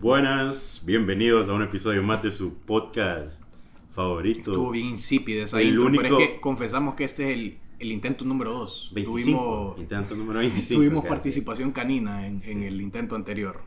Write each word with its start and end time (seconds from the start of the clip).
Buenas, 0.00 0.80
bienvenidos 0.84 1.48
a 1.48 1.52
un 1.54 1.62
episodio 1.62 2.04
más 2.04 2.22
de 2.22 2.30
su 2.30 2.54
podcast 2.54 3.42
favorito. 3.90 4.52
Estuvo 4.52 4.70
bien 4.70 4.86
insípida 4.86 5.42
esa 5.42 5.60
El 5.60 5.70
intro, 5.70 5.86
único- 5.86 6.02
pero 6.02 6.20
es 6.20 6.28
que 6.30 6.40
confesamos 6.40 6.94
que 6.94 7.02
este 7.02 7.32
es 7.32 7.36
el, 7.38 7.58
el 7.80 7.90
intento 7.90 8.24
número 8.24 8.52
2. 8.52 8.92
25. 8.94 9.38
Tuvimos, 9.40 9.78
Intento 9.80 10.14
número 10.14 10.38
25. 10.38 10.78
tuvimos 10.80 11.02
casi. 11.02 11.08
participación 11.14 11.72
canina 11.72 12.28
en, 12.28 12.40
en 12.44 12.62
el 12.62 12.80
intento 12.80 13.16
anterior. 13.16 13.60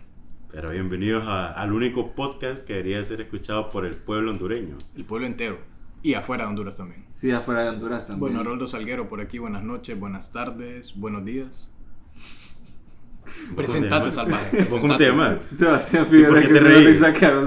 Pero 0.54 0.70
bienvenidos 0.70 1.26
a- 1.28 1.52
al 1.52 1.74
único 1.74 2.14
podcast 2.14 2.64
que 2.64 2.74
debería 2.76 3.04
ser 3.04 3.20
escuchado 3.20 3.70
por 3.70 3.86
el 3.86 3.96
pueblo 3.98 4.32
hondureño. 4.32 4.78
El 4.96 5.04
pueblo 5.04 5.28
entero. 5.28 5.58
Y 6.02 6.14
afuera 6.14 6.46
de 6.46 6.50
Honduras 6.50 6.78
también. 6.78 7.06
Sí, 7.12 7.30
afuera 7.32 7.64
de 7.64 7.70
Honduras 7.72 8.06
también. 8.08 8.20
Bueno, 8.22 8.40
Haroldo 8.40 8.68
Salguero 8.70 9.10
por 9.10 9.20
aquí. 9.20 9.38
Buenas 9.38 9.64
noches, 9.64 10.00
buenas 10.00 10.32
tardes, 10.32 10.96
buenos 10.96 11.26
días. 11.26 11.70
Presentate, 13.56 14.06
¿Vos 14.06 14.16
salvaje. 14.16 14.64
¿Vos 14.70 14.80
cómo 14.80 14.98
te 14.98 15.08
llamas? 15.08 15.38
Sebastián 15.56 16.04
¿Y 16.04 16.06
por 16.06 16.16
Figueroa 16.16 16.42
qué 16.42 16.48
que 16.48 16.54
te 16.54 16.60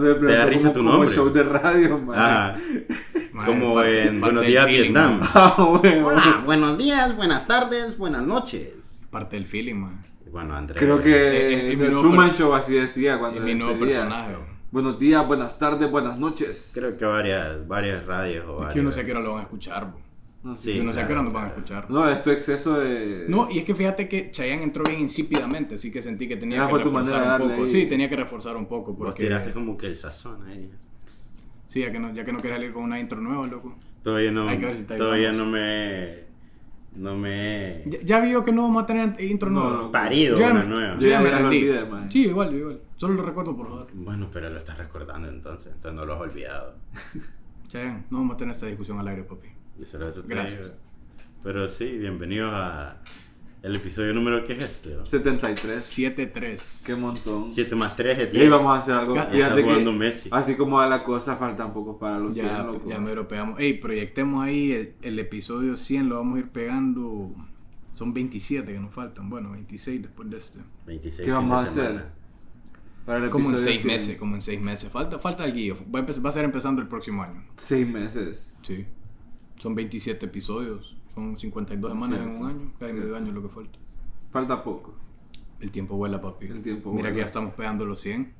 de 0.00 0.14
¿Te 0.14 0.32
da 0.36 0.46
risa 0.46 0.60
como, 0.62 0.72
tu 0.72 0.78
como 0.80 0.90
nombre? 0.92 1.14
show 1.14 1.30
de 1.32 1.42
radio, 1.44 1.98
man. 1.98 2.16
Ah, 2.18 2.54
como 3.46 3.82
en 3.82 4.20
parte 4.20 4.34
Buenos 4.34 4.46
Días 4.46 4.64
feeling, 4.66 4.82
Vietnam. 4.82 5.20
Ah, 5.34 5.54
bueno. 5.82 6.06
Hola, 6.06 6.42
buenos 6.44 6.78
días, 6.78 7.16
buenas 7.16 7.46
tardes, 7.46 7.96
buenas 7.98 8.22
noches. 8.22 9.06
Parte 9.10 9.36
del 9.36 9.46
feeling, 9.46 9.74
man. 9.76 10.04
Bueno, 10.30 10.54
Andrés. 10.56 10.78
Creo 10.80 10.98
Eh, 10.98 11.02
que 11.02 11.58
The 11.70 11.76
mi 11.76 11.82
nuevo 11.84 12.00
Truman 12.00 12.30
Show 12.32 12.54
así 12.54 12.74
decía 12.74 13.18
cuando 13.18 13.38
Es 13.40 13.44
mi 13.46 13.54
nuevo 13.54 13.72
despedía. 13.72 13.96
personaje. 14.02 14.34
Buenos 14.72 14.98
días, 14.98 15.24
buenas 15.26 15.56
tardes, 15.58 15.88
buenas 15.88 16.18
noches. 16.18 16.72
Creo 16.74 16.98
que 16.98 17.04
varias, 17.04 17.66
varias 17.68 18.04
radios 18.04 18.44
o 18.48 18.66
Es 18.66 18.74
que 18.74 18.80
uno 18.80 18.88
varias- 18.90 18.94
sé 18.96 19.04
que 19.06 19.12
ahora 19.12 19.22
lo 19.24 19.30
van 19.34 19.40
a 19.40 19.42
escuchar, 19.44 19.92
Sí, 20.56 20.74
Yo 20.74 20.84
no 20.84 20.92
sé 20.92 21.00
a 21.00 21.06
qué 21.06 21.12
hora 21.14 21.22
nos 21.22 21.32
van 21.32 21.44
a 21.44 21.48
escuchar. 21.48 21.90
No, 21.90 22.08
es 22.08 22.22
tu 22.22 22.30
exceso 22.30 22.78
de... 22.78 23.24
No, 23.28 23.50
y 23.50 23.58
es 23.60 23.64
que 23.64 23.74
fíjate 23.74 24.08
que 24.08 24.30
Chayanne 24.30 24.62
entró 24.64 24.84
bien 24.84 25.00
insípidamente, 25.00 25.76
así 25.76 25.90
que 25.90 26.02
sentí 26.02 26.28
que 26.28 26.36
tenía 26.36 26.58
Esa 26.58 26.68
que 26.68 26.78
reforzar 26.84 27.40
un 27.42 27.48
poco. 27.48 27.62
ahí. 27.64 27.68
Sí, 27.70 27.86
tenía 27.86 28.08
que 28.10 28.16
reforzar 28.16 28.56
un 28.56 28.66
poco. 28.66 28.92
Vos 28.92 28.98
Porque, 29.06 29.22
tiraste 29.24 29.52
como 29.52 29.76
que 29.78 29.86
el 29.86 29.96
sazón 29.96 30.46
ahí. 30.46 30.70
Sí, 31.66 31.80
ya 31.80 31.90
que 31.90 31.98
no, 31.98 32.12
ya 32.12 32.24
que 32.24 32.32
no 32.32 32.38
quieres 32.40 32.58
salir 32.58 32.72
con 32.74 32.82
una 32.84 33.00
intro 33.00 33.20
nueva, 33.20 33.46
loco. 33.46 33.74
Todavía 34.02 34.30
no, 34.32 34.46
Hay 34.48 34.58
que 34.58 34.66
ver 34.66 34.76
si 34.76 34.82
te 34.84 34.96
todavía 34.96 35.32
no 35.32 35.46
me... 35.46 36.24
No 36.94 37.16
me... 37.16 37.82
Ya, 37.86 37.98
ya 38.02 38.20
vio 38.20 38.44
que 38.44 38.52
no 38.52 38.62
vamos 38.64 38.84
a 38.84 38.86
tener 38.86 39.20
intro 39.22 39.50
No, 39.50 39.60
nueva. 39.64 39.76
no. 39.84 39.90
Parido 39.92 40.38
Ya 40.38 40.50
una 40.52 40.60
me- 40.60 40.66
nueva. 40.68 40.98
Yo 41.00 41.08
ya 41.08 41.20
me 41.22 41.30
me 41.32 41.40
lo 41.40 41.48
olvidé, 41.48 41.84
man. 41.86 42.12
Sí, 42.12 42.26
igual, 42.26 42.50
yo 42.52 42.58
igual. 42.58 42.80
Solo 42.96 43.14
lo 43.14 43.22
recuerdo 43.22 43.56
por 43.56 43.68
joder. 43.68 43.86
Bueno, 43.94 44.28
pero 44.32 44.50
lo 44.50 44.58
estás 44.58 44.76
recordando 44.78 45.28
entonces, 45.28 45.72
entonces 45.74 45.98
no 45.98 46.04
lo 46.06 46.14
has 46.14 46.20
olvidado. 46.20 46.74
Chayanne, 47.68 48.04
no 48.10 48.18
vamos 48.18 48.34
a 48.34 48.36
tener 48.36 48.52
esta 48.54 48.66
discusión 48.66 48.98
al 49.00 49.08
aire, 49.08 49.24
papi. 49.24 49.48
Y 49.80 49.84
solo 49.84 50.08
eso 50.08 50.22
Gracias. 50.26 50.72
Pero 51.42 51.68
sí, 51.68 51.98
bienvenidos 51.98 52.52
a 52.54 53.00
el 53.62 53.76
episodio 53.76 54.12
número 54.12 54.44
que 54.44 54.52
es 54.54 54.62
este. 54.62 54.94
73. 55.04 55.98
7-3. 55.98 56.84
Qué 56.84 56.94
montón. 56.94 57.50
7 57.52 57.74
más 57.76 57.96
3 57.96 58.18
es 58.18 58.28
Y 58.34 58.38
10. 58.38 58.50
vamos 58.50 58.74
a 58.74 58.78
hacer 58.78 58.94
algo. 58.94 59.14
Ya- 59.14 59.26
Fíjate 59.26 59.60
está 59.60 59.74
que 59.84 59.92
Messi. 59.92 60.28
así 60.32 60.54
como 60.56 60.76
va 60.78 60.86
la 60.86 61.02
cosa, 61.02 61.36
faltan 61.36 61.72
pocos 61.72 61.96
para 61.98 62.18
los 62.18 62.34
100, 62.34 62.46
Ya, 62.46 62.62
loco. 62.62 62.88
ya 62.88 62.98
me 63.00 63.08
europeamos. 63.10 63.58
Ey, 63.58 63.74
proyectemos 63.78 64.44
ahí 64.44 64.72
el, 64.72 64.94
el 65.02 65.18
episodio 65.18 65.76
100, 65.76 66.08
lo 66.08 66.16
vamos 66.16 66.36
a 66.36 66.40
ir 66.40 66.48
pegando. 66.50 67.34
Son 67.92 68.12
27 68.12 68.70
que 68.72 68.78
nos 68.78 68.92
faltan. 68.92 69.30
Bueno, 69.30 69.52
26 69.52 70.02
después 70.02 70.28
de 70.30 70.38
este. 70.38 70.60
26 70.86 71.26
¿Qué 71.26 71.32
vamos 71.32 71.52
a 71.58 71.64
hacer? 71.64 71.86
semana. 71.86 72.06
Para 73.06 73.24
el 73.24 73.30
Como 73.30 73.46
en 73.48 73.54
episodio 73.54 73.72
6 73.72 73.82
100. 73.82 73.94
meses, 73.94 74.18
como 74.18 74.34
en 74.34 74.42
6 74.42 74.60
meses. 74.60 74.90
Falta, 74.90 75.18
falta 75.18 75.44
el 75.44 75.52
guío. 75.54 75.76
Va 75.94 75.98
a, 76.00 76.02
empezar- 76.02 76.24
va 76.24 76.28
a 76.30 76.32
ser 76.32 76.44
empezando 76.44 76.80
el 76.82 76.88
próximo 76.88 77.22
año. 77.22 77.44
Seis 77.56 77.86
meses. 77.88 78.52
Sí. 78.62 78.86
Son 79.64 79.74
27 79.74 80.26
episodios. 80.26 80.94
Son 81.14 81.38
52 81.38 81.90
semanas 81.90 82.20
en 82.20 82.28
un 82.36 82.46
año. 82.50 82.72
Casi 82.78 82.92
medio 82.92 83.16
año 83.16 83.32
lo 83.32 83.40
que 83.40 83.48
falta. 83.48 83.78
Falta 84.30 84.62
poco. 84.62 84.92
El 85.58 85.70
tiempo 85.70 85.96
vuela, 85.96 86.20
papi. 86.20 86.44
El 86.48 86.60
tiempo 86.60 86.90
Mira 86.90 87.04
vuela. 87.04 87.12
que 87.14 87.20
ya 87.20 87.24
estamos 87.24 87.54
pegando 87.54 87.86
los 87.86 87.98
100. 88.00 88.30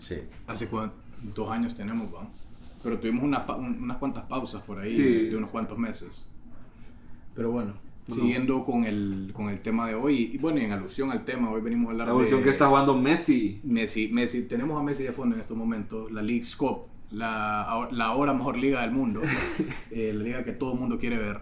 Sí. 0.00 0.16
Hace 0.48 0.68
dos 1.32 1.50
años 1.52 1.76
tenemos, 1.76 2.10
vamos. 2.10 2.32
Pero 2.82 2.98
tuvimos 2.98 3.22
una 3.22 3.46
pa- 3.46 3.54
un- 3.54 3.80
unas 3.84 3.98
cuantas 3.98 4.24
pausas 4.24 4.60
por 4.62 4.80
ahí 4.80 4.90
Sí. 4.90 5.26
de 5.28 5.36
unos 5.36 5.50
cuantos 5.50 5.78
meses. 5.78 6.26
Pero 7.36 7.52
bueno, 7.52 7.74
Bueno. 8.08 8.20
siguiendo 8.20 8.64
con 8.64 8.82
el, 8.84 9.30
con 9.32 9.50
el 9.50 9.60
tema 9.60 9.86
de 9.86 9.94
hoy, 9.94 10.32
y 10.34 10.38
bueno, 10.38 10.58
en 10.58 10.72
alusión 10.72 11.12
al 11.12 11.24
tema, 11.24 11.52
hoy 11.52 11.60
venimos 11.60 11.86
a 11.86 11.90
hablar 11.92 12.06
La 12.08 12.12
evolución 12.14 12.40
de 12.40 12.44
que 12.46 12.50
está 12.50 12.66
jugando 12.66 12.96
Messi. 12.98 13.60
Messi. 13.62 14.08
Messi. 14.08 14.42
Tenemos 14.48 14.80
a 14.80 14.82
Messi 14.82 15.04
de 15.04 15.12
fondo 15.12 15.36
en 15.36 15.40
estos 15.40 15.56
momentos, 15.56 16.10
la 16.10 16.20
League 16.20 16.42
Cup, 16.58 16.86
la, 17.10 17.88
la 17.90 18.04
ahora 18.06 18.32
mejor 18.34 18.56
liga 18.56 18.82
del 18.82 18.90
mundo, 18.92 19.22
eh, 19.90 20.12
la 20.14 20.22
liga 20.24 20.44
que 20.44 20.52
todo 20.52 20.72
el 20.74 20.78
mundo 20.80 20.98
quiere 20.98 21.16
ver. 21.18 21.40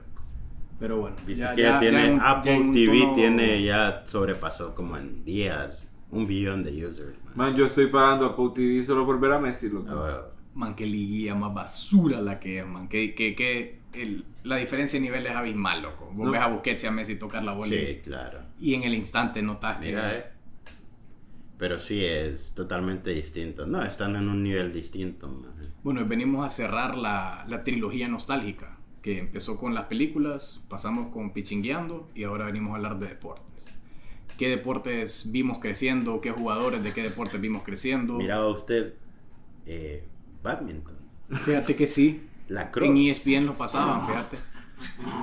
Pero 0.78 0.99
bueno, 1.00 1.16
Viste 1.27 1.47
que 1.54 1.62
ya, 1.62 1.81
tiene 1.81 2.06
en 2.06 2.21
Apple 2.21 2.54
en 2.54 2.72
TV, 2.72 2.99
tono- 3.00 3.15
tiene 3.15 3.62
ya 3.65 4.03
sobrepasó 4.05 4.75
como 4.75 4.97
en 4.99 5.25
días 5.25 5.88
un 6.10 6.26
billón 6.26 6.62
de 6.62 6.87
users. 6.87 7.16
man. 7.25 7.32
Man, 7.34 7.56
yo 7.56 7.65
estoy 7.66 7.87
pagando 7.87 8.26
Apple 8.26 8.50
TV 8.55 8.84
solo 8.84 9.06
por 9.06 9.19
ver 9.19 9.32
a 9.32 9.38
Messi, 9.38 9.71
loco. 9.71 9.88
Ah, 9.91 10.26
Man, 10.55 10.75
qué 10.75 10.87
liguilla 10.87 11.34
más 11.34 11.53
basura 11.53 12.21
la 12.21 12.38
que 12.41 12.59
es, 12.60 12.66
man. 12.66 12.88
Que, 12.88 13.15
que, 13.15 13.34
que 13.34 13.81
el- 13.94 14.25
la 14.44 14.56
diferencia 14.56 14.99
de 14.99 15.03
nivel 15.06 15.26
es 15.26 15.34
abismal, 15.34 15.81
loco. 15.82 16.10
Vos 16.15 16.26
No. 16.26 16.31
ves 16.32 16.41
a 16.43 16.47
Busquets 16.49 16.84
y 16.84 16.87
a 16.87 16.91
Messi 16.91 17.16
tocar 17.16 17.43
la 17.43 17.53
bola 17.53 17.71
sí, 17.75 18.00
claro. 18.05 18.41
y, 18.60 18.75
en 18.75 18.82
el 18.84 18.94
instante 18.94 19.41
notas 19.43 19.78
que... 19.78 19.87
Mira, 19.87 20.15
eh. 20.16 20.25
Pero 21.59 21.78
sí 21.81 22.05
es 22.05 22.53
totalmente 22.55 23.11
distinto. 23.11 23.67
No, 23.67 23.83
están 23.84 24.15
en 24.17 24.28
un 24.28 24.43
nivel 24.43 24.72
distinto. 24.72 25.28
man. 25.28 25.53
Bueno, 25.83 26.05
venimos 26.05 26.44
a 26.47 26.50
cerrar 26.50 26.97
la, 26.97 27.44
la 27.49 27.65
trilogía 27.65 28.09
nostálgica, 28.09 28.77
que 29.03 29.19
empezó 29.19 29.56
con 29.56 29.72
las 29.75 29.84
películas, 29.84 30.62
pasamos 30.69 31.12
con 31.12 31.33
Pichingueando 31.33 32.11
y 32.15 32.25
ahora 32.25 32.47
venimos 32.47 32.72
a 32.72 32.77
hablar 32.77 32.99
de 32.99 33.09
deportes. 33.09 33.72
¿Qué 34.37 34.50
deportes 34.50 35.31
vimos 35.33 35.59
creciendo? 35.61 36.21
¿Qué 36.21 36.31
jugadores 36.31 36.83
de 36.83 36.93
qué 36.93 37.03
deportes 37.03 37.41
vimos 37.41 37.62
creciendo? 37.62 38.15
Miraba 38.19 38.49
usted 38.49 38.93
eh, 39.65 40.05
badminton, 40.43 40.94
Fíjate 41.31 41.75
que 41.75 41.87
sí. 41.87 42.23
la 42.49 42.71
cross. 42.71 42.88
En 42.91 42.97
ESPN 42.99 43.47
lo 43.47 43.56
pasaban, 43.56 44.06
fíjate. 44.06 44.37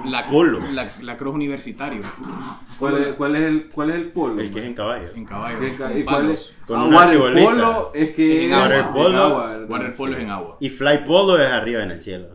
La, 0.06 0.26
Polo. 0.28 0.60
La, 0.74 0.92
la 1.02 1.18
cross 1.18 1.34
universitario. 1.34 2.02
¿Cuál 2.80 2.98
es, 2.98 3.14
cuál, 3.14 3.36
es 3.36 3.42
el, 3.44 3.70
¿Cuál 3.70 3.90
es 3.92 3.96
el 3.96 4.12
polo? 4.12 4.42
El 4.42 4.52
que 4.52 4.60
es 4.60 4.66
en 4.66 4.74
caballo. 4.74 5.10
En 5.16 5.26
caballo. 5.26 5.60
¿Qué 5.60 5.76
ca- 5.76 5.88
con 5.90 5.98
¿Y 5.98 6.04
cuál 6.04 6.30
es? 6.32 6.54
Con 6.68 6.80
Ah, 6.80 6.84
una 6.86 6.98
waterpolo 6.98 7.34
chibolita. 7.36 7.82
es 7.94 8.12
que 8.16 8.46
En 8.48 8.54
agua. 8.54 8.66
en 8.66 8.72
Waterpolo. 8.72 9.20
agua, 9.24 9.48
¿verdad? 9.48 9.70
Waterpolo 9.70 10.14
es 10.14 10.20
en 10.24 10.30
agua. 10.30 10.58
Y 10.60 10.70
fly 10.70 11.06
polo 11.06 11.38
es 11.40 11.48
arriba 11.52 11.84
en 11.84 11.92
el 11.92 12.02
cielo. 12.02 12.28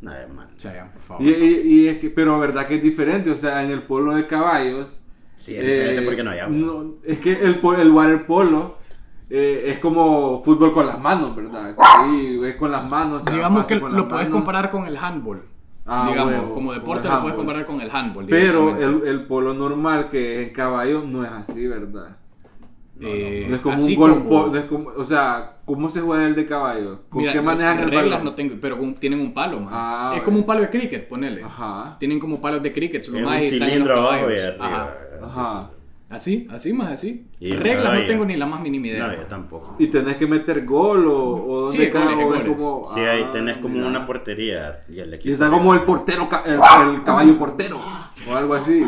Nada 0.00 0.26
más. 0.28 0.56
Chayanne, 0.56 0.90
por 0.90 1.02
favor. 1.02 1.22
Y, 1.24 1.30
y- 1.30 1.60
y 1.84 1.88
es 1.88 1.98
que, 1.98 2.10
pero 2.10 2.38
verdad 2.38 2.66
que 2.66 2.76
es 2.76 2.82
diferente, 2.82 3.30
o 3.30 3.36
sea, 3.36 3.62
en 3.64 3.70
el 3.70 3.82
polo 3.82 4.14
de 4.14 4.26
caballos. 4.26 5.00
Sí, 5.36 5.54
es 5.54 5.60
diferente 5.60 6.02
eh, 6.02 6.04
porque 6.04 6.24
no 6.24 6.30
hay 6.30 6.38
agua. 6.40 6.56
no, 6.56 6.94
es 7.04 7.18
que 7.20 7.32
el, 7.32 7.60
po- 7.60 7.74
el 7.76 7.90
waterpolo 7.90 8.78
eh, 9.30 9.64
es 9.66 9.78
como 9.78 10.42
fútbol 10.42 10.72
con 10.72 10.86
las 10.86 10.98
manos, 10.98 11.34
¿verdad? 11.36 11.74
Ahí 11.78 12.40
es 12.44 12.56
con 12.56 12.72
las 12.72 12.88
manos. 12.88 13.22
se 13.24 13.32
digamos 13.34 13.64
que 13.66 13.78
con 13.78 13.94
lo 13.94 14.08
puedes 14.08 14.24
manos. 14.26 14.40
comparar 14.40 14.70
con 14.70 14.86
el 14.86 14.96
handball. 14.96 15.42
Ah, 15.88 16.08
digamos, 16.10 16.34
huevo, 16.34 16.54
como 16.54 16.72
deporte 16.74 17.08
lo 17.08 17.20
puedes 17.20 17.36
comparar 17.36 17.66
con 17.66 17.80
el 17.80 17.90
handball. 17.90 18.26
Pero 18.28 18.76
el, 18.78 19.06
el 19.08 19.22
polo 19.26 19.54
normal 19.54 20.08
que 20.10 20.42
es 20.42 20.48
en 20.48 20.54
caballo 20.54 21.02
no 21.06 21.24
es 21.24 21.30
así, 21.30 21.66
¿verdad? 21.66 22.16
Eh, 23.00 23.46
No 23.48 23.54
es 23.54 23.60
como 23.62 23.76
un 23.82 23.94
golf, 23.94 24.18
como- 24.18 24.28
po- 24.28 24.46
no 24.50 24.56
es 24.58 24.64
como- 24.64 24.90
o 24.96 25.04
sea, 25.04 25.58
¿cómo 25.64 25.88
se 25.88 26.00
juega 26.00 26.26
el 26.26 26.34
de 26.34 26.46
caballo? 26.46 26.96
¿Con 27.08 27.20
Mira, 27.20 27.32
qué 27.32 27.40
manejan 27.40 27.78
el 27.78 27.90
reglas 27.92 28.24
no 28.24 28.34
tengo, 28.34 28.56
pero 28.60 28.76
tienen 28.98 29.20
un 29.20 29.32
palo, 29.32 29.60
man. 29.60 29.68
Ah, 29.72 30.12
es 30.16 30.22
como 30.22 30.38
un 30.38 30.44
palo 30.46 30.62
de 30.62 30.70
cricket, 30.70 31.08
ponele. 31.08 31.42
Ajá. 31.44 31.96
Tienen 32.00 32.18
como 32.18 32.40
palos 32.40 32.60
de 32.62 32.72
cricket, 32.72 33.02
Es 33.02 33.08
lo 33.08 33.18
un 33.18 33.24
más 33.24 33.40
los 33.40 33.50
cilindro 33.50 33.98
abajo 34.00 34.30
y 34.32 34.38
arriba. 34.38 34.94
Ajá. 35.22 35.40
Ajá. 35.40 35.70
Así, 36.10 36.48
así 36.50 36.72
más 36.72 36.92
así. 36.92 37.26
Y 37.38 37.52
el 37.52 37.60
reglas 37.60 38.00
no 38.00 38.06
tengo 38.06 38.24
ni 38.24 38.34
la 38.36 38.46
más 38.46 38.62
mínima 38.62 38.86
idea. 38.86 39.08
No, 39.08 39.12
yo 39.14 39.26
tampoco. 39.26 39.76
¿Y 39.78 39.88
tenés 39.88 40.16
que 40.16 40.26
meter 40.26 40.64
gol 40.64 41.06
o, 41.06 41.64
o 41.66 41.70
Sí, 41.70 41.86
dónde 41.86 41.90
goles, 41.90 42.08
cae? 42.16 42.24
O 42.24 42.34
es 42.34 42.40
goles. 42.40 42.56
como, 42.56 42.94
Sí, 42.94 43.00
ahí 43.00 43.24
ah, 43.26 43.30
tenés 43.30 43.58
como 43.58 43.74
mira. 43.74 43.86
una 43.88 44.06
portería. 44.06 44.84
Y, 44.88 45.00
el 45.00 45.10
Y 45.12 45.14
equipo 45.16 45.32
está 45.34 45.50
como 45.50 45.74
el 45.74 45.82
portero, 45.82 46.26
ca- 46.26 46.44
el, 46.46 46.94
el 46.94 47.02
caballo 47.04 47.38
portero. 47.38 47.78
O 48.26 48.34
algo 48.36 48.54
así. 48.54 48.86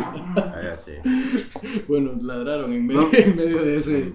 Así. 0.73 0.93
Bueno, 1.87 2.11
ladraron 2.21 2.73
en 2.73 2.87
medio, 2.87 3.07
en 3.13 3.35
medio 3.35 3.63
de 3.63 3.77
ese. 3.77 4.13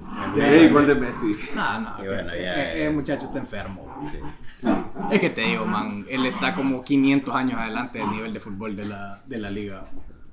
Gol 0.73 0.87
de 0.87 0.95
Messi. 0.97 1.37
No, 1.55 1.81
no. 1.81 2.05
Y 2.05 2.09
bueno, 2.09 2.31
ya, 2.31 2.35
eh, 2.73 2.83
eh. 2.83 2.87
eh, 2.87 2.91
muchacho 2.91 3.27
está 3.27 3.39
enfermo. 3.39 4.01
Sí. 4.11 4.19
Sí. 4.43 4.69
Es 5.13 5.21
que 5.21 5.31
te 5.31 5.43
digo, 5.43 5.65
man, 5.65 6.05
él 6.09 6.27
está 6.27 6.55
como 6.57 6.83
500 6.83 7.35
años 7.35 7.59
adelante 7.61 7.99
del 7.99 8.11
nivel 8.11 8.33
de 8.35 8.41
fútbol 8.41 8.75
de 8.77 8.85
la, 8.87 9.23
de 9.27 9.39
la 9.39 9.51
liga. 9.51 9.87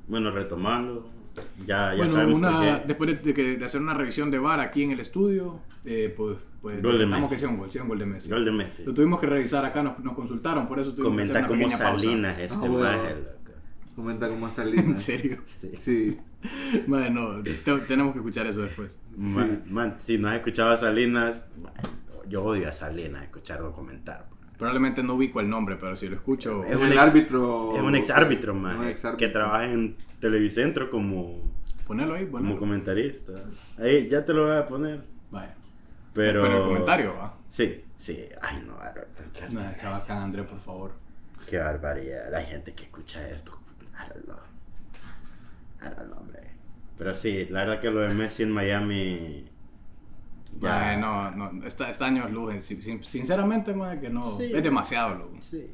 Bueno, 0.08 0.32
retomando. 0.32 1.08
Ya, 1.66 1.92
ya 1.92 1.96
bueno, 1.98 2.12
sabemos 2.12 2.36
una, 2.38 2.52
por 2.52 2.62
qué. 2.82 2.88
después 2.88 3.10
de, 3.10 3.16
de 3.18 3.34
que- 3.34 3.58
de 3.58 3.66
hacer 3.66 3.82
una 3.82 3.94
revisión 3.94 4.30
de 4.32 4.38
VAR 4.40 4.60
aquí 4.60 4.84
en 4.84 4.92
el 4.92 5.00
estudio, 5.00 5.60
eh, 5.86 6.14
pues, 6.16 6.38
pues 6.62 6.82
Gol 6.82 7.00
de 7.00 7.06
Messi. 7.08 7.34
que 7.34 7.40
sea 7.40 7.50
un 7.50 7.58
gol, 7.58 7.72
sea 7.72 7.82
un 7.82 7.88
gol 7.90 8.00
de 8.00 8.06
Messi. 8.06 8.30
Gol 8.30 8.46
de 8.46 8.52
Messi. 8.52 8.84
Lo 8.86 8.94
tuvimos 8.94 9.20
que 9.20 9.26
revisar 9.28 9.66
acá, 9.66 9.82
nos, 9.84 10.00
nos 10.00 10.14
consultaron, 10.14 10.68
por 10.68 10.80
eso 10.80 10.92
tuvimos 10.92 11.12
Comenta 11.12 11.34
que 11.34 11.40
hacer 11.40 11.50
como 11.50 11.66
una 11.66 11.78
pequeña 11.78 11.92
Salinas 11.92 12.40
este 12.40 12.66
Ah, 12.66 12.70
bueno. 12.70 12.98
maje, 13.04 13.16
loco. 13.16 13.30
Comenta 13.96 14.28
como 14.28 14.42
pausa. 14.42 14.56
Salinas. 14.64 14.86
En 14.86 14.98
serio. 14.98 15.38
Sí. 15.74 16.18
Bueno, 16.88 17.42
te- 17.44 17.54
tenemos 17.88 18.14
que 18.14 18.20
escuchar 18.20 18.48
eso 18.48 18.62
después. 18.62 18.98
Man, 19.18 19.64
man, 19.70 19.96
si 20.00 20.18
no 20.18 20.30
has 20.30 20.36
escuchado 20.36 20.72
a 20.72 20.78
Salinas, 20.78 21.46
yo 22.28 22.44
odio 22.44 22.68
a 22.70 22.74
Salinas 22.74 23.24
escucharlo 23.24 23.72
comentar. 23.72 24.28
Probablemente 24.64 25.04
no 25.04 25.16
ubico 25.16 25.42
el 25.42 25.50
nombre, 25.50 25.76
pero 25.76 25.96
si 25.98 26.08
lo 26.08 26.16
escucho... 26.16 26.64
Es 26.64 26.76
un 26.76 26.88
ex- 26.88 26.98
árbitro. 26.98 27.76
Es 27.76 27.82
un 27.82 27.96
ex 27.96 28.10
árbitro, 28.10 28.54
man, 28.56 28.78
Un 28.80 28.88
exárbitro. 28.88 29.28
que 29.28 29.34
trabaja 29.34 29.66
en 29.70 29.98
Televicentro 30.22 30.90
como, 30.90 31.52
Ponelo 31.86 32.14
ahí, 32.16 32.24
como 32.28 32.38
ponelo. 32.38 32.60
comentarista. 32.60 33.34
Ahí 33.78 34.08
ya 34.08 34.24
te 34.24 34.34
lo 34.34 34.48
voy 34.48 34.56
a 34.56 34.66
poner. 34.66 35.04
Vaya. 35.32 35.54
Pero... 36.14 36.42
Pero 36.44 36.58
el 36.60 36.64
comentario, 36.64 37.14
va. 37.16 37.36
Sí, 37.50 37.84
sí. 37.98 38.26
Ay, 38.42 38.64
no, 38.66 38.74
No, 39.52 39.76
chabacán, 39.82 40.18
André, 40.20 40.44
por 40.44 40.60
favor. 40.62 40.94
Qué 41.50 41.58
barbaridad. 41.58 42.32
La 42.32 42.42
gente 42.42 42.74
que 42.74 42.84
escucha 42.84 43.28
esto. 43.30 43.60
Háganlo. 43.98 44.38
Háganlo, 45.82 46.16
hombre. 46.18 46.40
Pero 46.98 47.14
sí, 47.14 47.48
la 47.50 47.62
verdad 47.66 47.82
que 47.82 47.92
lo 47.92 48.00
de 48.00 48.14
Messi 48.14 48.44
en 48.44 48.52
Miami. 48.52 49.46
Ya, 50.60 50.96
no, 50.98 51.32
no, 51.32 51.66
este, 51.66 51.90
este 51.90 52.04
año 52.04 52.26
es 52.28 52.32
luz. 52.34 52.54
sin- 52.64 52.82
sin- 52.82 53.04
Sinceramente, 53.04 53.74
man, 53.74 54.00
que 54.00 54.10
no. 54.10 54.24
Sí. 54.24 54.52
Es 54.54 54.64
demasiado, 54.64 55.16
loco. 55.16 55.36
Sí. 55.40 55.66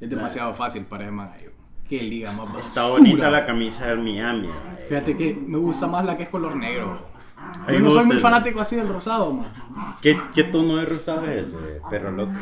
Es 0.00 0.10
demasiado 0.10 0.52
fácil 0.54 0.84
para 0.84 1.04
ese 1.04 1.12
man. 1.12 1.30
yo. 1.42 1.50
Qué 1.88 2.02
liga 2.02 2.30
más 2.32 2.46
Está 2.66 2.82
basura. 2.82 2.98
bonita 2.98 3.30
la 3.30 3.44
camisa 3.46 3.86
del 3.86 3.98
Miami. 3.98 4.46
mae. 4.48 4.84
Fíjate 4.88 5.16
que 5.16 5.34
me 5.34 5.58
gusta 5.58 5.86
más 5.86 6.04
la 6.04 6.16
que 6.16 6.24
es 6.24 6.28
color 6.28 6.54
negro. 6.56 7.08
A 7.66 7.72
Yo 7.72 7.80
no 7.80 7.90
soy 7.90 8.04
muy 8.06 8.16
el- 8.16 8.22
fanático 8.22 8.60
así 8.60 8.76
del 8.76 8.88
rosado, 8.88 9.32
man. 9.32 9.46
¿Qué, 10.02 10.20
¿Qué 10.34 10.44
tono 10.44 10.76
de 10.76 10.84
rosado 10.84 11.26
es 11.26 11.48
ese? 11.48 11.56
Perro 11.90 12.12
loco. 12.12 12.32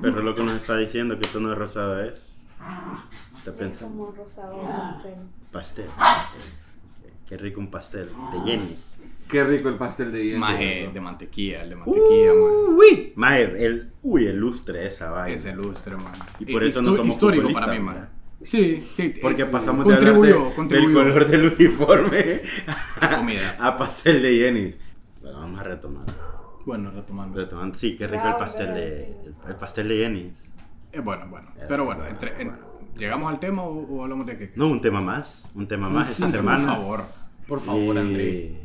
Perro 0.00 0.22
loco 0.22 0.42
nos 0.42 0.54
está 0.54 0.76
diciendo 0.76 1.18
qué 1.18 1.26
tono 1.28 1.48
de 1.50 1.54
rosado 1.54 2.02
es. 2.02 2.38
Está 3.36 3.50
Es 3.52 3.56
pensando. 3.56 3.96
como 3.96 4.12
rosado 4.12 4.60
pastel. 4.62 5.14
Pastel. 5.52 5.86
Qué 7.28 7.36
rico 7.36 7.60
un 7.60 7.70
pastel 7.70 8.08
de 8.32 8.50
Jenny's. 8.50 8.98
Qué 9.28 9.42
rico 9.42 9.68
el 9.68 9.74
pastel 9.76 10.12
de 10.12 10.22
Jenny. 10.24 10.38
Maje 10.38 10.90
de 10.92 11.00
mantequilla, 11.00 11.62
el 11.64 11.70
de 11.70 11.76
mantequilla, 11.76 12.32
man. 12.32 12.76
Uy, 12.76 13.12
mae, 13.16 13.42
el, 13.66 13.90
uy, 14.02 14.26
el 14.26 14.36
lustre 14.36 14.86
esa 14.86 15.10
vaina. 15.10 15.34
Ese 15.34 15.52
lustre, 15.54 15.96
man. 15.96 16.12
Y 16.38 16.52
por 16.52 16.62
eso 16.62 16.80
no 16.82 16.94
somos 16.94 17.14
histórico 17.14 17.52
para 17.52 17.72
mí, 17.72 17.80
man. 17.80 18.08
Sí, 18.44 18.78
sí. 18.80 19.14
Porque 19.20 19.42
eh, 19.42 19.46
pasamos 19.46 19.86
de 19.88 19.94
hablar 19.94 20.20
de- 20.20 20.28
del 20.68 20.92
color 20.92 21.26
del 21.26 21.52
uniforme 21.56 22.42
Comida. 23.16 23.56
a 23.60 23.76
pastel 23.76 24.22
de 24.22 24.36
Jenny's. 24.36 24.78
Bueno, 25.20 25.40
vamos 25.40 25.60
a 25.60 25.62
retomar. 25.64 26.04
Bueno, 26.64 26.90
retomando. 26.90 27.38
Retomando. 27.38 27.74
Sí, 27.76 27.96
qué 27.96 28.06
rico 28.06 28.28
el 28.28 28.34
pastel 28.36 28.74
de, 28.74 29.10
el, 29.24 29.34
el 29.48 29.54
pastel 29.56 29.88
de 29.88 29.96
Jenny's. 29.98 30.52
Eh, 30.92 31.00
bueno, 31.00 31.26
bueno. 31.28 31.48
Pero 31.68 31.84
bueno, 31.84 32.06
entre- 32.06 32.40
en- 32.40 32.48
bueno. 32.50 32.66
¿Llegamos 32.96 33.30
al 33.32 33.38
tema 33.40 33.62
o, 33.62 33.74
o 33.96 34.02
hablamos 34.02 34.26
de 34.26 34.36
qué? 34.38 34.52
No, 34.56 34.68
un 34.68 34.80
tema 34.80 35.00
más. 35.00 35.48
Un 35.54 35.66
tema 35.68 35.88
más 35.88 36.10
esta 36.10 36.24
Por 36.26 36.34
semana. 36.34 36.74
favor. 36.74 37.00
Por 37.46 37.60
favor, 37.60 37.96
Y- 37.96 37.98
André. 37.98 38.60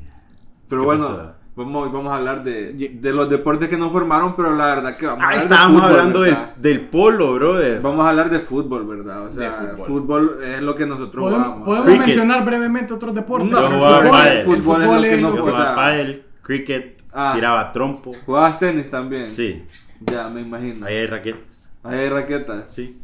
Pero 0.68 0.82
¿Qué 0.82 0.86
bueno, 0.86 1.34
vamos, 1.56 1.92
vamos 1.92 2.14
a 2.14 2.16
hablar 2.16 2.44
de, 2.44 2.72
de 2.74 3.14
los 3.14 3.30
deportes 3.30 3.68
que 3.68 3.78
nos 3.78 3.92
formaron, 3.92 4.36
pero 4.38 4.56
la 4.56 4.68
verdad 4.68 4.96
que 4.98 5.06
vamos 5.06 5.22
a 5.22 5.26
Ah, 5.26 5.30
hablar 5.30 5.40
de 5.48 5.54
estábamos 5.54 5.82
fútbol, 5.82 5.92
hablando 5.92 6.22
del, 6.22 6.38
del 6.58 6.80
polo, 6.90 7.34
brother. 7.34 7.82
Vamos 7.82 8.06
a 8.06 8.10
hablar 8.10 8.30
de 8.30 8.40
fútbol, 8.40 8.88
¿verdad? 8.88 9.28
O 9.28 9.34
sea, 9.34 9.60
De 9.60 9.72
fútbol. 9.72 9.88
fútbol. 9.88 10.44
es 10.44 10.62
lo 10.62 10.74
que 10.76 10.86
nosotros 10.86 11.24
¿Podemos, 11.24 11.46
jugamos. 11.48 11.66
podemos 11.66 11.86
Cricket. 11.88 12.06
mencionar 12.08 12.46
brevemente 12.46 12.94
otros 12.94 13.14
deportes? 13.14 13.52
No, 13.52 13.60
el 13.60 13.74
jugaba 13.74 14.02
fútbol, 14.02 14.22
el 14.28 14.44
fútbol 14.46 14.56
El 14.56 14.64
fútbol 14.88 15.06
es 15.06 15.22
no 15.22 15.30
lo 15.30 15.36
que- 15.36 15.42
pues, 15.42 15.54
jugaba 15.56 15.76
pádel, 15.76 16.26
cricket, 16.42 17.02
Ah. 17.14 17.32
tiraba 17.36 17.72
trompo. 17.74 18.14
¿Jugabas 18.26 18.58
tenis 18.58 18.90
también? 18.90 19.30
Sí, 19.30 19.62
Ya, 20.00 20.30
me 20.30 20.40
imagino. 20.42 20.86
ahí 20.86 20.96
hay 20.96 21.08
raquetas. 21.08 21.70
Ahí 21.84 22.00
hay 22.00 22.10
raquetas. 22.10 22.74
Sí. 22.74 22.98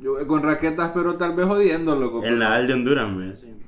Yo 0.00 0.26
con 0.26 0.42
raquetas, 0.42 0.92
pero 0.94 1.16
tal 1.16 1.34
vez 1.34 1.46
jodiendo, 1.46 1.96
loco. 1.96 2.22
El 2.24 2.38
Nadal 2.38 2.66
de 2.66 2.74
Honduras, 2.74 3.10
me 3.10 3.26
decían. 3.26 3.58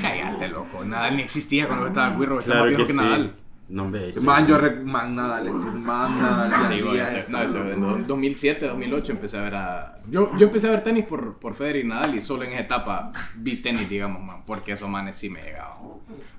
Cállate, 0.00 0.48
loco. 0.48 0.84
Nadal 0.84 1.16
ni 1.16 1.22
existía 1.22 1.66
cuando 1.66 1.86
estaba. 1.88 2.08
Estaba 2.12 2.40
Claro 2.40 2.66
que 2.70 2.76
que, 2.76 2.86
sí. 2.92 2.96
Nadal. 2.96 3.36
No, 3.68 3.84
hombre, 3.84 4.12
sí. 4.12 4.20
Man, 4.20 4.46
yo 4.46 4.58
rec... 4.58 4.82
Man, 4.82 5.14
nada, 5.16 5.38
Alexis, 5.38 5.72
man, 5.72 6.18
nada. 6.20 6.62
Sí, 6.64 6.76
ya, 6.78 6.84
güey, 6.84 6.96
ya 6.98 7.04
este- 7.04 7.18
está, 7.20 7.44
no, 7.44 7.58
este- 7.60 7.72
en 7.72 8.06
2007, 8.06 8.66
2008 8.66 9.12
empecé 9.12 9.38
a 9.38 9.42
ver 9.42 9.54
a... 9.54 9.98
Yo, 10.10 10.36
yo 10.36 10.46
empecé 10.48 10.68
a 10.68 10.72
ver 10.72 10.84
tenis 10.84 11.06
por, 11.06 11.38
por 11.38 11.54
Federer 11.54 11.84
y 11.84 11.88
Nadal 11.88 12.14
y 12.14 12.20
solo 12.20 12.42
en 12.44 12.52
esa 12.52 12.60
etapa 12.60 13.12
vi 13.36 13.56
tenis, 13.62 13.88
digamos, 13.88 14.22
man, 14.22 14.42
porque 14.44 14.72
esos 14.72 14.90
manes 14.90 15.16
sí 15.16 15.30
me 15.30 15.40
llegaban. 15.42 15.78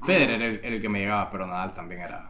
Federer 0.05 0.41
era 0.41 0.45
el, 0.45 0.59
era 0.63 0.75
el 0.75 0.81
que 0.81 0.89
me 0.89 0.99
llegaba, 0.99 1.31
pero 1.31 1.47
Nadal 1.47 1.73
también 1.73 2.01
era, 2.01 2.29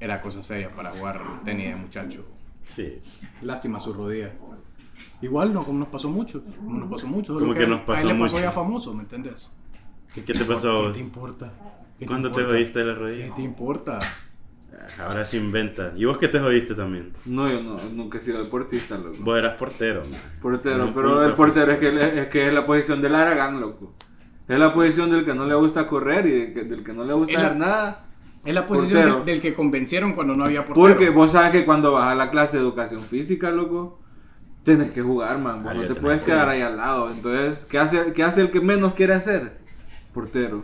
era 0.00 0.20
cosa 0.20 0.42
seria 0.42 0.70
para 0.70 0.90
jugar 0.90 1.22
tenis 1.44 1.68
de 1.68 1.76
muchacho. 1.76 2.26
Sí. 2.64 3.00
Lástima 3.42 3.78
su 3.78 3.92
rodilla. 3.92 4.32
Igual, 5.22 5.54
no, 5.54 5.64
como 5.64 5.78
nos 5.78 5.88
pasó 5.88 6.08
mucho, 6.10 6.42
como 6.56 6.78
nos 6.80 6.90
pasó 6.90 7.06
mucho. 7.06 7.38
Como 7.38 7.54
que 7.54 7.66
nos 7.66 7.80
a 7.80 7.84
pasó 7.86 8.02
él 8.02 8.08
le 8.08 8.20
pasó 8.20 8.34
mucho. 8.34 8.44
ya 8.44 8.52
famoso, 8.52 8.92
¿me 8.94 9.02
entiendes? 9.04 9.48
¿Qué, 10.14 10.24
qué 10.24 10.34
te 10.34 10.44
pasó? 10.44 10.88
¿Qué 10.88 10.94
te 10.98 11.00
importa? 11.00 11.52
¿Qué 11.98 12.06
¿Cuándo 12.06 12.28
te 12.30 12.40
importa? 12.40 12.52
jodiste 12.58 12.84
la 12.84 12.94
¿Qué 12.94 12.98
rodilla? 13.00 13.34
te 13.34 13.42
importa? 13.42 13.98
Ahora 14.98 15.24
se 15.24 15.36
inventa. 15.36 15.92
¿Y 15.96 16.04
vos 16.04 16.18
qué 16.18 16.28
te 16.28 16.38
jodiste 16.40 16.74
también? 16.74 17.12
No, 17.24 17.48
yo 17.50 17.62
no, 17.62 17.76
nunca 17.94 18.18
he 18.18 18.20
sido 18.20 18.42
deportista, 18.42 18.98
loco. 18.98 19.16
Vos 19.20 19.38
eras 19.38 19.56
portero, 19.56 20.00
man. 20.02 20.20
Portero, 20.40 20.92
pero 20.94 21.24
el 21.24 21.34
portero 21.34 21.72
es 21.72 21.78
que, 21.78 22.20
es 22.20 22.26
que 22.28 22.48
es 22.48 22.54
la 22.54 22.66
posición 22.66 23.00
del 23.00 23.14
Aragán, 23.14 23.60
loco. 23.60 23.94
Es 24.48 24.58
la 24.58 24.74
posición 24.74 25.10
del 25.10 25.24
que 25.24 25.34
no 25.34 25.46
le 25.46 25.54
gusta 25.54 25.86
correr 25.86 26.26
y 26.26 26.30
del 26.32 26.52
que, 26.54 26.64
del 26.64 26.82
que 26.84 26.92
no 26.92 27.04
le 27.04 27.12
gusta 27.14 27.32
la- 27.34 27.46
hacer 27.46 27.56
nada. 27.58 28.06
Es 28.44 28.52
la 28.54 28.66
posición 28.66 29.08
del, 29.18 29.24
del 29.24 29.40
que 29.40 29.54
convencieron 29.54 30.14
cuando 30.14 30.34
no 30.34 30.44
había 30.44 30.66
portero. 30.66 30.74
Porque 30.88 31.10
vos 31.10 31.30
sabes 31.30 31.52
que 31.52 31.64
cuando 31.64 31.92
vas 31.92 32.08
a 32.08 32.14
la 32.16 32.30
clase 32.30 32.56
de 32.56 32.62
educación 32.64 33.00
física, 33.00 33.50
loco, 33.52 34.00
tienes 34.62 34.90
que 34.90 35.02
jugar, 35.02 35.38
man. 35.38 35.62
Vos 35.62 35.72
Ah, 35.72 35.74
no 35.74 35.86
te 35.86 35.94
puedes 35.94 36.20
que 36.20 36.26
quedar 36.26 36.48
ahí 36.48 36.60
al 36.62 36.76
lado. 36.76 37.10
Entonces, 37.10 37.64
¿qué 37.68 37.78
hace, 37.78 38.12
¿qué 38.12 38.22
hace 38.22 38.40
el 38.42 38.50
que 38.50 38.60
menos 38.60 38.94
quiere 38.94 39.14
hacer? 39.14 39.58
Portero. 40.12 40.62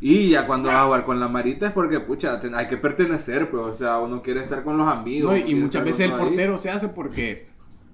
Y 0.00 0.30
ya 0.30 0.46
cuando 0.46 0.68
vas 0.68 0.78
a 0.78 0.84
jugar 0.84 1.04
con 1.04 1.18
la 1.18 1.28
marita 1.28 1.66
es 1.66 1.72
porque, 1.72 1.98
pucha, 2.00 2.38
ten- 2.38 2.54
hay 2.54 2.68
que 2.68 2.76
pertenecer, 2.76 3.50
pues. 3.50 3.62
O 3.64 3.74
sea, 3.74 3.98
uno 3.98 4.22
quiere 4.22 4.40
estar 4.40 4.62
con 4.62 4.76
los 4.76 4.86
amigos. 4.88 5.32
No, 5.32 5.36
y- 5.36 5.54
muchas 5.54 5.84
veces 5.84 6.06
el 6.06 6.12
ahí. 6.12 6.18
portero 6.20 6.58
se 6.58 6.70
hace 6.70 6.88
porque 6.88 7.48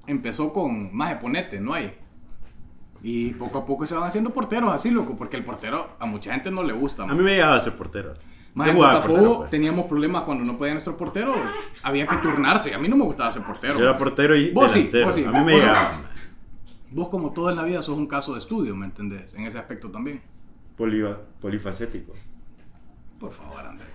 empezó 0.06 0.52
con 0.52 0.94
más 0.94 1.10
de 1.10 1.16
ponete, 1.16 1.60
no 1.60 1.72
hay. 1.72 1.94
Y 3.02 3.30
poco 3.34 3.58
a 3.58 3.66
poco 3.66 3.86
se 3.86 3.94
van 3.94 4.04
haciendo 4.04 4.30
porteros 4.30 4.72
así, 4.72 4.90
loco, 4.90 5.14
porque 5.16 5.36
el 5.36 5.44
portero 5.44 5.88
a 5.98 6.06
mucha 6.06 6.32
gente 6.32 6.50
no 6.50 6.62
le 6.62 6.72
gusta. 6.72 7.02
A 7.02 7.06
man. 7.06 7.16
mí 7.18 7.22
me 7.22 7.32
llegaba 7.32 7.56
a 7.56 7.60
ser 7.60 7.76
portero. 7.76 8.14
Más 8.54 8.68
en 8.68 8.76
Botafogo 8.76 9.14
portero, 9.14 9.38
pues. 9.38 9.50
teníamos 9.50 9.86
problemas 9.86 10.22
cuando 10.22 10.44
no 10.44 10.56
podía 10.56 10.74
nuestro 10.74 10.96
portero, 10.96 11.34
había 11.82 12.06
que 12.06 12.16
turnarse. 12.18 12.72
A 12.74 12.78
mí 12.78 12.88
no 12.88 12.96
me 12.96 13.04
gustaba 13.04 13.32
ser 13.32 13.42
portero. 13.42 13.74
Yo 13.78 13.84
era 13.84 13.98
portero 13.98 14.36
y 14.36 14.52
Vos 14.52 14.70
sí, 14.70 14.90
vos 15.04 15.14
sí, 15.14 15.24
a 15.24 15.30
mí 15.32 15.38
me 15.40 15.52
vos- 15.52 15.60
llegaba. 15.60 15.92
man. 15.92 16.06
Vos 16.90 17.08
como 17.08 17.32
todo 17.32 17.50
en 17.50 17.56
la 17.56 17.64
vida 17.64 17.82
sos 17.82 17.96
un 17.98 18.06
caso 18.06 18.32
de 18.34 18.38
estudio, 18.38 18.76
¿me 18.76 18.86
entendés? 18.86 19.34
En 19.34 19.44
ese 19.46 19.58
aspecto 19.58 19.90
también. 19.90 20.22
Poliva- 20.78 21.18
polifacético. 21.40 22.12
Por 23.18 23.32
favor, 23.32 23.58
André. 23.66 23.86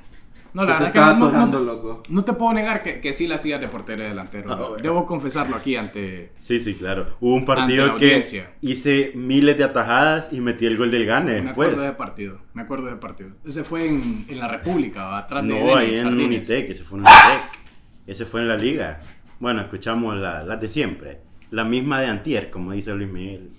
No, 0.54 0.64
Te 0.64 0.68
la 0.68 0.74
verdad 0.74 0.88
es 0.88 0.92
que 0.94 0.98
estaba 1.00 1.14
no, 1.14 1.20
no- 1.20 1.26
atorando, 1.28 1.60
no- 1.60 1.66
loco. 1.66 2.04
no 2.10 2.24
te 2.26 2.34
puedo 2.34 2.54
negar 2.54 2.82
que, 2.82 3.00
que 3.02 3.14
sí 3.14 3.28
la 3.28 3.36
hacías 3.36 3.62
de 3.62 3.68
portero 3.68 4.04
y 4.04 4.08
delantero. 4.08 4.52
Ah, 4.52 4.56
¿no? 4.56 4.70
bueno. 4.70 4.84
Debo 4.84 5.06
confesarlo 5.06 5.56
aquí 5.56 5.76
ante... 5.76 6.32
Sí, 6.38 6.60
sí, 6.60 6.76
claro. 6.76 7.16
Hubo 7.20 7.36
un 7.36 7.46
partido 7.46 7.86
la 7.88 7.98
que 7.98 8.24
hice 8.62 9.12
miles 9.16 9.58
de 9.58 9.64
atajadas 9.64 10.30
y 10.34 10.40
metí 10.42 10.66
el 10.66 10.78
gol 10.78 10.90
del 10.92 11.06
gane 11.06 11.34
Me 11.34 11.42
después. 11.42 11.68
acuerdo 11.70 11.84
de 11.84 11.94
partido, 11.94 12.40
me 12.54 12.62
acuerdo 12.64 12.86
de 12.86 12.92
ese 12.94 13.00
partido. 13.00 13.30
Ese 13.46 13.64
fue 13.64 13.88
en, 13.88 14.26
en 14.28 14.40
la 14.40 14.48
República, 14.48 15.18
atrás 15.18 15.44
de 15.44 15.50
No, 15.50 15.76
ahí 15.76 15.96
en 15.96 16.04
Sardines. 16.04 16.26
Unitec, 16.26 16.70
ese 16.72 16.84
fue 16.84 16.98
en 17.00 17.04
Unitec. 17.06 17.60
Ese 18.08 18.26
fue 18.26 18.42
en 18.42 18.48
la 18.48 18.58
liga. 18.58 19.02
Bueno, 19.40 19.62
escuchamos 19.62 20.18
la- 20.18 20.44
las 20.44 20.60
de 20.60 20.68
siempre. 20.68 21.20
La 21.52 21.64
misma 21.64 22.02
de 22.02 22.08
Antier, 22.08 22.50
como 22.50 22.72
dice 22.74 22.92
Luis 22.94 23.10
Miguel. 23.10 23.52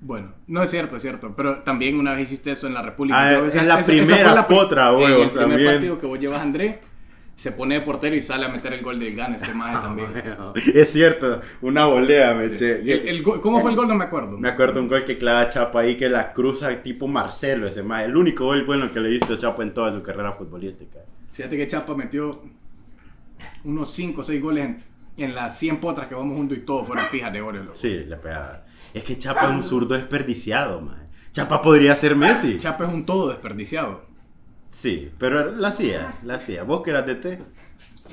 Bueno, 0.00 0.32
no 0.46 0.62
es 0.62 0.70
cierto, 0.70 0.96
es 0.96 1.02
cierto, 1.02 1.34
pero 1.36 1.58
también 1.62 1.98
una 1.98 2.12
vez 2.12 2.22
hiciste 2.22 2.52
eso 2.52 2.66
en 2.68 2.74
la 2.74 2.82
República. 2.82 3.18
Ah, 3.18 3.42
que 3.50 3.58
en 3.58 3.66
la 3.68 3.80
primera 3.82 4.46
pri- 4.46 4.56
potra, 4.56 4.90
En 4.90 4.96
huevos, 4.96 5.22
el 5.24 5.28
primer 5.30 5.48
también. 5.48 5.72
partido 5.72 5.98
que 5.98 6.06
vos 6.06 6.18
llevas 6.20 6.38
a 6.38 6.42
André, 6.42 6.80
se 7.34 7.52
pone 7.52 7.74
de 7.76 7.80
portero 7.82 8.14
y 8.16 8.20
sale 8.22 8.46
a 8.46 8.48
meter 8.48 8.72
el 8.74 8.82
gol 8.82 8.98
del 9.00 9.14
GAN, 9.16 9.34
ese 9.34 9.52
maje 9.54 9.74
también. 9.82 10.08
es 10.74 10.90
cierto, 10.92 11.40
una 11.62 11.86
volea 11.86 12.32
me 12.34 12.46
Sí. 12.48 12.54
eché. 12.54 12.92
El- 12.92 13.08
el 13.08 13.22
¿Cómo 13.22 13.60
fue 13.60 13.70
el 13.70 13.76
gol? 13.76 13.88
No 13.88 13.94
me 13.96 14.04
acuerdo. 14.04 14.38
Me 14.38 14.48
acuerdo 14.48 14.80
un 14.80 14.88
gol 14.88 15.04
que 15.04 15.18
clava 15.18 15.48
Chapa 15.48 15.80
ahí 15.80 15.96
que 15.96 16.08
la 16.08 16.32
cruza 16.32 16.80
tipo 16.82 17.08
Marcelo 17.08 17.66
ese 17.66 17.82
más. 17.82 18.04
El 18.04 18.16
único 18.16 18.44
gol 18.44 18.64
bueno 18.64 18.92
que 18.92 19.00
le 19.00 19.10
hizo 19.12 19.36
Chapa 19.36 19.62
en 19.64 19.74
toda 19.74 19.92
su 19.92 20.02
carrera 20.02 20.32
futbolística. 20.32 21.00
Fíjate 21.32 21.56
que 21.56 21.66
Chapa 21.66 21.94
metió 21.96 22.40
unos 23.64 23.90
5 23.92 24.20
o 24.20 24.24
6 24.24 24.40
goles 24.42 24.64
en, 24.64 24.82
en 25.16 25.34
las 25.34 25.58
100 25.58 25.78
potras 25.80 26.06
que 26.08 26.14
vamos 26.14 26.36
juntos 26.36 26.58
y 26.58 26.60
todos 26.62 26.86
fueron 26.86 27.06
pijas 27.10 27.32
de 27.32 27.40
oro. 27.40 27.74
Sí, 27.74 28.04
le 28.06 28.16
pegaba. 28.16 28.64
Es 28.94 29.04
que 29.04 29.18
Chapa 29.18 29.44
es 29.48 29.50
un 29.50 29.62
zurdo 29.64 29.94
desperdiciado, 29.94 30.80
man. 30.80 31.04
Chapa 31.32 31.60
podría 31.62 31.94
ser 31.94 32.16
Messi. 32.16 32.58
Chapa 32.58 32.84
es 32.84 32.90
un 32.92 33.04
todo 33.06 33.28
desperdiciado. 33.28 34.06
Sí, 34.70 35.10
pero 35.18 35.52
la 35.52 35.68
hacía, 35.68 36.18
la 36.22 36.34
hacía. 36.34 36.62
Vos 36.64 36.82
que 36.82 36.90
eras 36.90 37.06
de 37.06 37.14
T. 37.16 37.28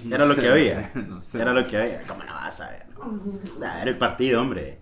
Era 0.08 0.18
No 0.20 0.26
lo 0.26 0.34
sé, 0.34 0.42
que 0.42 0.50
había. 0.50 0.92
no 1.08 1.22
sé. 1.22 1.42
Era 1.42 1.54
lo 1.54 1.66
que 1.66 1.78
había. 1.78 2.04
¿Cómo 2.04 2.24
no 2.24 2.34
vas 2.34 2.60
a 2.62 2.70
ver? 2.70 2.86
Nah, 3.60 3.82
era 3.82 3.90
el 3.92 3.98
partido, 3.98 4.42
hombre. 4.42 4.80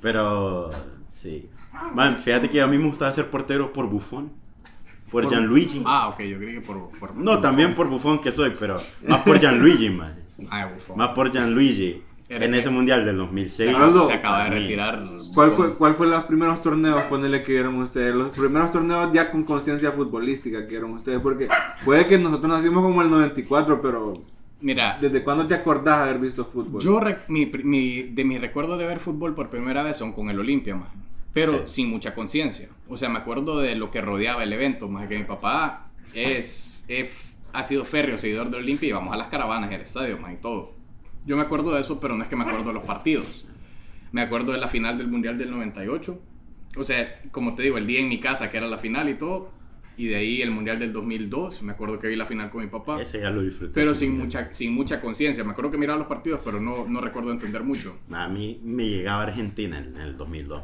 Pero, 0.00 0.70
sí. 1.10 1.48
Man, 1.94 2.18
fíjate 2.18 2.48
que 2.48 2.60
a 2.60 2.66
mí 2.66 2.78
me 2.78 2.86
gustaba 2.86 3.12
ser 3.12 3.28
portero 3.30 3.72
por 3.72 3.88
Buffon. 3.88 4.32
Por, 5.10 5.22
Por- 5.24 5.32
Gianluigi. 5.32 5.82
Ah, 5.86 6.08
ok, 6.08 6.20
yo 6.22 6.38
creí 6.38 6.54
que 6.54 6.60
por. 6.60 6.90
por 6.98 7.14
no, 7.14 7.40
también 7.40 7.74
por 7.74 7.88
Buffon 7.88 8.20
que 8.20 8.32
soy, 8.32 8.54
pero 8.58 8.80
más 9.06 9.20
por 9.22 9.38
Gianluigi, 9.38 9.90
man. 9.90 10.16
Ah, 10.50 10.66
Buffon. 10.72 10.96
Más 10.98 11.10
por 11.10 11.30
Gianluigi. 11.30 12.02
En 12.28 12.54
ese 12.54 12.70
mundial 12.70 13.04
del 13.04 13.16
2006. 13.18 13.74
Aldo, 13.74 14.02
se 14.02 14.14
acaba 14.14 14.44
de 14.44 14.50
retirar. 14.50 15.02
¿Cuál 15.34 15.52
fue, 15.52 15.74
¿Cuál 15.76 15.94
fue 15.94 16.08
los 16.08 16.24
primeros 16.24 16.60
torneos, 16.60 17.02
ponele 17.04 17.42
que 17.42 17.52
vieron 17.52 17.76
ustedes? 17.76 18.14
Los 18.14 18.30
primeros 18.36 18.72
torneos 18.72 19.12
ya 19.12 19.30
con 19.30 19.44
conciencia 19.44 19.92
futbolística 19.92 20.62
que 20.64 20.70
vieron 20.70 20.92
ustedes. 20.94 21.20
Porque 21.20 21.48
puede 21.84 22.06
que 22.06 22.18
nosotros 22.18 22.50
nacimos 22.50 22.82
como 22.82 23.00
el 23.02 23.10
94, 23.10 23.80
pero 23.80 24.22
Mira, 24.60 24.98
¿desde 25.00 25.22
cuándo 25.22 25.46
te 25.46 25.54
acordás 25.54 25.98
haber 26.00 26.18
visto 26.18 26.44
fútbol? 26.46 26.80
yo 26.82 27.00
mi, 27.28 27.46
mi- 27.62 28.02
de 28.04 28.24
mis 28.24 28.40
recuerdos 28.40 28.78
de 28.78 28.86
ver 28.86 28.98
fútbol 28.98 29.34
por 29.34 29.48
primera 29.50 29.82
vez 29.82 29.96
son 29.96 30.12
con 30.12 30.28
el 30.30 30.40
Olimpia, 30.40 30.74
más. 30.74 30.88
Pero 31.32 31.58
Sí. 31.66 31.74
sin 31.82 31.90
mucha 31.90 32.14
conciencia. 32.14 32.70
O 32.88 32.96
sea, 32.96 33.08
me 33.10 33.18
acuerdo 33.18 33.60
de 33.60 33.74
lo 33.76 33.90
que 33.90 34.00
rodeaba 34.00 34.42
el 34.42 34.52
evento, 34.52 34.88
más 34.88 35.06
que 35.06 35.18
mi 35.18 35.24
papá 35.24 35.90
es 36.14 36.84
he- 36.88 37.10
ha 37.52 37.62
sido 37.62 37.84
férreo 37.84 38.18
seguidor 38.18 38.50
de 38.50 38.56
Olimpia 38.56 38.88
y 38.88 38.92
vamos 38.92 39.12
a 39.14 39.16
las 39.16 39.28
caravanas 39.28 39.70
y 39.70 39.74
al 39.74 39.80
estadio, 39.82 40.18
man, 40.18 40.32
y 40.32 40.36
todo. 40.36 40.74
Yo 41.26 41.36
me 41.36 41.42
acuerdo 41.42 41.74
de 41.74 41.80
eso, 41.80 41.98
pero 42.00 42.14
no 42.16 42.22
es 42.22 42.28
que 42.28 42.36
me 42.36 42.44
acuerdo 42.44 42.68
de 42.68 42.72
los 42.72 42.86
partidos. 42.86 43.44
Me 44.12 44.22
acuerdo 44.22 44.52
de 44.52 44.58
la 44.58 44.68
final 44.68 44.96
del 44.96 45.08
Mundial 45.08 45.36
del 45.36 45.50
98. 45.50 46.18
O 46.76 46.84
sea, 46.84 47.20
como 47.32 47.54
te 47.54 47.62
digo, 47.62 47.78
el 47.78 47.86
día 47.86 48.00
en 48.00 48.08
mi 48.08 48.20
casa, 48.20 48.50
que 48.50 48.56
era 48.56 48.68
la 48.68 48.78
final 48.78 49.08
y 49.08 49.14
todo. 49.14 49.50
Y 49.98 50.06
de 50.06 50.16
ahí 50.16 50.42
el 50.42 50.50
Mundial 50.52 50.78
del 50.78 50.92
2002. 50.92 51.62
Me 51.62 51.72
acuerdo 51.72 51.98
que 51.98 52.06
vi 52.06 52.16
la 52.16 52.26
final 52.26 52.50
con 52.50 52.62
mi 52.62 52.68
papá. 52.68 53.02
Ese 53.02 53.20
ya 53.20 53.30
lo 53.30 53.42
disfruté. 53.42 53.72
Pero 53.74 53.94
sin 53.94 54.16
mucha, 54.16 54.52
sin 54.52 54.72
mucha 54.72 55.00
conciencia. 55.00 55.42
Me 55.42 55.50
acuerdo 55.50 55.70
que 55.70 55.78
miraba 55.78 55.98
los 55.98 56.06
partidos, 56.06 56.42
pero 56.44 56.60
no, 56.60 56.86
no 56.86 57.00
recuerdo 57.00 57.32
entender 57.32 57.62
mucho. 57.64 57.98
A 58.10 58.28
mí 58.28 58.60
me 58.62 58.88
llegaba 58.88 59.24
Argentina 59.24 59.78
en 59.78 59.96
el 59.96 60.16
2002. 60.16 60.62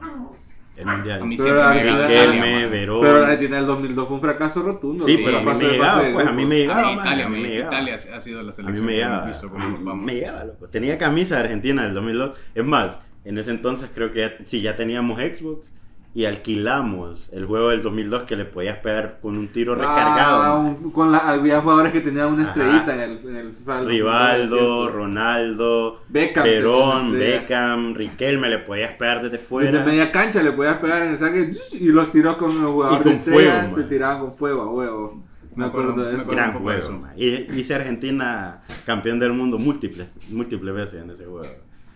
El 0.77 0.87
mundial. 0.87 1.23
A 1.23 1.25
mí 1.27 1.37
Pero 1.37 1.45
siempre 1.45 1.63
me 1.65 1.69
Argentina- 1.91 2.09
llegaba 2.09 2.33
Riquelme. 2.33 2.67
Verón. 2.67 3.01
Pero 3.03 3.19
la 3.21 3.25
Argentina 3.27 3.57
del 3.57 3.67
2002 3.67 4.07
fue 4.09 4.15
un 4.17 4.21
fracaso 4.23 4.63
rotundo. 4.63 5.05
Sí, 5.07 5.21
pero 5.25 5.39
a 5.39 5.41
mí 5.43 5.53
me 5.59 5.65
llegaba, 5.71 6.03
pues 6.15 6.27
a 6.27 6.33
mí 6.33 6.47
me 6.47 6.55
A 6.55 6.59
llegaba. 6.59 6.93
Italia. 6.93 7.59
Italia 7.67 7.95
ha 7.95 8.21
sido 8.21 8.37
la 8.43 8.43
A 8.43 8.47
mí 8.47 8.53
selección 8.53 8.87
me 8.87 8.93
que 8.93 8.97
llegaba. 8.99 9.95
Me 9.95 10.15
llegaba, 10.15 10.45
loco. 10.45 10.69
Tenía 10.69 10.97
camisa 10.99 11.37
de 11.37 11.41
Argentina 11.43 11.85
del 11.85 11.95
2002. 11.95 12.41
Es 12.55 12.65
más, 12.65 12.99
en 13.25 13.39
ese 13.39 13.51
entonces 13.51 13.91
creo 13.95 14.11
que 14.13 14.21
ya, 14.21 14.33
sí, 14.45 14.63
ya 14.63 14.75
teníamos 14.77 15.21
Xbox 15.21 15.71
y 16.15 16.27
alquilamos 16.27 17.31
el 17.33 17.47
juego 17.47 17.71
del 17.71 17.83
2002 17.83 18.25
que 18.25 18.37
le 18.37 18.45
podías 18.45 18.77
pegar 18.79 19.19
con 19.23 19.39
un 19.39 19.49
tiro 19.49 19.73
Ah, 19.73 19.77
recargado. 19.79 20.61
un- 20.61 20.91
con 20.91 21.11
la, 21.11 21.19
había 21.19 21.61
jugadores 21.63 21.91
que 21.93 22.01
tenían 22.03 22.29
una 22.29 22.43
Ajá. 22.43 22.53
estrellita 22.53 22.95
en 22.95 23.01
el, 23.11 23.19
en 23.29 23.37
el 23.37 23.87
Rivaldo, 23.87 24.57
2002, 24.57 24.93
Ronaldo, 24.93 26.01
Beckham 26.09 26.45
Perón. 26.45 27.13
Beckham, 27.13 27.95
Riquelme, 27.95 28.51
le 28.51 28.59
podías 28.59 28.93
pegar 28.95 29.19
desde 29.23 29.31
Desde 29.39 29.47
fuera. 29.47 29.85
media 29.85 30.13
cancha 30.13 30.43
le 30.43 30.53
podías 30.53 30.77
pegar 30.79 31.03
en 31.03 31.13
el 31.13 31.19
saque 31.19 31.51
y 31.81 31.89
los 31.89 32.11
tiros 32.11 32.37
con 32.37 32.49
los 32.61 32.71
jugadores 32.73 33.05
de 33.05 33.13
estrella 33.15 33.61
fuego, 33.63 33.75
se 33.77 33.83
tiraban 33.85 34.21
con 34.21 34.35
fuego, 34.35 34.63
a 34.63 34.71
huevo. 34.71 35.23
Me 35.55 35.65
Me 35.65 35.65
acuerdo 35.67 35.91
acuerdo- 35.93 36.11
de 36.11 36.17
me 36.17 36.23
eso. 36.23 36.31
Gran 36.31 36.53
juego. 36.59 36.79
eso. 36.79 37.01
Y 37.17 37.59
hice 37.59 37.75
Argentina 37.75 38.63
campeón 38.87 39.19
del 39.19 39.33
mundo 39.33 39.59
múltiples, 39.59 40.09
múltiples 40.31 40.75
veces 40.75 41.03
en 41.03 41.11
ese 41.11 41.25
juego. 41.27 41.47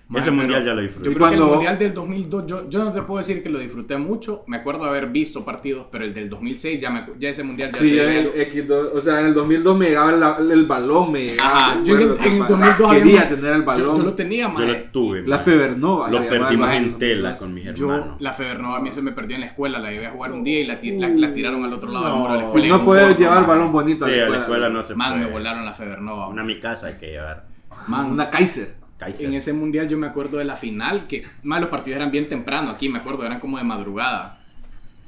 Man, 0.09 0.23
ese 0.23 0.31
mundial 0.31 0.65
ya 0.65 0.73
lo 0.73 0.83
Yo 0.83 0.87
disfruté. 0.87 1.11
Y 1.11 1.15
creo 1.15 1.19
cuando- 1.27 1.37
que 1.45 1.49
el 1.49 1.55
Mundial 1.57 1.79
del 1.81 1.95
2002, 1.95 2.47
yo, 2.47 2.69
yo 2.71 2.85
no 2.85 2.93
te 2.93 3.03
puedo 3.03 3.19
decir 3.19 3.43
que 3.43 3.49
lo 3.49 3.59
disfruté 3.59 3.97
mucho. 3.97 4.45
Me 4.47 4.59
acuerdo 4.59 4.85
de 4.85 4.91
haber 4.91 5.09
visto 5.09 5.45
partidos, 5.45 5.87
pero 5.91 6.05
el 6.05 6.15
del 6.15 6.31
2006, 6.31 6.81
ya, 6.81 6.91
me, 6.91 7.05
ya 7.19 7.29
ese 7.31 7.43
Mundial 7.43 7.73
ya 7.73 7.79
Sí, 7.81 7.99
el 7.99 8.33
X2, 8.33 8.91
o 8.95 9.03
sea, 9.03 9.19
en 9.19 9.27
el 9.27 9.35
2002 9.35 9.77
me 9.77 9.87
llegaba 9.87 10.37
el, 10.39 10.51
el 10.53 10.65
balón, 10.67 11.11
me 11.11 11.27
llegaba. 11.27 11.51
Ajá, 11.57 11.81
yo 11.83 11.97
en, 11.97 12.03
en 12.03 12.09
el 12.09 12.39
papá. 12.39 12.47
2002 12.51 12.93
quería 12.95 13.21
había- 13.23 13.29
tener 13.31 13.53
el 13.53 13.59
yo- 13.61 13.65
balón. 13.65 13.97
Yo, 13.97 14.03
lo 14.05 14.15
tenía, 14.15 14.43
Yo 14.45 14.51
man. 14.53 14.69
lo 14.69 14.75
tuve. 14.93 15.23
La 15.27 15.37
man. 15.37 15.45
Febernova. 15.45 16.11
Lo 16.11 16.23
perdimos 16.29 16.71
el 16.71 16.77
en 16.77 16.99
tela 16.99 17.37
con 17.37 17.53
mis 17.53 17.65
Yo, 17.75 17.93
hermanos. 17.93 18.17
la 18.21 18.33
Febernova 18.33 18.77
a 18.77 18.81
mí 18.81 18.93
se 18.93 19.03
me 19.03 19.11
perdió 19.11 19.35
en 19.35 19.41
la 19.41 19.47
escuela, 19.49 19.81
la 19.81 19.91
llevé 19.91 20.07
a 20.07 20.11
jugar 20.11 20.31
un 20.31 20.45
día 20.45 20.61
y 20.61 20.67
la, 20.67 20.79
la, 20.81 21.09
la 21.09 21.33
tiraron 21.33 21.65
al 21.65 21.73
otro 21.73 21.91
lado 21.91 22.05
del 22.07 22.15
muro 22.15 22.33
de 22.35 22.39
la 22.39 22.43
No. 22.45 22.49
escuela. 22.49 22.69
No 22.69 22.85
puedes 22.85 23.19
llevar 23.19 23.39
man. 23.39 23.49
balón 23.49 23.73
bonito 23.73 24.07
Sí, 24.07 24.13
a 24.21 24.29
la 24.29 24.39
escuela 24.39 24.69
no 24.69 24.85
se 24.85 24.95
Man, 24.95 25.15
puede. 25.15 25.25
me 25.27 25.33
volaron 25.33 25.65
la 25.65 25.75
Febernova. 25.75 26.29
Una 26.29 26.43
a 26.43 26.45
mi 26.45 26.61
casa 26.61 26.87
hay 26.87 26.95
que 26.95 27.09
llevar. 27.11 27.45
Man, 27.89 28.13
Una 28.13 28.31
Kaiser. 28.31 28.86
En 29.01 29.35
ese 29.35 29.53
mundial 29.53 29.89
yo 29.89 29.99
me 29.99 30.07
acuerdo 30.07 30.39
de 30.39 30.45
la 30.45 30.57
final, 30.57 31.07
que 31.07 31.25
más 31.43 31.61
los 31.61 31.69
partidos 31.69 31.97
eran 31.97 32.11
bien 32.11 32.29
temprano 32.29 32.71
aquí, 32.71 32.89
me 32.89 32.99
acuerdo, 32.99 33.27
eran 33.27 33.41
como 33.41 33.59
de 33.59 33.65
madrugada. 33.65 34.39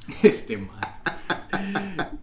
Este 0.23 0.57
man. 0.59 0.69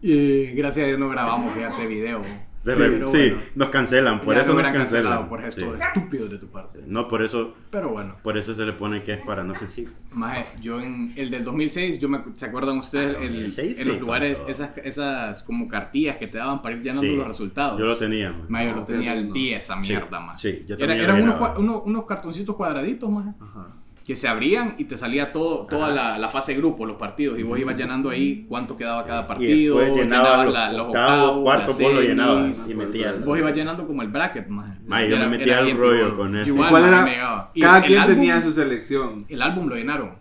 Y 0.01 0.45
gracias 0.47 0.83
a 0.83 0.87
Dios 0.87 0.99
no 0.99 1.09
grabamos, 1.09 1.53
fíjate, 1.53 1.87
video. 1.87 2.21
De 2.65 2.73
Sí, 2.73 2.79
re- 2.81 3.07
sí, 3.07 3.29
bueno. 3.29 3.37
nos 3.55 3.69
cancelan, 3.69 4.21
por 4.21 4.33
Ya 4.35 4.41
eso 4.41 4.53
no 4.55 4.61
nos 4.63 4.71
cancelan. 4.71 5.29
por 5.29 5.39
Sí. 5.39 5.45
gestos 5.45 5.79
estúpidos 5.95 6.31
de 6.31 6.37
tu 6.39 6.47
parte. 6.47 6.79
No, 6.87 7.07
por 7.07 7.21
eso, 7.23 7.53
Pero 7.69 7.89
bueno, 7.89 8.15
por 8.23 8.37
eso 8.39 8.55
se 8.55 8.65
le 8.65 8.73
pone 8.73 9.03
que 9.03 9.13
es 9.13 9.21
para 9.23 9.43
no 9.43 9.53
sensible. 9.53 9.93
más 10.11 10.47
yo 10.61 10.81
en 10.81 11.13
el 11.15 11.29
del 11.29 11.43
2006, 11.43 11.99
yo 11.99 12.09
me, 12.09 12.19
¿se 12.33 12.45
acuerdan 12.47 12.79
ustedes? 12.79 13.15
Ah, 13.19 13.23
El- 13.23 13.33
2006 13.33 13.79
en 13.81 13.87
los 13.87 13.95
sí, 13.97 14.01
lugares, 14.01 14.41
esas, 14.47 14.71
esas 14.83 15.43
como 15.43 15.67
cartillas 15.67 16.17
que 16.17 16.25
te 16.27 16.39
daban 16.39 16.61
para 16.63 16.75
ir 16.75 16.81
llenando 16.81 17.03
Sí, 17.03 17.15
los 17.15 17.27
resultados. 17.27 17.79
Yo 17.79 17.85
lo 17.85 17.97
tenía. 17.97 18.31
man. 18.31 18.45
Más 18.49 18.65
yo 18.65 18.71
lo 18.71 18.77
No, 18.77 18.85
tenía 18.85 19.11
al 19.11 19.27
no. 19.27 19.33
10 19.33 19.63
esa 19.63 19.83
Sí, 19.83 19.91
mierda, 19.91 20.19
más. 20.19 20.41
sí, 20.41 20.65
yo 20.67 20.75
Era- 20.75 20.87
también 20.87 20.97
lo 21.07 21.13
eran 21.13 21.21
unos, 21.23 21.57
unos, 21.59 21.81
unos 21.85 22.05
cartoncitos 22.05 22.55
cuadraditos, 22.55 23.09
más. 23.11 23.27
Ajá. 23.39 23.67
Que 24.05 24.15
se 24.15 24.27
abrían 24.27 24.75
y 24.77 24.83
te 24.85 24.97
salía 24.97 25.31
todo, 25.31 25.65
toda 25.65 25.89
la, 25.89 26.19
la 26.19 26.29
fase 26.29 26.53
grupo, 26.53 26.85
los 26.85 26.95
partidos, 26.97 27.39
y 27.39 27.43
vos 27.43 27.57
ibas 27.59 27.75
llenando 27.75 28.11
ahí 28.11 28.45
cuánto 28.47 28.77
quedaba 28.77 29.03
cada 29.05 29.23
Y 29.23 29.27
partido, 29.27 29.79
llenaba 29.79 29.95
llenabas 29.97 30.45
los 30.45 30.53
la- 30.53 30.71
los 30.73 30.85
octavos, 30.87 31.43
las 31.57 31.79
vos 31.79 31.93
lo 31.93 32.01
llenabas 32.01 32.67
y 32.69 32.75
me 32.75 32.85
metías. 32.85 33.25
Vos 33.25 33.39
ibas 33.39 33.53
llenando 33.55 33.87
como 33.87 34.03
el 34.03 34.09
bracket, 34.09 34.47
más. 34.47 34.77
Yo 35.09 35.17
me 35.17 35.27
metía 35.27 35.57
al 35.57 35.71
rollo 35.75 36.15
con 36.15 36.35
eso. 36.37 36.47
Igual, 36.49 36.69
¿Cuál 36.69 36.85
era? 36.85 37.49
Y 37.55 37.61
Cada 37.61 37.77
el 37.79 37.83
quien 37.83 37.99
álbum- 38.01 38.07
tenía 38.13 38.41
su 38.43 38.51
selección. 38.51 39.25
El 39.27 39.41
álbum 39.41 39.67
lo 39.69 39.75
llenaron. 39.75 40.11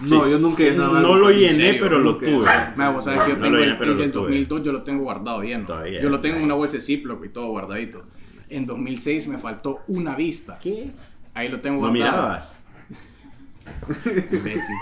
No, 0.00 0.24
Sí. 0.24 0.30
yo 0.30 0.38
nunca 0.38 0.62
he 0.64 0.72
No, 0.72 0.86
llenado 0.88 1.14
lo 1.16 1.30
llené, 1.30 1.52
serio? 1.54 1.80
pero 1.82 1.98
lo 2.00 2.16
tuve. 2.16 2.46
Ma, 2.76 2.88
vos 2.90 3.04
sabes 3.04 3.20
que 3.20 3.28
yo 3.30 3.36
No 3.36 3.42
tengo 3.42 3.56
el, 3.58 3.62
llené, 3.64 3.76
pero 3.78 3.90
el 3.92 3.96
lo 3.98 4.02
del 4.02 4.10
tuve. 4.10 4.22
2002, 4.22 4.62
yo 4.64 4.72
lo 4.72 4.82
tengo 4.82 5.02
guardado 5.04 5.40
bien. 5.40 5.66
Todavía, 5.66 6.00
yo 6.00 6.08
lo 6.08 6.18
tengo 6.20 6.36
en 6.38 6.42
una 6.44 6.54
bolsa 6.54 6.76
de 6.76 6.80
Ziploc 6.82 7.24
y 7.24 7.28
todo 7.28 7.48
guardadito. 7.48 8.04
En 8.48 8.64
2006 8.66 9.28
me 9.28 9.36
faltó 9.38 9.80
una 9.86 10.14
vista. 10.16 10.58
¿Qué? 10.60 10.90
Ahí 11.34 11.48
lo 11.48 11.60
tengo 11.60 11.76
¿No 11.86 11.88
guardado. 11.92 11.92
mirabas? 12.22 12.63
Imbécil. 14.32 14.76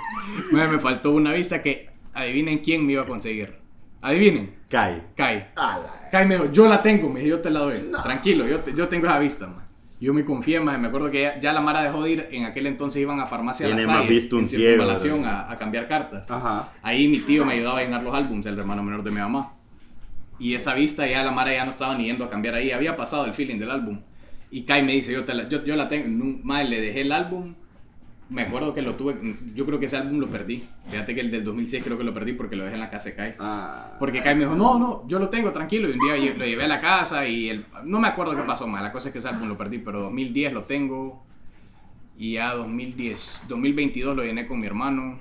Ma, 0.53 0.69
me 0.69 0.79
faltó 0.79 1.12
una 1.12 1.33
vista 1.33 1.62
que 1.62 1.89
adivinen 2.15 2.59
quién 2.59 2.85
me 2.87 2.93
iba 2.93 3.03
a 3.03 3.07
conseguir. 3.07 3.57
Adivinen. 4.01 4.55
Kai. 4.69 5.03
Kai. 5.17 5.49
Ala. 5.55 6.09
Kai 6.11 6.27
me 6.27 6.35
dijo, 6.37 6.51
yo 6.53 6.69
la 6.69 6.83
tengo, 6.83 7.09
me 7.09 7.21
dijo, 7.21 7.37
yo 7.37 7.41
te 7.43 7.51
la 7.51 7.61
doy. 7.61 7.91
Tranquilo, 8.03 8.47
yo, 8.47 8.61
te- 8.61 8.75
yo 8.75 8.89
tengo 8.89 9.07
esa 9.07 9.19
vista, 9.19 9.47
man. 9.47 9.62
Yo 10.01 10.12
me 10.12 10.25
confié 10.25 10.59
más, 10.59 10.81
me 10.81 10.89
acuerdo 10.89 11.12
que 11.12 11.23
ya, 11.23 11.39
ya 11.39 11.53
la 11.53 11.61
Mara 11.61 11.81
dejó 11.85 12.03
de 12.03 12.11
ir, 12.11 12.29
en 12.33 12.45
aquel 12.45 12.67
entonces 12.67 13.01
iban 13.01 13.21
a 13.21 13.27
farmacia 13.27 13.67
Tiene 13.67 13.87
La 13.87 13.93
más 13.99 14.09
visto 14.09 14.37
un 14.37 14.49
ciego, 14.49 14.83
a, 15.25 15.49
a 15.53 15.59
cambiar 15.59 15.87
cartas. 15.87 16.29
Ajá. 16.29 16.73
Ahí 16.83 17.07
mi 17.07 17.21
tío 17.21 17.45
me 17.45 17.53
ayudaba 17.53 17.79
a 17.79 17.83
llenar 17.85 18.03
los 18.03 18.12
álbumes, 18.12 18.45
el 18.47 18.59
hermano 18.59 18.83
menor 18.83 19.05
de 19.05 19.12
mi 19.12 19.19
mamá. 19.21 19.53
Y 20.41 20.55
esa 20.57 20.75
vista 20.75 21.07
ya 21.07 21.23
la 21.23 21.31
Mara 21.31 21.53
ya 21.55 21.65
no 21.65 21.71
estaba 21.71 21.97
ni 21.97 22.07
yendo 22.07 22.25
a 22.25 22.31
cambiar 22.31 22.57
ahí, 22.57 22.73
había 22.73 22.97
pasado 22.97 23.27
el 23.27 23.35
feeling 23.35 23.59
del 23.61 23.71
álbum. 23.71 24.01
Y 24.51 24.62
Kai 24.65 24.83
me 24.85 24.91
dice, 24.93 25.12
yo, 25.12 25.25
te 25.25 25.35
la, 25.35 25.49
yo, 25.49 25.65
yo 25.65 25.77
la 25.77 25.89
tengo, 25.89 26.09
mae, 26.43 26.65
le 26.69 26.81
dejé 26.81 27.03
el 27.03 27.12
álbum, 27.12 27.55
me 28.33 28.43
acuerdo 28.43 28.75
que 28.75 28.83
lo 28.83 28.95
tuve, 28.95 29.15
yo 29.55 29.67
creo 29.67 29.79
que 29.79 29.87
ese 29.87 29.97
álbum 29.97 30.19
lo 30.19 30.27
perdí. 30.29 30.65
Fíjate 30.91 31.15
que 31.15 31.21
el 31.21 31.31
del 31.31 31.45
2006 31.45 31.85
creo 31.85 31.99
que 31.99 32.05
lo 32.05 32.15
perdí 32.15 32.33
porque 32.33 32.57
lo 32.57 32.65
dejé 32.65 32.75
en 32.75 32.81
la 32.81 32.91
casa 32.91 33.11
de 33.11 33.15
Kai. 33.15 33.35
Ah. 33.39 33.93
Porque 33.99 34.23
Kai 34.23 34.35
me 34.35 34.43
dijo, 34.45 34.55
no, 34.55 34.79
no, 34.79 35.07
yo 35.07 35.19
lo 35.19 35.29
tengo, 35.29 35.53
tranquilo. 35.53 35.89
Y 35.89 35.93
un 35.93 35.99
día 35.99 36.35
lo 36.35 36.45
llevé 36.45 36.65
a 36.65 36.69
la 36.69 36.81
casa 36.81 37.27
y 37.27 37.49
el, 37.51 37.67
no 37.85 38.01
me 38.01 38.09
acuerdo 38.09 38.35
qué 38.35 38.43
pasó 38.43 38.67
más. 38.67 38.83
La 38.83 38.91
cosa 38.91 39.09
es 39.09 39.12
que 39.12 39.19
ese 39.19 39.29
álbum 39.29 39.49
lo 39.49 39.57
perdí, 39.59 39.79
pero 39.79 40.01
2010 40.01 40.53
lo 40.53 40.65
tengo. 40.65 41.23
Y 42.19 42.33
ya 42.35 42.55
2010, 42.55 43.43
2022 43.49 44.17
lo 44.17 44.23
llené 44.25 44.47
con 44.47 44.61
mi 44.61 44.67
hermano. 44.67 45.19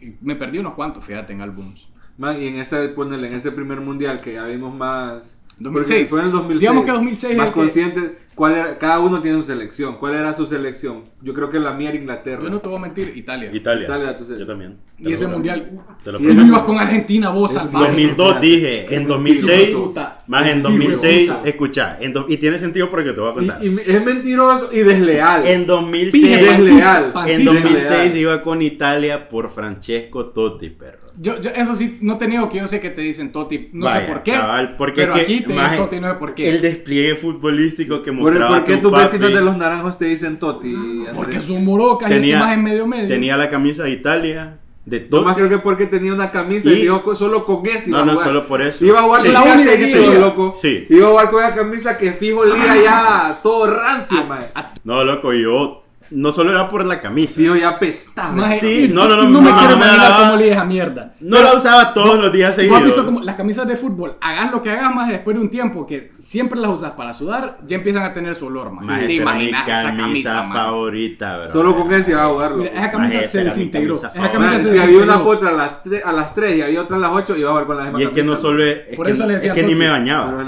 Y 0.00 0.14
me 0.20 0.34
perdí 0.36 0.58
unos 0.58 0.74
cuantos, 0.74 1.04
fíjate, 1.04 1.32
en 1.32 1.40
álbums. 1.40 1.88
Man, 2.18 2.40
y 2.40 2.48
en 2.48 2.56
ese, 2.56 2.88
ponele, 2.88 3.28
en 3.28 3.34
ese 3.34 3.52
primer 3.52 3.80
mundial 3.80 4.20
que 4.20 4.34
ya 4.34 4.44
vimos 4.44 4.74
más. 4.74 5.34
2006. 5.58 5.88
porque 6.00 6.06
Fue 6.08 6.20
en 6.20 6.26
el 6.26 6.32
2006. 6.32 6.60
Digamos 6.60 6.84
que 6.84 6.90
2006 6.92 7.36
Más 7.36 7.46
es 7.46 7.52
que- 7.52 7.60
consciente. 7.60 8.18
¿Cuál 8.34 8.54
era, 8.56 8.78
cada 8.78 8.98
uno 9.00 9.20
tiene 9.20 9.36
su 9.40 9.44
selección. 9.46 9.96
¿Cuál 9.98 10.14
era 10.14 10.34
su 10.34 10.46
selección? 10.46 11.04
Yo 11.20 11.34
creo 11.34 11.50
que 11.50 11.60
la 11.60 11.72
mía 11.72 11.90
era 11.90 11.98
Inglaterra. 11.98 12.42
Yo 12.42 12.50
no 12.50 12.60
te 12.60 12.68
voy 12.68 12.78
a 12.78 12.80
mentir, 12.80 13.12
Italia. 13.14 13.50
Italia. 13.52 13.84
Italia. 13.84 14.16
Yo 14.38 14.46
también. 14.46 14.78
Te 15.02 15.10
Y 15.10 15.12
ese 15.12 15.24
juro. 15.24 15.36
mundial. 15.38 15.70
Te 16.04 16.12
lo 16.12 16.20
Y 16.20 16.26
ese- 16.30 16.40
ibas 16.42 16.62
con 16.62 16.78
Argentina, 16.78 17.30
vos, 17.30 17.52
salvaje. 17.52 17.86
2002 17.88 18.40
dije, 18.40 18.94
en 18.94 19.06
2006, 19.06 19.70
puta. 19.70 20.22
más 20.28 20.42
en 20.42 20.58
Hijo 20.60 20.68
de 20.68 20.74
2006, 20.74 21.30
puta. 21.30 21.48
escucha, 21.48 21.98
en 22.00 22.12
do- 22.12 22.26
y 22.28 22.36
tiene 22.36 22.58
sentido 22.58 22.90
porque 22.90 23.12
te 23.12 23.20
voy 23.20 23.30
a 23.30 23.34
contar. 23.34 23.64
Y, 23.64 23.68
y 23.68 23.80
es 23.86 24.04
mentiroso 24.04 24.70
y 24.72 24.78
desleal. 24.80 25.46
En 25.46 25.60
Pije, 25.62 25.66
2006, 25.66 26.12
desleal. 26.22 26.52
pancista, 26.58 27.04
en 27.06 27.12
pancista. 27.12 27.52
2006 27.52 27.88
Desleal. 27.88 28.16
iba 28.18 28.42
con 28.42 28.62
Italia 28.62 29.28
por 29.28 29.50
Francesco 29.50 30.26
Totti, 30.26 30.70
perro. 30.70 31.02
Yo, 31.18 31.38
yo, 31.42 31.50
eso 31.50 31.74
sí, 31.74 31.98
no 32.00 32.16
te 32.16 32.26
niego 32.26 32.48
que 32.48 32.56
yo 32.56 32.66
sé 32.66 32.80
que 32.80 32.88
te 32.88 33.02
dicen 33.02 33.32
Toti, 33.32 33.68
no 33.74 33.84
Vaya, 33.84 34.06
sé 34.06 34.12
por 34.12 34.22
qué. 34.22 34.30
cabal, 34.32 34.76
porque 34.78 35.02
pero 35.02 35.12
es 35.14 35.18
que, 35.18 35.24
aquí 35.34 35.40
te 35.44 35.52
dicen 35.52 35.76
Toti, 35.76 36.00
no 36.00 36.08
sé 36.08 36.14
por 36.14 36.34
qué. 36.34 36.48
El 36.48 36.62
despliegue 36.62 37.16
futbolístico 37.16 38.00
que 38.02 38.12
¿Por, 38.22 38.46
por 38.48 38.64
qué 38.64 38.76
tu 38.78 38.90
tus 38.90 38.98
vecinos 38.98 39.32
de 39.32 39.40
los 39.40 39.56
naranjos 39.56 39.98
te 39.98 40.04
dicen 40.06 40.38
Toti? 40.38 40.74
Porque 41.14 41.36
Andrés? 41.36 41.44
son 41.46 41.64
morocas 41.64 42.10
y 42.10 42.14
tenía, 42.14 42.34
esta 42.36 42.44
imagen 42.46 42.64
medio 42.64 42.86
medio. 42.86 43.08
tenía 43.08 43.36
la 43.36 43.48
camisa 43.48 43.84
de 43.84 43.90
Italia, 43.90 44.58
de 44.84 45.00
Yo 45.00 45.08
Totti. 45.10 45.24
más 45.24 45.36
creo 45.36 45.48
que 45.48 45.58
porque 45.58 45.86
tenía 45.86 46.12
una 46.12 46.30
camisa 46.30 46.68
y, 46.68 46.72
Y- 46.72 46.80
dijo 46.82 47.14
solo 47.14 47.44
con 47.44 47.64
ese 47.66 47.90
iba 47.90 47.98
No, 47.98 48.02
a 48.02 48.06
no, 48.06 48.12
jugar. 48.14 48.26
solo 48.28 48.46
por 48.46 48.62
eso. 48.62 48.84
Iba 48.84 48.98
a 49.00 49.02
jugar 49.02 49.20
Sí. 49.20 49.26
con 49.28 49.34
La 49.34 49.42
única 49.54 50.18
loco. 50.18 50.54
Sí. 50.60 50.86
Iba 50.88 51.06
a 51.06 51.10
jugar 51.10 51.30
con 51.30 51.44
esa 51.44 51.54
camisa 51.54 51.98
que 51.98 52.12
fijo 52.12 52.40
olía 52.40 52.76
ya 52.82 53.40
todo 53.42 53.66
rancio, 53.66 54.24
mae. 54.26 54.48
No, 54.84 55.04
loco, 55.04 55.32
yo 55.32 55.81
no 56.14 56.32
solo 56.32 56.50
era 56.50 56.68
por 56.68 56.84
la 56.84 57.00
camisa. 57.00 57.32
Fijo 57.34 57.56
ya 57.56 57.78
pestaba. 57.78 58.32
Maje, 58.32 58.60
Sí, 58.60 58.90
no, 58.92 59.08
no, 59.08 59.16
no, 59.16 59.24
no 59.28 59.40
me 59.40 59.50
no, 59.50 59.56
quiero 59.58 59.70
no 59.70 59.76
imaginar 59.76 59.98
daba- 60.10 60.24
cómo 60.30 60.36
le 60.36 60.52
esa 60.52 60.64
mierda. 60.64 61.14
No 61.20 61.42
la 61.42 61.54
usaba 61.54 61.94
todos 61.94 62.18
los 62.18 62.32
días 62.32 62.54
seguidos. 62.54 62.78
has 62.78 62.84
visto 62.86 63.04
como 63.04 63.20
las 63.22 63.36
camisas 63.36 63.66
de 63.66 63.76
fútbol, 63.76 64.16
hagas 64.20 64.50
lo 64.50 64.62
que 64.62 64.70
hagas 64.70 64.94
más 64.94 65.08
después 65.08 65.36
de 65.36 65.42
un 65.42 65.50
tiempo 65.50 65.86
que 65.86 66.12
siempre 66.18 66.58
las 66.60 66.70
usas 66.70 66.92
para 66.92 67.14
sudar, 67.14 67.58
ya 67.66 67.76
empiezan 67.76 68.02
a 68.04 68.12
tener 68.14 68.34
su 68.34 68.46
olor, 68.46 68.70
man. 68.72 68.84
Maje, 68.86 69.00
Te 69.02 69.06
mi 69.08 69.14
imaginas 69.16 69.68
esa 69.68 69.96
camisa 69.96 70.44
favorita, 70.52 71.38
bro. 71.38 71.48
Solo 71.48 71.76
con 71.76 71.92
ese 71.92 72.10
iba 72.12 72.24
a 72.24 72.28
jugar, 72.28 72.50
loco. 72.52 72.62
Mira, 72.64 72.74
esa 72.78 72.90
camisa 72.90 73.14
Maje, 73.16 73.28
se 73.28 73.38
mi 73.38 73.44
desintegró. 73.44 74.00
camisa 74.00 74.18
Esa 74.18 74.32
camisa 74.32 74.50
Man, 74.52 74.60
se 74.60 74.72
si 74.72 74.78
había 74.78 74.98
una 75.02 75.20
contra 75.20 75.48
a 75.48 75.52
las, 75.52 75.84
tre- 75.84 76.02
a 76.04 76.12
las 76.12 76.34
3 76.34 76.56
y 76.56 76.62
había 76.62 76.80
otra 76.82 76.96
a 76.96 77.00
las 77.00 77.10
8, 77.12 77.36
iba 77.36 77.48
a 77.48 77.52
jugar 77.52 77.66
con 77.66 77.76
la 77.76 77.84
misma 77.84 78.00
Y 78.00 78.04
es 78.04 78.10
que 78.10 78.22
no 78.22 78.36
solo 78.36 78.64
es, 78.64 78.78
es 78.88 78.96
Por 78.96 79.06
que, 79.06 79.12
eso 79.12 79.26
le 79.26 79.34
decía 79.34 79.52
es 79.52 79.54
que 79.58 79.62
ni 79.66 79.74
me 79.74 79.80
Pero 79.86 79.92
bañaba. 79.92 80.44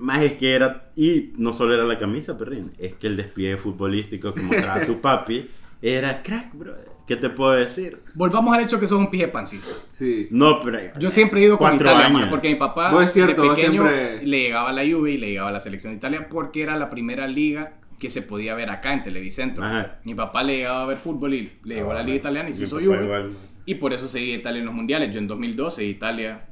Más 0.00 0.22
es 0.22 0.32
que 0.34 0.54
era, 0.54 0.82
y 1.00 1.32
no 1.36 1.52
solo 1.52 1.74
era 1.74 1.84
la 1.84 1.96
camisa, 1.96 2.36
perrín, 2.36 2.72
es 2.76 2.94
que 2.94 3.06
el 3.06 3.16
despliegue 3.16 3.56
futbolístico 3.56 4.34
que 4.34 4.42
mostraba 4.42 4.80
tu 4.86 5.00
papi 5.00 5.48
era 5.80 6.22
crack, 6.24 6.52
bro. 6.54 6.74
¿Qué 7.06 7.14
te 7.16 7.30
puedo 7.30 7.52
decir? 7.52 8.00
Volvamos 8.14 8.52
al 8.54 8.64
hecho 8.64 8.80
que 8.80 8.86
sos 8.88 8.98
un 8.98 9.08
pije 9.10 9.28
pancista. 9.28 9.70
Sí. 9.86 10.26
No, 10.32 10.60
pero. 10.60 10.78
Yo 10.98 11.08
siempre 11.10 11.40
he 11.40 11.44
ido 11.44 11.56
con 11.56 11.74
Italia, 11.76 12.00
años. 12.06 12.12
maje, 12.12 12.26
porque 12.30 12.48
mi 12.50 12.56
papá 12.56 12.90
Vos 12.90 13.04
es 13.04 13.12
cierto, 13.12 13.42
de 13.44 13.48
pequeño 13.50 13.82
siempre- 13.88 14.26
le 14.26 14.40
llegaba 14.40 14.70
a 14.70 14.72
la 14.72 14.82
Juve 14.82 15.12
y 15.12 15.18
le 15.18 15.28
llegaba 15.28 15.48
a 15.50 15.52
la 15.52 15.60
selección 15.60 15.92
de 15.92 15.98
Italia 15.98 16.26
porque 16.28 16.62
era 16.62 16.76
la 16.76 16.90
primera 16.90 17.26
liga 17.28 17.74
que 17.98 18.10
se 18.10 18.20
podía 18.20 18.54
ver 18.56 18.68
acá 18.68 18.92
en 18.92 19.04
Televicentro. 19.04 19.64
Ajá. 19.64 20.00
Mi 20.04 20.14
papá 20.14 20.42
le 20.42 20.56
llegaba 20.56 20.82
a 20.82 20.86
ver 20.86 20.98
fútbol 20.98 21.32
y 21.34 21.52
le 21.64 21.76
llegó 21.76 21.92
a 21.92 21.94
la 21.94 22.02
liga 22.02 22.16
italiana 22.16 22.50
y 22.50 22.52
se 22.52 22.64
hizo 22.64 22.76
Juve. 22.80 23.04
igual. 23.04 23.30
Y 23.64 23.76
por 23.76 23.92
eso 23.92 24.06
seguí 24.08 24.34
Italia 24.34 24.58
en 24.60 24.66
los 24.66 24.74
mundiales. 24.74 25.10
Yo 25.12 25.18
en 25.18 25.28
2012 25.28 25.84
Italia. 25.84 26.47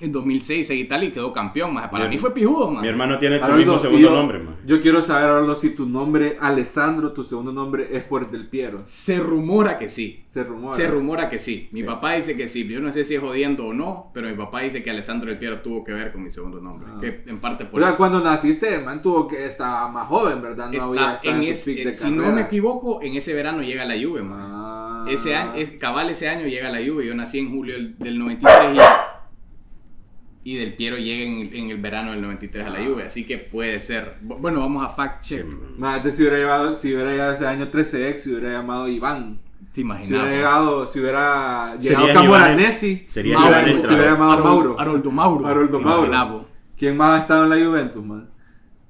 En 0.00 0.12
2006 0.12 0.66
seguí 0.66 0.82
Italia 0.82 1.08
y 1.08 1.12
quedó 1.12 1.32
campeón. 1.32 1.74
maje. 1.74 1.88
Para 1.88 2.04
Mi- 2.04 2.10
mí 2.14 2.18
fue 2.18 2.32
pijudo, 2.32 2.70
maje. 2.70 2.82
Mi 2.82 2.88
hermano 2.88 3.18
tiene 3.18 3.38
tu 3.40 3.52
mismo 3.52 3.78
segundo 3.78 4.08
yo, 4.08 4.14
nombre, 4.14 4.38
man. 4.38 4.56
Yo 4.64 4.80
quiero 4.80 5.02
saber, 5.02 5.56
si 5.56 5.70
tu 5.70 5.86
nombre, 5.88 6.36
Alessandro, 6.40 7.12
tu 7.12 7.24
segundo 7.24 7.52
nombre 7.52 7.88
es 7.90 8.04
por 8.04 8.30
Del 8.30 8.46
Piero. 8.46 8.82
Se 8.84 9.18
rumora 9.18 9.78
que 9.78 9.88
sí. 9.88 10.22
Se 10.28 10.44
rumora. 10.44 10.76
Se 10.76 10.86
rumora 10.86 11.28
que 11.30 11.38
sí. 11.38 11.68
Mi 11.72 11.80
Sí. 11.80 11.86
papá 11.86 12.12
dice 12.12 12.36
que 12.36 12.48
sí. 12.48 12.66
Yo 12.68 12.80
no 12.80 12.92
sé 12.92 13.04
si 13.04 13.16
es 13.16 13.20
jodiendo 13.20 13.66
o 13.66 13.74
no, 13.74 14.10
pero 14.14 14.28
mi 14.28 14.34
papá 14.36 14.60
dice 14.60 14.82
que 14.82 14.90
Alessandro 14.90 15.30
del 15.30 15.38
Piero 15.38 15.60
tuvo 15.62 15.82
que 15.82 15.92
ver 15.92 16.12
con 16.12 16.22
mi 16.22 16.30
segundo 16.30 16.60
nombre. 16.60 16.88
Ah. 16.94 16.98
Que 17.00 17.22
en 17.26 17.38
parte 17.40 17.64
por 17.64 17.80
O 17.80 17.82
sea, 17.82 17.88
eso. 17.90 17.96
cuando 17.98 18.20
naciste, 18.20 18.78
man 18.80 19.02
tuvo 19.02 19.26
que 19.26 19.46
estaba 19.46 19.88
más 19.88 20.06
joven, 20.06 20.40
¿verdad? 20.42 20.70
No 20.70 20.82
había 20.84 21.00
Está 21.00 21.14
estado 21.14 21.34
en 21.36 21.42
en 21.42 21.52
ese- 21.52 21.74
de 21.74 21.92
si 21.94 22.10
no 22.10 22.22
carrera. 22.22 22.34
me 22.36 22.40
equivoco, 22.42 23.02
en 23.02 23.16
ese 23.16 23.34
verano 23.34 23.62
llega 23.62 23.84
la 23.84 23.94
Juve, 24.00 24.22
man. 24.22 24.38
Ah. 24.40 25.04
Ese 25.08 25.34
año, 25.34 25.54
es, 25.54 25.70
cabal 25.72 26.10
ese 26.10 26.28
año 26.28 26.46
llega 26.46 26.70
la 26.70 26.78
Juve. 26.86 27.06
Yo 27.06 27.14
nací 27.14 27.38
en 27.38 27.50
julio 27.50 27.74
del, 27.74 27.96
del 27.98 28.18
93 28.18 28.74
y, 28.74 28.78
y 30.52 30.56
Del 30.56 30.74
Piero 30.74 30.96
llega 30.96 31.24
en, 31.24 31.54
en 31.54 31.70
el 31.70 31.78
verano 31.78 32.12
del 32.12 32.22
93 32.22 32.66
a 32.66 32.70
la 32.70 32.84
Juve. 32.84 33.04
Así 33.04 33.26
que 33.26 33.38
puede 33.38 33.80
ser. 33.80 34.16
Bu- 34.24 34.38
Bueno, 34.38 34.60
vamos 34.60 34.84
a 34.84 34.88
fact 34.90 35.22
check. 35.24 35.44
Más 35.76 36.02
si 36.14 36.22
hubiera 36.22 36.38
llevado, 36.38 36.78
si 36.78 36.94
hubiera 36.94 37.10
llegado 37.10 37.32
ese 37.32 37.46
año 37.46 37.70
13X, 37.70 38.16
si 38.18 38.30
hubiera 38.32 38.52
llamado 38.52 38.88
Iván. 38.88 39.40
¿Te 39.72 39.74
Si 39.76 39.80
imaginas? 39.82 40.08
hubiera 40.22 40.30
llegado, 40.36 40.86
si 40.86 41.00
hubiera 41.00 41.76
llegado 41.76 42.08
Camoranesi. 42.14 43.04
Sería 43.08 43.38
Mauro, 43.38 43.50
Iván 43.60 43.82
si 43.82 43.94
hubiera 43.94 44.10
llamado 44.12 44.44
Mauro. 44.44 44.80
Haroldo 44.80 45.10
Mauro. 45.10 45.46
Haroldo 45.46 45.78
¿Te 45.78 45.84
Mauro. 45.84 46.28
bo? 46.28 46.48
¿Quién 46.76 46.96
más 46.96 47.16
ha 47.16 47.20
estado 47.20 47.44
en 47.44 47.50
la 47.50 47.56
Juventus, 47.66 48.04
man? 48.04 48.28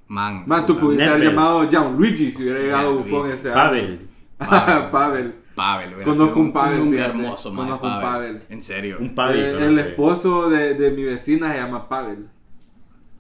Man. 0.07 0.45
Man, 0.47 0.65
tú 0.67 0.79
pudiste 0.79 1.05
haber 1.05 1.23
llamado 1.25 1.69
Gianluigi 1.69 2.31
si 2.33 2.43
hubiera 2.43 2.61
llegado 2.61 2.93
Gianluigi. 3.03 3.11
Buffon 3.11 3.31
ese 3.31 3.49
año. 3.49 3.55
Pavel. 3.57 4.09
Pavel. 4.93 5.35
Pavel. 5.59 5.91
Pavel. 5.91 6.05
Conozco 6.05 6.41
un 6.41 6.53
Pavel, 6.53 6.83
fíjate. 6.91 7.11
hermoso, 7.11 7.53
man. 7.53 7.67
Conozco 7.67 7.87
un 7.87 7.93
Pavel. 8.00 8.33
Pavel. 8.38 8.43
En 8.49 8.62
serio. 8.62 8.97
Un 9.00 9.15
Pavel. 9.15 9.38
Eh, 9.38 9.67
el 9.67 9.79
esposo 9.79 10.49
de, 10.49 10.75
de 10.75 10.91
mi 10.93 11.05
vecina 11.05 11.53
se 11.53 11.59
llama 11.59 11.88
Pavel. 11.88 12.29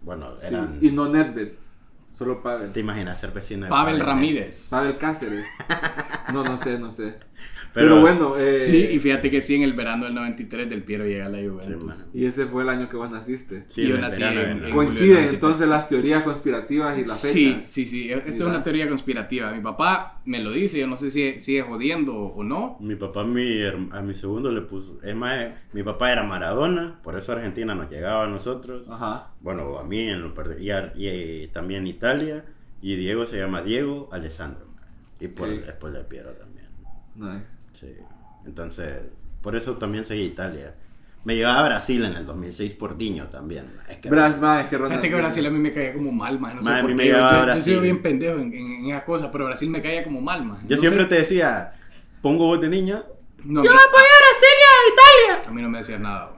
Bueno, 0.00 0.34
Sí, 0.36 0.46
eran. 0.54 0.78
Y 0.80 0.90
no 0.90 1.08
Nedved. 1.08 1.52
Solo 2.14 2.42
Pavel. 2.42 2.72
¿Te 2.72 2.80
imaginas 2.80 3.20
ser 3.20 3.30
vecino 3.32 3.64
de 3.66 3.70
Pavel 3.70 4.00
Ramírez. 4.00 4.68
Pavel 4.70 4.96
Cáceres. 4.98 5.44
No, 6.32 6.42
no 6.42 6.58
sé, 6.58 6.78
no 6.78 6.90
sé. 6.90 7.18
Pero, 7.74 7.88
Pero, 7.88 8.00
bueno, 8.00 8.36
eh, 8.38 8.58
Sí, 8.60 8.76
y 8.92 8.98
fíjate 8.98 9.30
que 9.30 9.40
sí, 9.42 9.54
en 9.54 9.62
el 9.62 9.72
verano 9.74 10.04
del 10.06 10.14
93 10.14 10.68
Del 10.70 10.82
Piero 10.82 11.04
llega 11.04 11.26
a 11.26 11.28
la 11.28 11.38
Sí, 11.38 11.46
Juventus. 11.48 11.84
man. 11.84 12.06
y 12.12 12.24
ese 12.24 12.46
fue 12.46 12.62
el 12.62 12.68
año 12.70 12.88
que 12.88 12.96
vos 12.96 13.10
naciste. 13.10 13.64
Sí, 13.68 13.86
Yo 13.86 13.96
el 13.96 14.00
nací 14.00 14.20
verano 14.22 14.40
en- 14.40 14.64
en- 14.64 14.70
Coinciden 14.74 15.08
del 15.08 15.16
93. 15.16 15.34
entonces 15.34 15.68
las 15.68 15.88
teorías 15.88 16.22
conspirativas 16.22 16.98
y 16.98 17.04
las 17.04 17.20
fechas. 17.20 17.32
Sí, 17.34 17.60
sí, 17.68 17.86
sí. 17.86 18.12
Esta 18.12 18.28
es 18.30 18.40
una 18.40 18.62
teoría 18.62 18.88
conspirativa. 18.88 19.52
Mi 19.52 19.60
papá 19.62 20.20
me 20.24 20.40
lo 20.40 20.50
dice, 20.50 20.78
yo 20.78 20.86
no 20.86 20.96
sé 20.96 21.10
si 21.10 21.38
sigue 21.40 21.62
jodiendo 21.62 22.14
o 22.16 22.42
no. 22.42 22.76
Mi 22.80 22.96
papá 22.96 23.24
mi 23.24 23.62
a 23.64 24.00
mi 24.02 24.14
segundo 24.14 24.50
le 24.50 24.62
puso. 24.62 24.98
Es 25.02 25.14
más, 25.14 25.36
eh, 25.38 25.54
mi 25.72 25.82
papá 25.82 26.10
era 26.12 26.22
Maradona, 26.24 26.98
por 27.02 27.16
eso 27.18 27.32
Argentina 27.32 27.74
nos 27.74 27.90
llegaba 27.90 28.24
a 28.24 28.28
nosotros. 28.28 28.88
Ajá. 28.88 29.32
Bueno, 29.40 29.78
a 29.78 29.84
mí 29.84 30.00
en 30.00 30.22
lo 30.22 30.32
y, 30.58 30.70
a- 30.70 30.92
y, 30.96 31.06
eh, 31.06 31.50
también 31.52 31.86
Italia. 31.86 32.44
Y 32.80 32.94
Diego 32.96 33.26
se 33.26 33.36
llama 33.38 33.62
Diego 33.62 34.08
Alessandro. 34.12 34.66
Y 35.20 35.26
por 35.28 35.48
después 35.48 35.92
de 35.92 36.00
Piero 36.04 36.30
también. 36.32 36.66
Nice. 37.16 37.57
Sí. 37.78 37.94
Entonces, 38.46 38.94
por 39.42 39.56
eso 39.56 39.76
también 39.76 40.04
seguí 40.04 40.22
Italia. 40.22 40.74
Me 41.24 41.34
llevaba 41.36 41.60
a 41.60 41.68
Brasil 41.68 42.04
en 42.04 42.14
el 42.14 42.24
2006 42.24 42.74
por 42.74 42.96
Diño 42.96 43.26
también. 43.26 43.66
Es 43.88 43.98
que 43.98 44.08
Bras, 44.08 44.40
más, 44.40 44.62
es 44.64 44.68
que 44.70 44.76
Ronald. 44.78 44.94
Fíjate 45.00 45.10
que 45.10 45.16
Brasil 45.20 45.46
a 45.46 45.50
mí 45.50 45.58
me 45.58 45.72
caía 45.72 45.92
como 45.92 46.12
mal, 46.12 46.38
man. 46.40 46.56
No 46.56 46.62
sé 46.62 46.68
Man, 46.70 46.78
a 46.78 46.80
por 46.82 46.90
mí 46.90 46.96
me 46.96 47.02
qué. 47.02 47.08
Yo, 47.10 47.14
llegaba 47.16 47.32
yo- 47.32 47.38
yo 47.40 47.44
Brasil. 47.46 47.74
soy 47.74 47.82
bien 47.82 48.02
pendejo 48.02 48.38
en, 48.38 48.52
en, 48.54 48.72
en 48.72 48.86
esas 48.90 49.02
cosas, 49.02 49.28
pero 49.32 49.44
Brasil 49.46 49.68
me 49.68 49.82
caía 49.82 50.04
como 50.04 50.20
mal, 50.20 50.44
man. 50.44 50.58
Yo 50.66 50.76
No 50.76 50.80
siempre 50.80 51.02
sé- 51.04 51.08
te 51.10 51.14
decía, 51.16 51.72
pongo 52.22 52.46
voz 52.46 52.60
de 52.60 52.68
niño. 52.68 53.04
No, 53.44 53.62
¡Yo 53.62 53.70
voy 53.70 53.78
a 53.78 53.88
apoyar 53.88 54.22
a 54.22 54.34
Siria 54.38 54.68
a 54.70 55.34
Italia! 55.34 55.48
A 55.48 55.52
mí 55.52 55.62
no 55.62 55.68
me 55.68 55.78
decías 55.78 56.00
nada. 56.00 56.32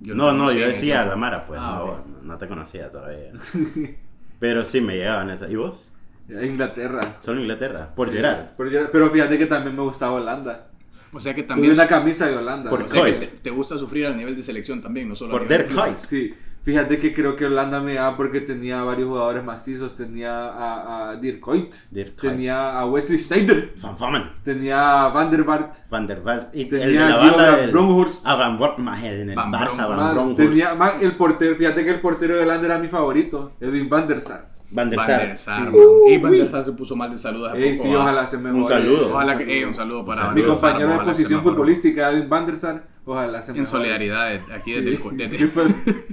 Yo 0.00 0.14
No, 0.14 0.32
no, 0.32 0.52
yo 0.52 0.66
decía 0.66 1.00
ese- 1.00 1.08
la 1.10 1.16
Mara, 1.16 1.46
pues. 1.46 1.58
Ah, 1.62 1.82
no, 2.06 2.22
no, 2.22 2.38
te 2.38 2.46
conocía 2.48 2.90
todavía. 2.90 3.32
Pero 4.38 4.64
sí 4.64 4.80
me 4.80 4.96
llegaban 4.96 5.30
esas. 5.30 5.50
¿Y 5.50 5.56
vos? 5.56 5.92
Inglaterra. 6.28 7.16
Solo 7.20 7.40
Inglaterra. 7.40 7.94
Por 7.94 8.12
Gerard. 8.12 8.48
Pero, 8.58 8.70
yo- 8.70 8.92
pero 8.92 9.10
fíjate 9.10 9.38
que 9.38 9.46
también 9.46 9.74
me 9.76 9.82
gustaba 9.82 10.12
Holanda. 10.12 10.68
O 11.12 11.20
sea 11.20 11.34
que 11.34 11.42
Tuve 11.42 11.54
también. 11.54 11.72
una 11.72 11.86
camisa 11.88 12.26
de 12.26 12.36
Holanda. 12.36 12.70
Por 12.70 12.82
o 12.82 12.88
sea 12.88 13.04
que 13.04 13.12
te, 13.12 13.26
te 13.26 13.50
gusta 13.50 13.78
sufrir 13.78 14.06
al 14.06 14.16
nivel 14.16 14.36
de 14.36 14.42
selección 14.42 14.82
también, 14.82 15.08
no 15.08 15.16
solo 15.16 15.34
a 15.34 15.38
Por 15.38 15.46
club. 15.48 15.66
Kuyt. 15.68 15.96
Sí, 15.96 16.34
fíjate 16.62 16.98
que 16.98 17.14
creo 17.14 17.36
que 17.36 17.46
Holanda 17.46 17.80
me 17.80 17.94
daba 17.94 18.16
porque 18.16 18.40
tenía 18.40 18.82
varios 18.82 19.08
jugadores 19.08 19.42
macizos. 19.44 19.94
Tenía 19.96 20.46
a, 20.48 21.10
a 21.10 21.16
Dirk 21.16 21.40
Kuyt, 21.40 21.72
Dirk 21.90 22.18
Kuyt. 22.20 22.30
tenía 22.32 22.78
a 22.78 22.86
Wesley 22.86 23.16
Sneijder, 23.18 23.74
Van 23.80 23.96
Famen. 23.96 24.22
tenía 24.42 25.04
a 25.04 25.08
Van 25.08 25.30
der 25.30 25.44
Vaart, 25.44 25.88
Van 25.88 26.06
der 26.06 26.20
Vaart. 26.20 26.54
Y 26.56 26.64
Tenía 26.66 26.84
el 26.86 26.92
de 26.92 26.98
la 26.98 27.14
a 27.14 27.18
banda 27.18 27.56
del- 27.56 27.70
Bronkhorst. 27.70 28.24
Van 28.24 28.58
Bor- 28.58 28.78
maje, 28.78 29.20
en 29.22 29.30
el 29.30 29.36
Van 29.36 29.52
Barça, 29.52 29.88
Van 29.88 30.34
tenía 30.34 30.74
más 30.74 31.00
el 31.00 31.12
portero, 31.12 31.54
fíjate 31.56 31.84
que 31.84 31.90
el 31.90 32.00
portero 32.00 32.34
de 32.36 32.42
Holanda 32.42 32.66
era 32.66 32.78
mi 32.78 32.88
favorito, 32.88 33.52
Edwin 33.60 33.88
van 33.88 34.08
der 34.08 34.20
Sar. 34.20 34.55
Van 34.76 34.90
der 34.90 34.98
Van 34.98 35.06
Sar. 35.06 35.20
der 35.26 35.36
Sar, 35.36 35.70
Sí. 35.72 35.78
Ey, 36.12 36.18
Van 36.18 36.32
der 36.32 36.50
Sar 36.50 36.64
se 36.64 36.72
puso 36.72 36.94
mal 36.94 37.10
de 37.10 37.18
salud 37.18 37.46
hace 37.46 37.58
Ey, 37.58 37.76
poco. 37.76 37.88
sí, 37.88 37.94
ah. 37.94 37.98
ojalá 38.00 38.26
se 38.28 38.38
mejore. 38.38 38.62
Un 38.62 38.68
saludo. 38.68 39.10
Ojalá 39.14 39.38
que, 39.38 39.56
ey, 39.58 39.64
un 39.64 39.74
saludo 39.74 40.04
para 40.06 40.26
Van 40.26 40.34
Mi 40.34 40.42
der 40.42 40.50
Sar, 40.56 40.70
compañero 40.72 40.92
de 41.00 41.04
posición 41.04 41.42
futbolística, 41.42 42.10
Edwin 42.12 42.28
van 42.28 42.46
der 42.46 42.58
Sar, 42.58 42.86
ojalá 43.04 43.42
se 43.42 43.50
En 43.52 43.60
mejore. 43.60 43.70
solidaridad 43.78 44.34
eh, 44.34 44.42
aquí 44.54 44.72
Sí. 44.72 44.80
desde, 44.82 44.90
el 44.90 45.00
co- 45.00 45.10
desde- 45.10 46.06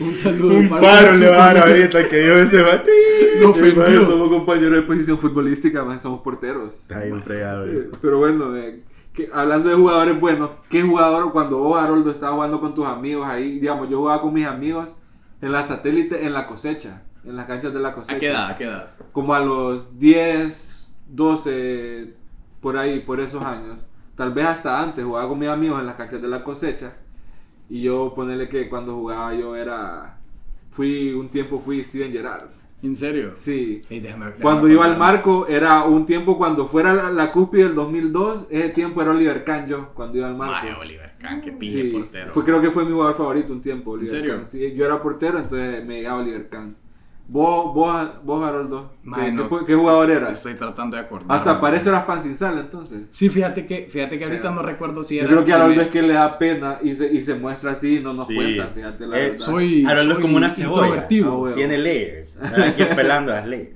Un 0.00 0.14
saludo 0.14 0.54
Un 0.58 0.68
para 0.68 0.80
paro 0.82 1.16
le 1.16 1.28
van 1.28 1.56
a 1.56 1.60
ahorita 1.62 2.06
que 2.08 2.18
dio 2.18 2.36
ese 2.42 2.60
batí. 2.62 2.90
Lo 3.40 3.54
Sí, 3.54 3.60
man, 3.60 3.70
ofendió. 3.78 4.04
somos 4.06 4.28
compañeros 4.28 4.74
de 4.76 4.82
posición 4.82 5.18
futbolística, 5.18 5.82
man, 5.82 5.98
somos 5.98 6.20
porteros. 6.20 6.74
Está 6.82 7.00
bien 7.00 7.22
fregado. 7.22 7.64
Eh, 7.66 7.88
eh. 7.90 7.90
Pero 8.00 8.18
bueno, 8.18 8.54
eh, 8.54 8.82
que- 9.14 9.30
hablando 9.32 9.70
de 9.70 9.74
jugadores 9.74 10.20
buenos, 10.20 10.50
¿qué 10.68 10.82
jugador 10.82 11.32
cuando 11.32 11.58
vos, 11.58 11.82
Haroldo, 11.82 12.10
estabas 12.10 12.34
jugando 12.34 12.60
con 12.60 12.74
tus 12.74 12.86
amigos 12.86 13.26
ahí? 13.26 13.58
Digamos, 13.58 13.88
yo 13.88 13.98
jugaba 13.98 14.20
con 14.20 14.34
mis 14.34 14.46
amigos 14.46 14.88
en 15.42 15.52
la 15.52 15.64
satélite, 15.64 16.24
en 16.24 16.32
la 16.32 16.46
cosecha, 16.46 17.02
en 17.24 17.36
las 17.36 17.46
canchas 17.46 17.74
de 17.74 17.80
la 17.80 17.92
cosecha. 17.92 18.16
¿A 18.16 18.20
qué 18.20 18.28
edad? 18.28 18.50
¿A 18.50 18.56
qué 18.56 18.64
edad? 18.64 18.90
Como 19.10 19.34
a 19.34 19.40
los 19.40 19.98
10, 19.98 20.94
12, 21.08 22.14
por 22.60 22.78
ahí, 22.78 23.00
por 23.00 23.20
esos 23.20 23.42
años. 23.42 23.80
Tal 24.14 24.32
vez 24.32 24.46
hasta 24.46 24.80
antes, 24.80 25.04
jugaba 25.04 25.28
con 25.28 25.38
mis 25.38 25.48
amigos 25.48 25.80
en 25.80 25.86
las 25.86 25.96
canchas 25.96 26.22
de 26.22 26.28
la 26.28 26.44
cosecha. 26.44 26.94
Y 27.68 27.82
yo, 27.82 28.14
ponerle 28.14 28.48
que 28.48 28.68
cuando 28.68 28.94
jugaba 28.94 29.34
yo 29.34 29.56
era... 29.56 30.18
Fui, 30.70 31.12
un 31.12 31.28
tiempo 31.28 31.60
fui 31.60 31.84
Steven 31.84 32.12
Gerrard. 32.12 32.48
¿En 32.82 32.96
serio? 32.96 33.32
Sí. 33.36 33.82
Ey, 33.88 34.00
déjame- 34.00 34.26
déjame 34.26 34.42
Cuando 34.42 34.68
iba 34.68 34.84
al 34.84 34.98
marco, 34.98 35.46
era 35.46 35.84
un 35.84 36.04
tiempo 36.04 36.36
cuando 36.36 36.66
fuera 36.66 36.92
la, 36.92 37.10
la 37.10 37.30
cúspide 37.30 37.64
del 37.64 37.74
2002, 37.76 38.46
ese 38.50 38.68
tiempo 38.70 39.00
era 39.02 39.12
Oliver 39.12 39.44
Kahn 39.44 39.68
yo, 39.68 39.90
cuando 39.94 40.18
iba 40.18 40.26
al 40.26 40.36
marco. 40.36 40.66
Ay, 40.68 40.72
Oliver 40.80 41.12
Kahn, 41.20 41.40
que 41.42 41.52
pille 41.52 41.82
Sí, 41.82 41.90
portero. 41.92 42.32
fue, 42.32 42.44
creo 42.44 42.60
que 42.60 42.70
fue 42.72 42.84
mi 42.84 42.90
jugador 42.92 43.16
favorito 43.16 43.52
un 43.52 43.62
tiempo, 43.62 43.92
Oliver 43.92 44.10
serio? 44.10 44.34
Kahn. 44.36 44.48
Sí, 44.48 44.74
yo 44.74 44.84
era 44.84 45.00
portero, 45.00 45.38
entonces 45.38 45.84
me 45.84 45.94
llegaba 45.96 46.20
Oliver 46.22 46.48
Kahn. 46.48 46.76
Vos, 47.28 47.72
vos, 47.74 48.08
vos 48.24 48.46
Haroldo, 48.46 48.92
¿qué, 49.02 49.08
Mae, 49.08 49.32
no, 49.32 49.48
qué- 49.48 49.64
qué 49.66 49.74
jugador 49.74 50.10
eras? 50.10 50.32
Estoy 50.32 50.54
tratando 50.54 50.96
de 50.96 51.02
acordar. 51.04 51.28
Hasta 51.34 51.60
para 51.60 51.76
eso 51.76 51.88
eras 51.88 52.04
pan 52.04 52.22
sin 52.22 52.36
sal, 52.36 52.58
entonces. 52.58 53.04
Sí, 53.10 53.30
fíjate 53.30 53.64
que, 53.66 53.88
fíjate 53.90 54.18
que 54.18 54.24
ahorita 54.24 54.50
no 54.50 54.60
recuerdo 54.60 55.02
si 55.02 55.14
Yo 55.16 55.22
era. 55.22 55.30
creo 55.30 55.44
que 55.44 55.52
Haroldo 55.54 55.80
es 55.80 55.88
que 55.88 56.02
le 56.02 56.12
da 56.14 56.36
pena 56.38 56.78
y 56.82 56.94
se, 56.94 57.10
y 57.10 57.22
se 57.22 57.34
muestra 57.34 57.70
así 57.72 57.98
y 57.98 58.00
no 58.00 58.12
nos 58.12 58.26
Sí. 58.26 58.34
cuenta, 58.34 58.66
fíjate 58.74 59.06
la 59.06 59.18
Eh, 59.18 59.30
verdad. 59.30 59.44
Soy. 59.46 59.86
Haroldo 59.86 60.12
es 60.14 60.18
como 60.18 60.36
una 60.36 60.50
cebolla. 60.50 60.82
introvertido. 60.82 61.32
Ah, 61.32 61.36
bueno. 61.36 61.56
Tiene 61.56 61.78
layers. 61.78 62.38
Aquí 62.38 62.84
pelando 62.94 63.32
las 63.32 63.46
layers. 63.46 63.70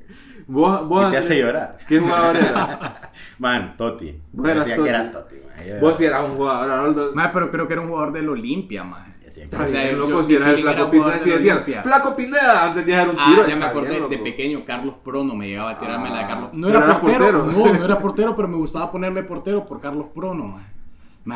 Vos, 0.48 0.87
vos, 0.87 1.09
Y 1.09 1.11
te 1.12 1.16
hace 1.16 1.38
eh, 1.38 1.42
llorar. 1.42 1.78
¿Qué 1.88 1.98
jugador 1.98 2.37
eras? 2.37 2.78
Man, 3.38 3.74
Toti. 3.76 4.20
Vos 4.32 4.48
eras 4.48 4.64
Decía 4.66 4.76
Totti. 4.76 4.88
que 4.90 4.94
era 4.94 5.11
Toti, 5.11 5.35
man. 5.37 5.66
Yo- 5.66 5.80
vos 5.80 5.96
sí 5.96 6.04
eras 6.04 6.24
un 6.28 6.37
jugador, 6.37 6.70
Haroldo. 6.70 7.11
Mae, 7.14 7.30
pero 7.32 7.50
creo 7.50 7.66
que 7.66 7.72
era 7.72 7.82
un 7.82 7.88
jugador 7.88 8.12
del 8.12 8.28
Olimpia, 8.28 8.85
man. 8.85 9.14
O 9.44 9.66
sea, 9.68 9.92
mi 9.92 10.25
si 10.25 10.35
eras 10.35 10.49
el 10.55 10.62
Flaco 10.62 10.90
Pineda, 10.90 11.18
si 11.18 11.31
decían. 11.31 11.64
Flaco 11.83 12.16
Pineda, 12.16 12.66
antes 12.66 12.87
de 12.87 12.92
dejar 12.92 13.11
un 13.11 13.16
Ah, 13.18 13.27
tiro, 13.29 13.46
ya 13.49 13.57
me 13.57 13.64
acordé, 13.66 13.90
bien, 13.99 14.09
de 14.09 14.18
pequeño 14.18 14.64
Carlos 14.64 14.94
Prono 15.05 15.35
me 15.35 15.49
llegaba 15.49 15.70
a 15.72 15.79
tirarme 15.79 16.09
la 16.11 16.16
de 16.18 16.25
Ah, 16.25 16.29
Carlos. 16.29 16.51
No 16.55 16.68
era 16.68 17.01
portero, 17.01 17.44
portero. 17.44 17.44
no, 17.72 17.72
no 17.79 17.85
era 17.85 17.99
portero, 18.01 18.37
pero 18.37 18.49
me 18.49 18.57
gustaba 18.57 18.90
ponerme 18.90 19.22
portero 19.22 19.66
por 19.66 19.81
Carlos 19.81 20.07
Prono, 20.14 20.44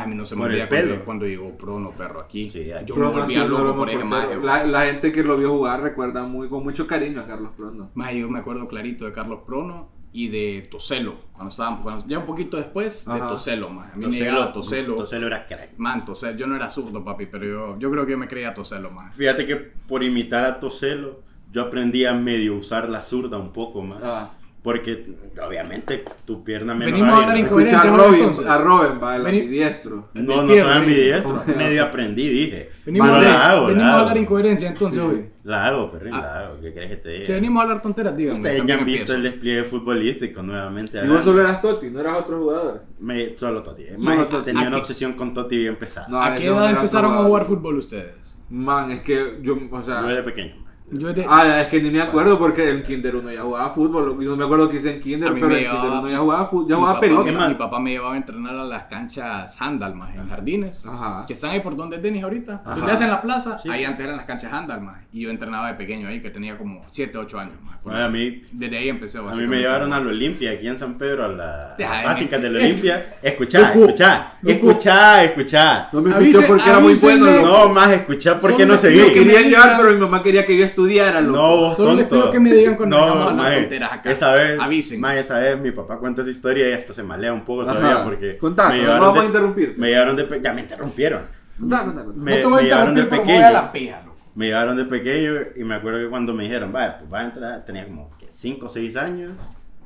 mí 0.05 0.15
no 0.15 0.25
se 0.25 0.35
me 0.37 0.43
olvida 0.45 0.69
cuando, 0.69 0.87
pelo. 0.93 1.05
cuando 1.05 1.25
llegó 1.25 1.49
Prono, 1.57 1.91
perro, 1.91 2.21
aquí. 2.21 2.49
Sí, 2.49 2.65
yo 2.85 2.95
Prono 2.95 3.11
me 3.13 3.21
volvía 3.21 3.43
loco 3.43 3.75
por 3.75 3.89
ese 3.89 4.03
maje. 4.05 4.37
la, 4.41 4.65
la 4.65 4.81
gente 4.83 5.11
que 5.11 5.21
lo 5.21 5.35
vio 5.37 5.49
jugar 5.49 5.81
recuerda 5.81 6.23
muy, 6.23 6.47
con 6.47 6.63
mucho 6.63 6.87
cariño 6.87 7.19
a 7.21 7.27
Carlos 7.27 7.51
Prono. 7.57 7.89
Mae, 7.95 8.17
yo 8.19 8.29
me 8.29 8.39
acuerdo 8.39 8.67
clarito 8.69 9.05
de 9.05 9.11
Carlos 9.11 9.39
Prono 9.45 9.89
y 10.13 10.27
de 10.27 10.67
Toselo. 10.69 11.15
Cuando 11.33 11.51
estábamos, 11.51 11.81
cuando- 11.81 12.05
ya 12.07 12.19
un 12.19 12.25
poquito 12.25 12.57
después, 12.57 13.05
de 13.05 13.13
Ajá. 13.13 13.29
Toselo, 13.29 13.69
man. 13.69 13.91
A 13.93 13.95
mí 13.95 14.05
me 14.05 14.11
Toselo- 14.11 14.19
llegaba 14.19 14.53
Toselo. 14.53 14.95
Toselo 14.95 15.27
era 15.27 15.45
crack. 15.45 15.77
Man, 15.77 16.03
Toselo, 16.05 16.37
yo 16.37 16.47
no 16.47 16.55
era 16.55 16.69
zurdo, 16.69 17.03
papi, 17.03 17.25
pero 17.27 17.45
yo, 17.45 17.79
yo 17.79 17.89
creo 17.91 18.05
que 18.05 18.11
yo 18.11 18.17
me 18.17 18.27
creía 18.27 18.53
Toselo, 18.53 18.91
man. 18.91 19.13
Fíjate 19.13 19.45
que 19.47 19.55
por 19.55 20.03
imitar 20.03 20.43
a 20.45 20.59
Toselo, 20.59 21.21
yo 21.51 21.61
aprendí 21.63 22.05
a 22.05 22.13
medio 22.13 22.55
usar 22.55 22.89
la 22.89 23.01
zurda 23.01 23.37
un 23.37 23.51
poco 23.53 23.81
más. 23.81 23.99
Ah, 24.03 24.31
Porque 24.63 25.15
obviamente 25.43 26.03
tu 26.23 26.43
pierna 26.43 26.75
menos 26.75 26.93
Venimos 26.93 27.13
a 27.13 27.23
hablar 27.23 27.39
¿no? 27.39 27.45
Escucha 27.45 27.81
a 27.81 27.97
Robin, 27.97 28.19
entonces. 28.19 28.45
a 28.45 28.57
Robin, 28.59 28.99
va, 29.03 29.15
el 29.15 29.23
Vení- 29.23 29.41
ambidiestro. 29.41 30.09
No, 30.13 30.21
no 30.43 30.47
soy 30.47 30.57
¿no? 30.59 30.69
ambidiestro. 30.69 31.43
Medio 31.57 31.83
aprendí, 31.83 32.29
dije. 32.29 32.69
Venimos, 32.85 33.09
a, 33.09 33.21
la 33.21 33.49
hago, 33.49 33.65
venimos 33.67 33.83
la 33.87 33.89
a 33.89 33.93
hago. 33.95 34.01
hablar 34.09 34.17
incoherencia 34.17 34.67
entonces 34.67 35.01
hoy. 35.01 35.25
La 35.45 35.65
hago, 35.65 35.91
perrín, 35.91 36.13
Ah. 36.13 36.21
la 36.21 36.35
hago. 36.45 36.61
¿Qué 36.61 36.73
crees 36.73 36.89
que 36.91 36.97
te 36.97 37.09
diga? 37.09 37.25
Si 37.25 37.31
venimos 37.33 37.59
a 37.59 37.63
hablar 37.63 37.81
tonteras, 37.81 38.15
díganme. 38.15 38.37
Ustedes 38.37 38.65
ya 38.67 38.73
han 38.75 38.85
visto 38.85 39.01
empiezo. 39.01 39.13
el 39.15 39.23
despliegue 39.23 39.63
futbolístico 39.63 40.43
nuevamente. 40.43 40.91
Y 40.93 40.99
hablando. 40.99 41.15
vos 41.15 41.25
solo 41.25 41.41
eras 41.41 41.59
Totti, 41.61 41.89
no 41.89 41.99
eras 41.99 42.17
otro 42.19 42.39
jugador. 42.39 42.83
Me, 42.99 43.35
solo 43.37 43.63
Totti. 43.63 43.85
Solo 43.97 44.27
Totti. 44.27 44.45
tenía 44.45 44.61
¿A 44.61 44.67
una 44.67 44.75
qué? 44.77 44.81
obsesión 44.81 45.13
con 45.13 45.33
Totti 45.33 45.57
bien 45.57 45.75
pesada. 45.77 46.07
No, 46.07 46.21
¿A 46.21 46.35
ese 46.35 46.43
qué 46.43 46.49
no 46.51 46.59
edad 46.59 46.69
empezaron 46.69 47.13
a 47.13 47.17
jugar 47.23 47.45
fútbol 47.45 47.77
ustedes? 47.79 48.37
Man, 48.51 48.91
es 48.91 49.01
que 49.01 49.39
yo, 49.41 49.57
o 49.71 49.81
sea. 49.81 50.01
Yo 50.01 50.09
era 50.11 50.23
pequeño. 50.23 50.53
Yo 50.91 51.13
de- 51.13 51.25
Ah, 51.29 51.61
es 51.61 51.67
que 51.67 51.81
ni 51.81 51.89
me 51.89 52.01
acuerdo 52.01 52.37
porque 52.37 52.69
en 52.69 52.83
Kinder 52.83 53.15
uno 53.15 53.31
ya 53.31 53.41
jugaba 53.41 53.69
fútbol. 53.71 54.17
Yo 54.23 54.31
no 54.31 54.35
me 54.37 54.43
acuerdo 54.45 54.69
que 54.69 54.77
hice 54.77 54.93
en 54.95 54.99
Kinder, 54.99 55.29
A 55.29 55.33
mí 55.33 55.39
pero 55.41 55.55
en 55.55 55.63
Kinder 55.65 55.89
uno 55.91 56.09
ya 56.09 56.17
jugaba 56.17 56.45
fútbol, 56.47 56.69
ya 56.69 56.75
mi 56.75 56.81
jugaba 56.81 56.99
papá 56.99 57.07
pelota. 57.07 57.47
Mi 57.49 57.55
papá 57.55 57.79
me 57.79 57.91
llevaba 57.91 58.13
a 58.13 58.17
entrenar 58.17 58.57
a 58.57 58.63
las 58.65 58.83
canchas 58.85 59.61
handal, 59.61 59.95
más 59.95 60.13
en 60.15 60.27
jardines. 60.27 60.85
Ajá. 60.85 61.25
Que 61.25 61.33
están 61.33 61.51
ahí 61.51 61.61
por 61.61 61.75
donde 61.75 61.95
es 61.97 62.03
Denis 62.03 62.23
ahorita. 62.23 62.61
Ajá. 62.65 62.75
Donde 62.75 62.91
hacen 62.91 63.09
la 63.09 63.21
plaza. 63.21 63.57
Sí, 63.57 63.69
ahí 63.69 63.79
sí. 63.79 63.85
antes 63.85 64.03
eran 64.03 64.17
las 64.17 64.25
canchas 64.25 64.51
handal, 64.51 64.81
más. 64.81 64.97
Y 65.13 65.21
yo 65.21 65.29
entrenaba 65.29 65.67
de 65.67 65.73
pequeño 65.75 66.07
ahí, 66.07 66.21
que 66.21 66.29
tenía 66.29 66.57
como 66.57 66.81
7, 66.91 67.17
8 67.17 67.39
años, 67.39 67.55
más. 67.63 67.81
Bueno, 67.83 67.99
a 68.03 68.09
mí, 68.09 68.43
Desde 68.51 68.77
ahí 68.77 68.89
empecé 68.89 69.17
a 69.17 69.21
mí 69.21 69.27
básicamente 69.27 69.55
me 69.55 69.61
llevaron 69.63 69.91
a 69.93 69.95
al 69.95 70.07
Olimpia, 70.07 70.51
aquí 70.51 70.67
en 70.67 70.77
San 70.77 70.95
Pedro, 70.99 71.25
a 71.25 71.27
las 71.29 71.77
Deja 71.77 71.97
de 71.99 72.05
básicas 72.05 72.41
del 72.41 72.51
mentir. 72.53 72.71
Olimpia. 72.71 73.15
Escuchá, 73.23 73.73
escuchá, 73.73 74.33
escuchá, 74.45 75.23
escuchá. 75.23 75.89
No 75.91 76.01
me 76.01 76.13
fichó 76.13 76.41
porque 76.45 76.69
era 76.69 76.79
muy 76.79 76.93
bueno. 76.95 77.25
No, 77.41 77.69
más 77.69 77.91
escuchá 77.91 78.37
porque 78.39 78.65
no 78.65 78.77
seguí. 78.77 78.97
Me 78.99 79.05
que 79.07 79.13
querían 79.13 79.49
llevar, 79.49 79.77
pero 79.77 79.93
mi 79.93 79.99
mamá 79.99 80.21
quería 80.21 80.45
que 80.45 80.55
yo 80.57 80.63
estudiara, 80.83 81.21
loco. 81.21 81.37
No, 81.37 81.57
vos 81.57 81.77
Solo 81.77 81.93
les 81.93 82.07
tonto. 82.07 82.15
pido 82.23 82.31
que 82.31 82.39
me 82.39 82.53
digan 82.53 82.75
cuando 82.75 82.97
hablar 82.97 83.33
maje, 83.35 83.61
tonteras 83.61 83.93
acá. 83.93 84.11
Esa 84.11 84.33
vez, 84.33 84.59
Avisen. 84.59 84.99
maje, 85.01 85.19
esa 85.19 85.39
vez 85.39 85.59
mi 85.59 85.71
papá 85.71 85.97
cuenta 85.97 86.21
esa 86.21 86.31
historia 86.31 86.69
y 86.69 86.73
hasta 86.73 86.93
se 86.93 87.03
malea 87.03 87.33
un 87.33 87.45
poco 87.45 87.61
Ajá. 87.63 87.73
todavía 87.73 88.03
porque 88.03 88.37
Contá, 88.37 88.69
me 88.69 88.75
no 88.77 88.81
llevaron 88.81 89.01
vamos 89.01 89.15
de- 89.15 89.21
a 89.21 89.25
interrumpirte. 89.27 89.79
Me 89.81 89.87
llevaron 89.89 90.15
de 90.15 90.23
pe- 90.25 90.41
ya 90.41 90.53
me 90.53 90.61
interrumpieron. 90.61 91.21
Contá, 91.59 91.83
contá, 91.85 92.03
contá. 92.03 92.19
Me, 92.21 92.31
no 92.31 92.37
te 92.37 92.45
voy 92.45 92.53
a 92.53 92.61
me 92.61 92.63
llevaron 92.69 92.95
de 92.95 93.01
interrumpir, 93.01 93.09
pero 93.09 93.09
me 93.09 93.17
voy 93.17 93.27
pequeño. 93.41 93.47
a 93.47 93.51
la 93.61 93.71
pija, 93.71 94.01
loco. 94.05 94.17
Me 94.33 94.45
llevaron 94.47 94.77
de 94.77 94.85
pequeño 94.85 95.31
y 95.55 95.63
me 95.63 95.75
acuerdo 95.75 95.99
que 95.99 96.07
cuando 96.09 96.33
me 96.33 96.43
dijeron, 96.43 96.71
vaya, 96.71 96.97
pues 96.99 97.09
vas 97.09 97.21
a 97.21 97.25
entrar, 97.25 97.65
tenía 97.65 97.85
como 97.85 98.09
5 98.29 98.65
o 98.65 98.69
6 98.69 98.95
años, 98.95 99.31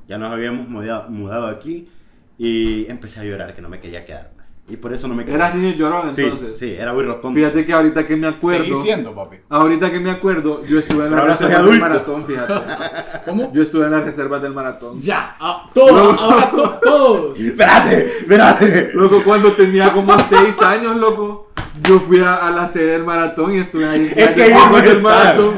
ya 0.07 0.17
nos 0.17 0.31
habíamos 0.31 0.67
mudado, 0.69 1.09
mudado 1.09 1.47
aquí 1.47 1.89
y 2.37 2.85
empecé 2.89 3.21
a 3.21 3.23
llorar 3.23 3.53
que 3.55 3.61
no 3.61 3.69
me 3.69 3.79
quería 3.79 4.05
quedar. 4.05 4.31
Y 4.67 4.77
por 4.77 4.91
eso 4.93 5.07
no 5.07 5.13
me 5.13 5.23
quedé. 5.23 5.35
Eras 5.35 5.53
niño 5.53 5.75
llorón 5.75 6.09
entonces. 6.09 6.57
sí, 6.57 6.73
era 6.77 6.91
muy 6.91 7.03
rotondo. 7.03 7.37
Fíjate 7.37 7.63
que 7.65 7.71
ahorita 7.73 8.03
que 8.05 8.15
me 8.15 8.25
acuerdo. 8.27 8.63
Seguí 8.65 8.75
siendo, 8.77 9.13
papi. 9.13 9.37
Ahorita 9.47 9.91
que 9.91 9.99
me 9.99 10.09
acuerdo, 10.09 10.65
yo 10.65 10.79
estuve 10.79 11.05
en 11.05 11.11
la 11.11 11.21
reserva 11.21 11.61
del 11.61 11.79
maratón, 11.79 12.25
fíjate. 12.25 12.53
¿Cómo? 13.25 13.53
Yo 13.53 13.61
estuve 13.61 13.85
en 13.85 13.91
las 13.91 14.03
reservas 14.03 14.41
del 14.41 14.53
maratón. 14.53 14.99
Ya, 14.99 15.35
ah, 15.39 15.69
todos, 15.71 16.19
ahora 16.19 16.49
to- 16.49 16.79
todos. 16.81 17.39
Espérate, 17.45 18.05
espérate. 18.21 18.89
Loco, 18.95 19.21
cuando 19.23 19.51
tenía 19.53 19.93
como 19.93 20.17
6 20.17 20.59
años, 20.63 20.95
loco, 20.97 21.49
yo 21.87 21.99
fui 21.99 22.19
a, 22.19 22.35
a 22.35 22.51
la 22.51 22.67
sede 22.67 22.91
del 22.91 23.03
maratón 23.03 23.53
y 23.53 23.59
estuve 23.59 23.87
ahí. 23.87 24.11
Es 24.15 24.29
que 24.31 24.45
en 24.45 24.51
iba 24.51 24.69
a 24.69 24.79
el 24.79 24.85
estar. 24.85 25.01
maratón. 25.01 25.53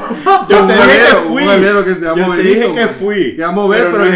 Yo 0.50 0.68
te 0.68 0.74
dije 0.74 0.98
que 1.08 1.16
fui. 1.28 1.44
Un 1.44 1.84
que 1.86 1.96
se 1.96 2.06
llama 2.06 2.28
Yo 2.28 2.36
te 2.36 2.42
dije 2.42 2.74
que 2.74 2.88
fui. 2.88 3.24
Se 3.32 3.38
llama 3.38 3.62
Obed, 3.64 3.84
Pero 3.84 3.98
no. 3.98 4.04
De 4.04 4.12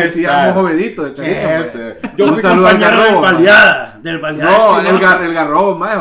cariño, 1.15 1.15
Gente, 1.15 1.77
man. 2.01 2.13
Yo 2.17 2.25
Un 2.25 2.37
fui 2.37 2.49
compañero 2.49 3.03
del 3.03 3.15
baleada. 3.15 3.99
Del 4.01 4.19
baleada. 4.19 4.51
No, 4.51 4.89
el, 4.89 4.99
gar, 4.99 5.21
el 5.21 5.33
garrobo, 5.33 5.77
más, 5.77 5.97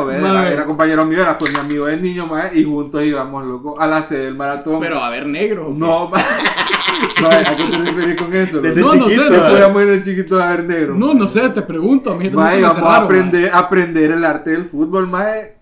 era, 0.51 0.64
compañero 0.64 1.05
mío, 1.05 1.20
era 1.23 1.35
fue 1.35 1.51
mi 1.51 1.59
amigo 1.59 1.87
de 1.87 1.96
niño, 1.99 2.27
más, 2.27 2.55
y 2.55 2.64
juntos 2.64 3.03
íbamos, 3.03 3.44
loco, 3.44 3.81
a 3.81 3.87
la 3.87 4.03
sede 4.03 4.27
del 4.27 4.37
maratón. 4.37 4.81
Pero 4.81 5.03
a 5.03 5.11
ver, 5.11 5.27
negro. 5.27 5.73
No, 5.77 6.11
no, 7.20 7.29
¿a 7.29 7.57
qué 7.57 7.64
te 7.70 7.77
refieres 7.79 8.16
con 8.16 8.35
eso? 8.35 8.61
Desde? 8.61 8.81
No, 8.81 8.94
no 8.94 9.09
sé, 9.09 9.16
chiquito. 9.16 9.31
no 9.37 9.44
sé. 9.44 9.59
ya 9.59 9.68
muy 9.68 9.85
de 9.85 10.03
chiquito 10.03 10.38
de 10.38 10.49
ver 10.49 10.64
negro. 10.64 10.94
No, 10.94 11.14
no 11.14 11.29
sé, 11.29 11.49
te 11.51 11.62
pregunto. 11.62 12.12
A 12.12 12.16
mí 12.16 12.31
también 12.31 12.37
Mae, 12.44 12.57
se 12.57 12.62
vamos 12.62 12.83
a 12.83 12.96
aprender, 12.96 13.51
aprender 13.53 14.11
el 14.12 14.25
arte 14.25 14.51
del 14.51 14.64
fútbol, 14.64 15.07
mae, 15.07 15.60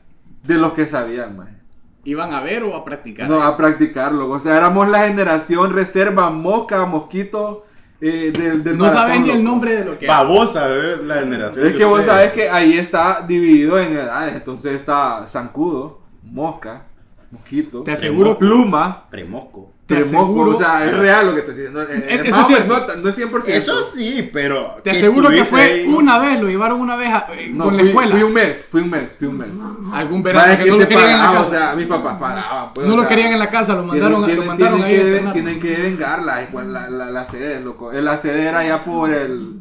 de 0.49 0.55
los 0.59 0.73
que 0.73 0.87
sabían, 0.87 1.37
mae. 1.37 1.57
¿Iban 2.05 2.33
a 2.33 2.41
ver 2.41 2.63
o 2.65 2.75
a 2.75 2.85
practicar? 2.85 3.29
No, 3.29 3.43
a 3.43 3.57
practicarlo. 3.57 4.29
O 4.31 4.41
sea, 4.41 4.57
éramos 4.57 4.89
la 4.89 5.07
generación 5.07 5.73
reserva 5.75 6.31
mosca, 6.31 6.87
mosquito 6.87 7.67
eh, 8.01 8.33
del, 8.33 8.65
del 8.65 8.79
No 8.79 8.85
maratón, 8.87 9.09
saben 9.09 9.23
ni 9.25 9.31
el 9.31 9.45
nombre 9.45 9.77
de 9.77 9.85
lo 9.85 9.99
que 9.99 10.07
Babosa, 10.07 10.69
¿eh? 10.75 10.97
la 11.03 11.17
generación. 11.17 11.67
Es 11.67 11.75
que 11.75 11.85
vos 11.85 12.01
ustedes. 12.01 12.17
sabes 12.17 12.33
que 12.33 12.49
ahí 12.49 12.79
está 12.79 13.23
dividido 13.29 13.79
en 13.79 13.93
edades. 13.93 14.35
Entonces 14.37 14.73
está 14.75 15.27
zancudo, 15.27 16.01
mosca, 16.23 16.87
mosquito, 17.31 17.83
Te 17.83 17.93
aseguro- 17.93 18.39
pluma, 18.39 19.07
Premosco. 19.11 19.73
Te 19.89 19.97
aseguro- 20.01 20.51
O 20.51 20.55
sea, 20.55 20.85
es 20.85 20.97
real 20.99 21.27
lo 21.27 21.33
que 21.33 21.39
estoy 21.39 21.55
diciendo. 21.55 21.81
eh, 21.83 21.87
Eh, 22.09 22.23
eso 22.27 22.45
sí 22.45 22.53
o 22.53 22.57
es 22.59 22.63
menos, 22.69 22.87
no, 22.89 22.97
no 22.97 23.09
es 23.09 23.15
100%. 23.17 23.57
Eso 23.57 23.83
sí, 23.83 24.29
pero. 24.31 24.77
Te 24.85 24.91
aseguro 24.91 25.31
que 25.31 25.45
fue 25.47 25.63
ahí- 25.63 25.87
una 25.87 26.19
vez, 26.19 26.39
lo 26.39 26.47
llevaron 26.47 26.79
una 26.81 26.95
vez 26.95 27.09
a- 27.09 27.27
eh, 27.33 27.49
No, 27.51 27.65
con 27.65 27.73
la 27.77 27.81
fui, 27.81 27.89
escuela. 27.89 28.11
fui 28.13 28.23
un 28.23 28.33
mes, 28.35 28.69
fui 28.71 28.81
un 28.83 28.91
mes, 28.91 29.17
fui 29.19 29.29
un 29.29 29.39
mes. 29.39 29.49
Algún 29.95 30.23
verano 30.23 30.59
que, 30.59 30.65
que 30.65 30.71
no 30.71 30.77
lo 30.79 30.89
querían 30.89 31.11
en 31.11 31.19
la 31.19 31.25
casa. 31.33 31.41
o 31.41 31.51
sea, 31.51 31.75
mis 31.75 31.87
papás 31.87 32.17
pagaban. 32.21 32.75
pues, 32.75 32.87
no 32.87 32.93
o 32.93 32.97
lo 32.99 33.09
querían 33.09 33.33
en 33.33 33.39
la 33.39 33.49
casa, 33.49 33.75
lo 33.75 33.83
mandaron, 33.85 34.25
tienen, 34.27 34.41
lo 34.45 34.47
mandaron 34.53 34.79
tienen 34.87 35.07
ahí 35.09 35.19
a 35.27 35.33
que, 35.33 35.33
tienen 35.33 35.59
que 35.61 35.77
vengar 35.83 36.23
la, 36.23 36.49
la, 36.65 36.91
la, 36.91 37.07
la 37.11 37.25
sede, 37.27 37.61
loco. 37.63 37.91
La 37.91 38.19
sede 38.19 38.47
era 38.47 38.59
allá 38.59 38.85
por 38.85 39.11
el... 39.11 39.61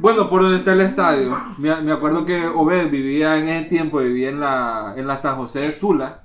Bueno, 0.00 0.28
por 0.28 0.42
donde 0.42 0.58
está 0.58 0.74
el 0.74 0.82
estadio. 0.82 1.40
Me, 1.56 1.74
me 1.80 1.92
acuerdo 1.92 2.26
que 2.26 2.44
Obed 2.46 2.90
vivía 2.90 3.38
en 3.38 3.48
ese 3.48 3.64
tiempo, 3.70 4.00
vivía 4.00 4.28
en 4.28 4.38
la, 4.40 4.92
en 4.98 5.06
la 5.06 5.16
San 5.16 5.36
José 5.36 5.60
de 5.60 5.72
Sula. 5.72 6.20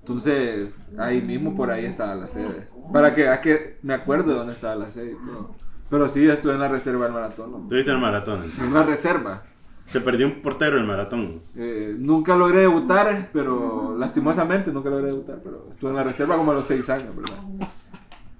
Entonces, 0.00 0.68
ahí 0.98 1.22
mismo 1.22 1.54
por 1.54 1.70
ahí 1.70 1.86
estaba 1.86 2.14
la 2.14 2.28
sede. 2.28 2.68
Para 2.92 3.14
que 3.14 3.22
veas 3.22 3.38
que 3.40 3.78
me 3.82 3.94
acuerdo 3.94 4.32
de 4.32 4.38
dónde 4.38 4.52
estaba 4.54 4.76
la 4.76 4.90
sede 4.90 5.12
y 5.12 5.26
todo. 5.26 5.54
Pero 5.90 6.08
sí, 6.08 6.26
estuve 6.26 6.54
en 6.54 6.60
la 6.60 6.68
reserva 6.68 7.04
del 7.04 7.14
maratón. 7.14 7.52
loco. 7.52 7.66
Tuviste 7.68 7.90
el 7.90 7.98
maratón. 7.98 8.44
En 8.60 8.74
la 8.74 8.82
reserva. 8.82 9.42
Se 9.86 10.00
perdió 10.00 10.26
un 10.26 10.40
portero 10.40 10.78
el 10.78 10.84
maratón. 10.84 11.42
Eh, 11.56 11.94
nunca 11.98 12.34
logré 12.34 12.60
debutar, 12.60 13.30
pero 13.32 13.96
lastimosamente 13.98 14.72
nunca 14.72 14.88
logré 14.88 15.08
debutar, 15.08 15.40
pero 15.44 15.68
estuve 15.72 15.90
en 15.90 15.96
la 15.96 16.04
reserva 16.04 16.36
como 16.36 16.52
a 16.52 16.54
los 16.54 16.66
6 16.66 16.88
años, 16.90 17.14
¿verdad? 17.14 17.68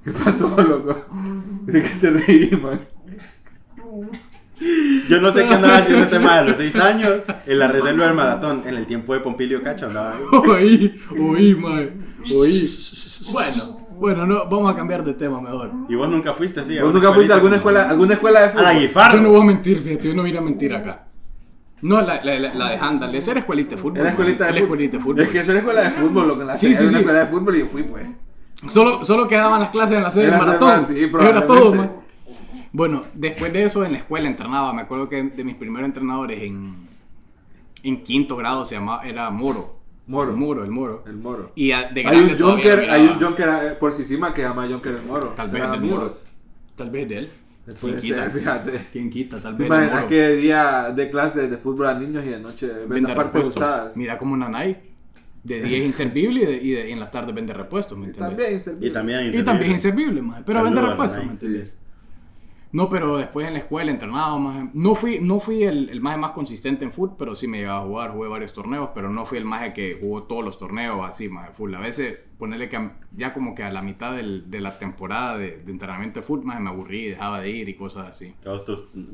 ¿Qué 0.02 0.10
pasó, 0.12 0.54
loco? 0.62 0.96
¿De 1.64 1.82
qué 1.82 1.88
te 1.88 2.10
reí, 2.10 2.50
man? 2.60 2.80
Yo 5.08 5.20
no 5.20 5.30
sé 5.32 5.46
qué 5.46 5.54
andaba 5.54 5.78
haciendo 5.78 6.04
este 6.04 6.16
tema 6.16 6.40
de 6.40 6.48
los 6.48 6.56
6 6.56 6.76
años 6.76 7.12
en 7.46 7.58
la 7.58 7.68
reserva 7.68 8.06
del 8.06 8.14
maratón. 8.14 8.62
En 8.66 8.74
el 8.74 8.86
tiempo 8.86 9.14
de 9.14 9.20
Pompilio 9.20 9.62
Cacho 9.62 9.90
ahí. 9.90 10.22
Oí, 10.32 11.00
oí, 11.18 11.54
mae. 11.54 11.92
Oí. 12.34 12.66
Bueno, 13.32 13.83
bueno, 14.04 14.26
no, 14.26 14.44
vamos 14.48 14.72
a 14.72 14.76
cambiar 14.76 15.04
de 15.04 15.14
tema 15.14 15.40
mejor. 15.40 15.70
Y 15.88 15.94
vos 15.94 16.08
nunca 16.08 16.34
fuiste 16.34 16.60
así. 16.60 16.78
¿Vos 16.78 16.92
nunca 16.94 17.12
fuiste 17.12 17.32
a 17.32 17.36
alguna 17.36 17.56
escuela, 17.56 17.88
alguna 17.88 18.14
escuela 18.14 18.40
de 18.40 18.46
A 18.46 18.72
la 18.72 18.72
fútbol? 18.88 19.12
Yo 19.12 19.20
no 19.20 19.28
voy 19.30 19.40
a 19.40 19.44
mentir, 19.44 19.80
fíjate, 19.82 20.08
yo 20.08 20.14
no 20.14 20.22
voy 20.22 20.36
a 20.36 20.40
mentir 20.40 20.74
acá. 20.74 21.08
No, 21.82 22.00
la, 22.00 22.22
la, 22.24 22.38
la, 22.38 22.54
la 22.54 22.70
de 22.70 22.76
Handal, 22.76 23.14
esa 23.14 23.32
era 23.32 23.40
escuelita 23.40 23.76
de 23.76 23.82
fútbol. 23.82 23.98
Era 23.98 24.08
escuelita 24.10 24.44
de 24.44 24.50
Era 24.50 24.60
fútbol. 24.60 24.64
escuelita 24.80 24.96
de 24.96 25.02
fútbol. 25.02 25.20
Es 25.20 25.28
que 25.28 25.38
eso 25.40 25.50
era 25.50 25.60
escuela 25.60 25.80
de 25.82 25.90
fútbol, 25.90 26.28
lo 26.28 26.38
que 26.38 26.44
la 26.44 26.56
Sí, 26.56 26.68
sí, 26.68 26.72
era 26.74 26.82
una 26.82 26.90
sí. 26.90 26.96
escuela 26.96 27.18
de 27.20 27.26
fútbol 27.26 27.56
y 27.56 27.58
yo 27.60 27.66
fui, 27.66 27.82
pues. 27.82 28.06
Solo, 28.66 29.04
solo 29.04 29.28
quedaban 29.28 29.60
las 29.60 29.70
clases 29.70 29.96
en 29.98 30.02
la 30.02 30.10
sede 30.10 30.30
del 30.30 30.38
maratón. 30.38 30.86
sí, 30.86 31.10
Era 31.20 31.46
todo, 31.46 31.74
man. 31.74 31.92
Bueno, 32.72 33.02
después 33.14 33.52
de 33.52 33.64
eso 33.64 33.84
en 33.84 33.92
la 33.92 33.98
escuela 33.98 34.26
entrenaba. 34.28 34.72
Me 34.72 34.82
acuerdo 34.82 35.08
que 35.08 35.22
de 35.22 35.44
mis 35.44 35.54
primeros 35.56 35.86
entrenadores 35.86 36.42
en, 36.42 36.88
en 37.82 38.02
quinto 38.02 38.36
grado 38.36 38.64
se 38.64 38.74
llamaba, 38.76 39.02
era 39.06 39.30
Moro. 39.30 39.78
Moro. 40.06 40.30
El 40.32 40.36
Moro, 40.36 40.64
el 40.64 40.70
Moro. 40.70 41.04
El 41.06 41.16
moro. 41.16 41.52
Y 41.54 41.72
a- 41.72 41.88
de 41.88 42.06
Hay 42.06 42.18
un 42.18 42.38
lo 42.38 42.56
hay 42.56 43.02
un 43.06 43.18
Junker 43.20 43.48
eh, 43.48 43.70
por 43.80 43.92
encima 43.92 44.32
que 44.34 44.42
llama 44.42 44.66
Junker 44.68 44.94
el 44.96 45.02
Moro. 45.02 45.28
Tal 45.36 45.48
vez 45.50 45.70
del. 45.70 45.80
Moro. 45.80 46.14
Tal 46.76 46.90
vez 46.90 47.08
de 47.08 47.18
él. 47.18 47.28
Puede 47.80 47.98
¿Quién 48.00 48.14
ser, 48.16 48.24
quita? 48.26 48.38
fíjate. 48.38 48.80
¿Quién 48.92 49.08
quita? 49.10 49.40
Tal 49.40 49.56
¿Te 49.56 49.62
vez 49.62 49.70
del 49.70 49.78
imaginas 49.78 49.96
Moro. 49.96 50.08
que 50.08 50.28
día 50.36 50.92
de 50.94 51.10
clase 51.10 51.48
de 51.48 51.56
fútbol 51.56 51.86
a 51.86 51.94
niños 51.98 52.22
y 52.24 52.28
de 52.28 52.40
noche 52.40 52.66
Vende 52.86 53.14
partes 53.14 53.34
repuestos. 53.36 53.56
usadas? 53.56 53.96
Mira 53.96 54.18
como 54.18 54.36
Nanay. 54.36 54.90
De 55.42 55.62
día 55.62 55.78
es 55.78 55.84
inservible 55.86 56.42
y, 56.42 56.46
de- 56.46 56.62
y 56.62 56.70
de- 56.72 56.88
y 56.88 56.92
en 56.92 57.00
las 57.00 57.10
tardes 57.10 57.34
vende 57.34 57.52
repuestos, 57.54 57.96
¿me 57.98 58.04
Y 58.06 58.10
entiendes? 58.10 58.30
también, 58.30 58.50
Y 58.50 58.54
inservible. 58.56 58.90
también 58.90 59.20
Y 59.40 59.42
también 59.42 59.70
es 59.72 59.76
inservible, 59.76 60.22
maje, 60.22 60.42
pero 60.46 60.60
Saludo 60.60 60.74
vende 60.74 60.90
repuestos, 60.90 61.18
¿me 61.18 61.24
Nike. 61.32 61.34
entiendes? 61.44 61.78
No, 62.74 62.90
pero 62.90 63.16
después 63.16 63.46
en 63.46 63.52
la 63.54 63.60
escuela 63.60 63.90
entrenaba 63.92 64.36
más. 64.36 64.74
No 64.74 64.96
fui, 64.96 65.20
no 65.20 65.38
fui 65.38 65.62
el, 65.62 65.88
el 65.90 66.00
maje 66.00 66.18
más 66.18 66.32
consistente 66.32 66.84
en 66.84 66.92
fútbol, 66.92 67.14
pero 67.16 67.36
sí 67.36 67.46
me 67.46 67.58
llegaba 67.58 67.78
a 67.78 67.84
jugar, 67.86 68.10
jugué 68.10 68.28
varios 68.28 68.52
torneos, 68.52 68.90
pero 68.94 69.08
no 69.10 69.24
fui 69.24 69.38
el 69.38 69.44
maje 69.44 69.72
que 69.72 69.96
jugó 70.00 70.24
todos 70.24 70.44
los 70.44 70.58
torneos 70.58 71.00
así, 71.08 71.28
maje, 71.28 71.52
full. 71.52 71.72
A 71.74 71.78
veces 71.78 72.18
ponerle 72.36 72.68
que 72.68 72.90
ya 73.16 73.32
como 73.32 73.54
que 73.54 73.62
a 73.62 73.70
la 73.72 73.80
mitad 73.80 74.12
del- 74.16 74.50
de 74.50 74.60
la 74.60 74.76
temporada 74.76 75.38
de, 75.38 75.58
de 75.64 75.70
entrenamiento 75.70 76.18
de 76.18 76.26
fútbol, 76.26 76.46
maje, 76.46 76.60
me 76.60 76.70
aburrí, 76.70 77.06
dejaba 77.10 77.40
de 77.40 77.50
ir 77.50 77.68
y 77.68 77.74
cosas 77.74 78.10
así. 78.10 78.34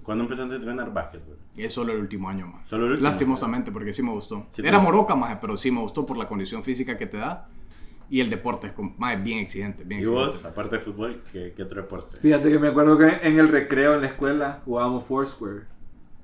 ¿Cuándo 0.03 0.25
empezaste 0.25 0.55
a 0.55 0.57
entrenar 0.57 0.93
básquetbol? 0.93 1.37
Y 1.55 1.63
es 1.65 1.73
solo 1.73 1.93
el 1.93 1.99
último 2.01 2.31
año 2.31 2.47
más. 2.47 2.67
Lastimosamente, 3.03 3.71
porque 3.71 3.93
sí 3.93 4.03
me 4.03 4.11
gustó. 4.13 4.47
Sí 4.53 4.63
Era 4.65 4.79
gustó. 4.79 4.91
moroca, 4.93 5.15
maje, 5.17 5.37
pero 5.41 5.57
sí 5.59 5.71
me 5.71 5.81
gustó 5.81 6.07
por 6.07 6.17
la 6.17 6.27
condición 6.27 6.65
física 6.65 6.97
que 6.97 7.07
te 7.07 7.19
da. 7.19 7.47
Y 8.11 8.21
el 8.21 8.29
deporte 8.29 8.67
es 8.67 8.73
como, 8.73 8.95
maje, 8.99 9.17
bien 9.19 9.39
exigente, 9.39 9.85
bien 9.85 10.01
¿Y 10.01 10.03
exigente. 10.03 10.33
vos, 10.33 10.45
aparte 10.45 10.77
de 10.77 10.83
fútbol, 10.83 11.23
qué, 11.33 11.53
qué 11.57 11.63
otro 11.63 11.81
deporte? 11.81 12.17
Fíjate 12.19 12.51
que 12.51 12.59
me 12.59 12.69
acuerdo 12.69 12.99
que 12.99 13.09
en 13.23 13.39
el 13.39 13.49
recreo 13.49 13.95
en 13.95 14.01
la 14.01 14.09
escuela 14.09 14.61
jugábamos 14.65 15.05
Foursquare. 15.05 15.61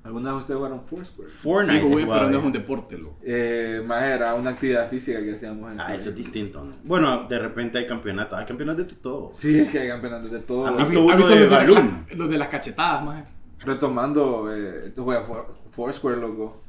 ¿Alguna 0.03 0.31
vez 0.33 0.41
ustedes 0.41 0.57
jugaron 0.57 0.83
Foursquare? 0.85 1.29
Fortnite. 1.29 1.79
Sí, 1.81 1.87
jugué, 1.89 2.05
pero 2.05 2.29
no 2.29 2.37
es 2.39 2.43
un 2.45 2.51
deporte, 2.53 2.97
loco. 2.97 3.17
Eh, 3.23 3.81
más 3.85 4.03
era 4.03 4.33
una 4.35 4.51
actividad 4.51 4.89
física 4.89 5.21
que 5.23 5.35
hacíamos 5.35 5.71
en 5.71 5.79
Ah, 5.81 5.95
eso 5.95 6.09
es 6.09 6.15
distinto. 6.15 6.63
¿no? 6.63 6.73
Bueno, 6.83 7.25
de 7.27 7.39
repente 7.39 7.77
hay 7.77 7.85
campeonatos. 7.87 8.37
Hay 8.39 8.45
campeonatos 8.45 8.87
de 8.87 8.95
todo. 8.95 9.29
Sí, 9.33 9.59
es 9.59 9.69
que 9.69 9.79
hay 9.79 9.87
campeonatos 9.89 10.31
de 10.31 10.39
todo. 10.39 10.67
¿Han 10.67 10.79
¿Has 10.79 10.89
visto 10.89 11.05
vi- 11.05 11.13
uno 11.13 11.27
de 11.27 11.35
los, 11.35 11.39
de 11.39 11.47
balloon? 11.47 12.05
la- 12.09 12.15
los 12.15 12.29
de 12.29 12.37
las 12.37 12.47
cachetadas, 12.49 13.03
más? 13.03 13.23
Retomando, 13.59 14.53
eh, 14.53 14.91
tú 14.95 15.03
juegas 15.03 15.25
Foursquare, 15.71 16.17
loco. 16.21 16.63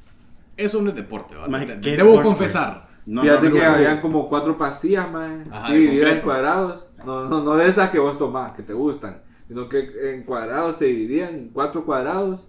Eso 0.57 0.83
no 0.83 0.91
es 0.91 0.97
deporte, 0.97 1.37
¿vale? 1.37 1.49
Maje, 1.49 1.67
De- 1.67 1.81
¿qué 1.81 1.97
Debo 1.97 2.21
confesar. 2.23 2.88
No, 3.09 3.23
Fíjate 3.23 3.49
no, 3.49 3.55
que 3.55 3.65
habían 3.65 4.03
como 4.03 4.29
cuatro 4.29 4.59
pastillas, 4.59 5.11
más. 5.11 5.47
Ajá, 5.51 5.69
Sí, 5.69 5.79
divididas 5.79 6.17
en 6.17 6.21
cuadrados. 6.21 6.89
No, 7.07 7.27
no, 7.27 7.43
no 7.43 7.57
de 7.57 7.67
esas 7.67 7.89
que 7.89 7.99
vos 7.99 8.19
tomás, 8.19 8.53
que 8.53 8.63
te 8.63 8.75
gustan. 8.75 9.23
Sino 9.49 9.67
que 9.67 10.13
en 10.13 10.25
cuadrados 10.25 10.77
se 10.77 10.85
dividían 10.85 11.35
en 11.35 11.49
cuatro 11.49 11.87
cuadrados. 11.87 12.47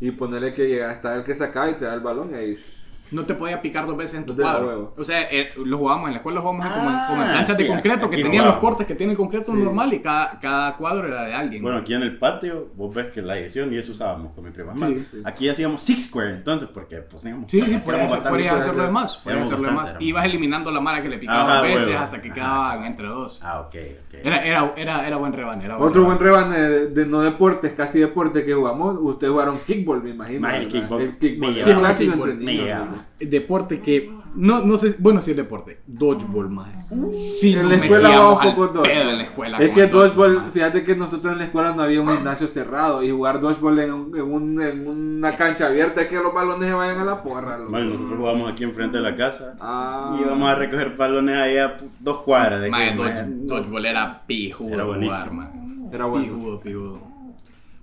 Y 0.00 0.10
ponerle 0.10 0.54
que 0.54 0.66
llega 0.66 0.90
hasta 0.90 1.14
el 1.14 1.22
que 1.22 1.36
sacaba 1.36 1.70
y 1.70 1.74
te 1.74 1.84
da 1.84 1.94
el 1.94 2.00
balón 2.00 2.32
y 2.32 2.34
ahí. 2.34 2.58
No 3.12 3.24
te 3.24 3.34
podía 3.34 3.60
picar 3.60 3.86
dos 3.86 3.96
veces 3.96 4.18
en 4.18 4.26
tu 4.26 4.34
cuadro. 4.36 4.94
O 4.96 5.04
sea, 5.04 5.22
eh, 5.30 5.50
lo 5.64 5.78
jugábamos 5.78 6.08
en 6.08 6.12
la 6.14 6.16
escuela, 6.18 6.36
lo 6.36 6.42
jugábamos 6.42 6.66
como, 6.74 6.90
en, 6.90 6.96
como 7.06 7.22
en 7.22 7.30
Ah, 7.30 7.34
canchas 7.34 7.58
de 7.58 7.66
concreto 7.68 8.06
aquí 8.06 8.16
que 8.16 8.22
tenían 8.22 8.46
los 8.46 8.56
cortes 8.56 8.86
que 8.86 8.94
tiene 8.94 9.12
el 9.12 9.18
concreto 9.18 9.52
Sí. 9.52 9.58
normal 9.58 9.92
y 9.94 10.00
cada, 10.00 10.40
cada 10.40 10.76
cuadro 10.76 11.06
era 11.08 11.24
de 11.24 11.34
alguien. 11.34 11.62
Bueno, 11.62 11.78
aquí 11.78 11.94
en 11.94 12.02
el 12.02 12.18
patio, 12.18 12.68
vos 12.74 12.94
ves 12.94 13.06
que 13.06 13.20
la 13.22 13.34
dirección 13.34 13.72
y 13.72 13.76
eso 13.78 13.92
usábamos 13.92 14.32
con 14.32 14.44
mi 14.44 14.50
prima. 14.50 14.72
Sí, 14.76 15.06
sí. 15.10 15.22
Aquí 15.24 15.48
hacíamos 15.48 15.80
Six 15.82 16.06
Square, 16.06 16.30
entonces, 16.30 16.68
porque 16.72 16.96
pues 16.98 17.22
teníamos. 17.22 17.50
Sí, 17.50 17.60
sí, 17.60 17.78
podías, 17.84 18.10
hacerlo 18.12 18.36
de 18.38 18.48
hacer- 18.48 18.90
más. 18.90 19.16
Podías 19.18 19.42
hacerlo 19.42 19.68
de 19.68 19.74
más. 19.74 19.94
Ibas 20.00 20.24
eliminando 20.24 20.70
la 20.70 20.80
mara 20.80 21.02
que 21.02 21.08
le 21.08 21.18
picaba 21.18 21.54
dos 21.58 21.62
veces 21.64 21.86
huevo. 21.88 21.98
hasta 22.00 22.22
que 22.22 22.28
Ajá. 22.28 22.34
quedaban 22.34 22.84
entre 22.86 23.06
dos. 23.08 23.38
Ah, 23.42 23.60
ok, 23.60 23.74
ok. 24.08 24.14
Era, 24.24 24.44
era, 24.44 24.72
era, 24.76 25.06
era 25.06 25.16
buen 25.16 25.32
rebane. 25.32 25.64
Era 25.64 25.78
Otro 25.78 26.04
buen 26.04 26.18
rebane. 26.18 26.56
rebane 26.56 26.68
de, 26.70 26.86
de 26.88 27.06
no 27.06 27.20
deportes, 27.20 27.72
casi 27.74 27.98
deporte 28.00 28.44
que 28.44 28.54
jugamos. 28.54 28.96
Ustedes 29.00 29.30
jugaron 29.30 29.58
kickball, 29.66 30.02
me 30.02 30.10
imagino. 30.10 30.40
Más 30.40 30.54
el 30.54 30.68
kickball. 30.68 31.02
El 31.02 31.18
kickball. 31.18 31.52
Me 31.52 31.56
Kickball, 31.62 31.64
llegaba. 31.64 32.84
¿verdad? 32.84 33.01
Deporte 33.20 33.80
que. 33.80 34.10
No, 34.34 34.60
no 34.64 34.78
sé. 34.78 34.96
Bueno, 34.98 35.20
sí 35.20 35.32
es 35.32 35.36
deporte. 35.36 35.80
Dodgeball, 35.86 36.48
más. 36.48 36.68
Sí, 37.14 37.52
En 37.54 37.68
la 37.68 37.74
escuela 37.74 38.08
vamos 38.08 38.44
poco 38.46 38.66
dodgeball. 38.68 38.88
pedo 38.88 39.10
en 39.10 39.18
la 39.18 39.24
escuela 39.24 39.58
Es 39.58 39.66
con 39.68 39.74
que 39.74 39.82
el 39.82 39.90
dodgeball, 39.90 40.36
maje. 40.38 40.50
fíjate 40.52 40.84
que 40.84 40.96
nosotros 40.96 41.32
en 41.34 41.38
la 41.40 41.44
escuela 41.44 41.72
no 41.74 41.82
había 41.82 42.00
un 42.00 42.08
gimnasio 42.08 42.48
cerrado 42.48 43.02
y 43.02 43.10
jugar 43.10 43.40
dodgeball 43.40 43.78
en, 43.80 43.92
un- 43.92 44.16
en, 44.16 44.22
un- 44.32 44.62
en 44.62 44.88
una 44.88 45.36
cancha 45.36 45.66
abierta 45.66 46.00
es 46.02 46.08
que 46.08 46.16
los 46.16 46.32
balones 46.32 46.66
se 46.68 46.74
vayan 46.74 46.98
a 46.98 47.04
la 47.04 47.22
porra. 47.22 47.58
loco. 47.58 47.70
Bueno, 47.72 47.90
nosotros 47.90 48.18
jugamos 48.18 48.52
aquí 48.52 48.64
enfrente 48.64 48.96
de 48.96 49.02
la 49.02 49.14
casa. 49.16 49.54
Ah. 49.60 50.16
Y 50.18 50.22
íbamos 50.22 50.48
a 50.48 50.54
recoger 50.54 50.96
balones 50.96 51.36
ahí 51.36 51.58
a 51.58 51.76
dos 52.00 52.22
cuadras 52.22 52.62
de 52.62 52.70
dodge- 52.70 53.26
dodgeball 53.46 53.84
era 53.86 54.22
pijudo 54.26 54.74
Era 54.74 54.84
buenísimo. 54.84 55.14
jugar, 55.18 55.32
man. 55.32 55.88
Era 55.92 56.04
bueno. 56.06 56.24
Pijudo, 56.26 56.60
pijudo. 56.60 56.98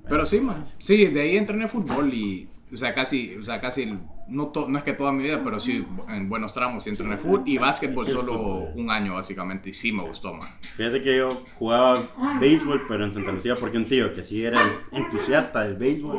Pero 0.10 0.25
sí, 0.25 0.39
man. 0.41 0.63
Sí, 0.79 1.05
de 1.05 1.21
ahí 1.21 1.38
entrené 1.38 1.67
fútbol 1.67 2.12
y. 2.12 2.49
O 2.71 2.77
sea, 2.77 2.93
casi. 2.93 3.36
O 3.36 3.43
sea, 3.43 3.60
casi. 3.60 3.91
No, 4.27 4.49
to- 4.49 4.69
no 4.69 4.77
es 4.77 4.84
que 4.84 4.93
toda 4.93 5.12
mi 5.12 5.23
vida, 5.23 5.41
pero 5.43 5.60
sí 5.60 5.84
en 6.08 6.29
buenos 6.29 6.53
tramos 6.53 6.84
sí 6.84 6.91
entrené 6.91 7.17
fútbol 7.17 7.41
y 7.47 7.58
básquetbol 7.58 8.05
solo 8.08 8.38
un 8.75 8.91
año, 8.91 9.15
básicamente. 9.15 9.71
Y 9.71 9.73
sí 9.73 9.91
me 9.91 10.03
gustó, 10.03 10.34
man. 10.36 10.47
Fíjate 10.75 11.01
que 11.01 11.17
yo 11.17 11.43
jugaba 11.58 12.03
béisbol, 12.39 12.86
pero 12.88 13.05
en 13.05 13.12
Santa 13.13 13.32
Lucía, 13.32 13.55
porque 13.55 13.77
un 13.77 13.86
tío 13.86 14.13
que 14.13 14.21
sí 14.21 14.43
era 14.45 14.62
entusiasta 14.91 15.62
del 15.63 15.77
béisbol, 15.77 16.17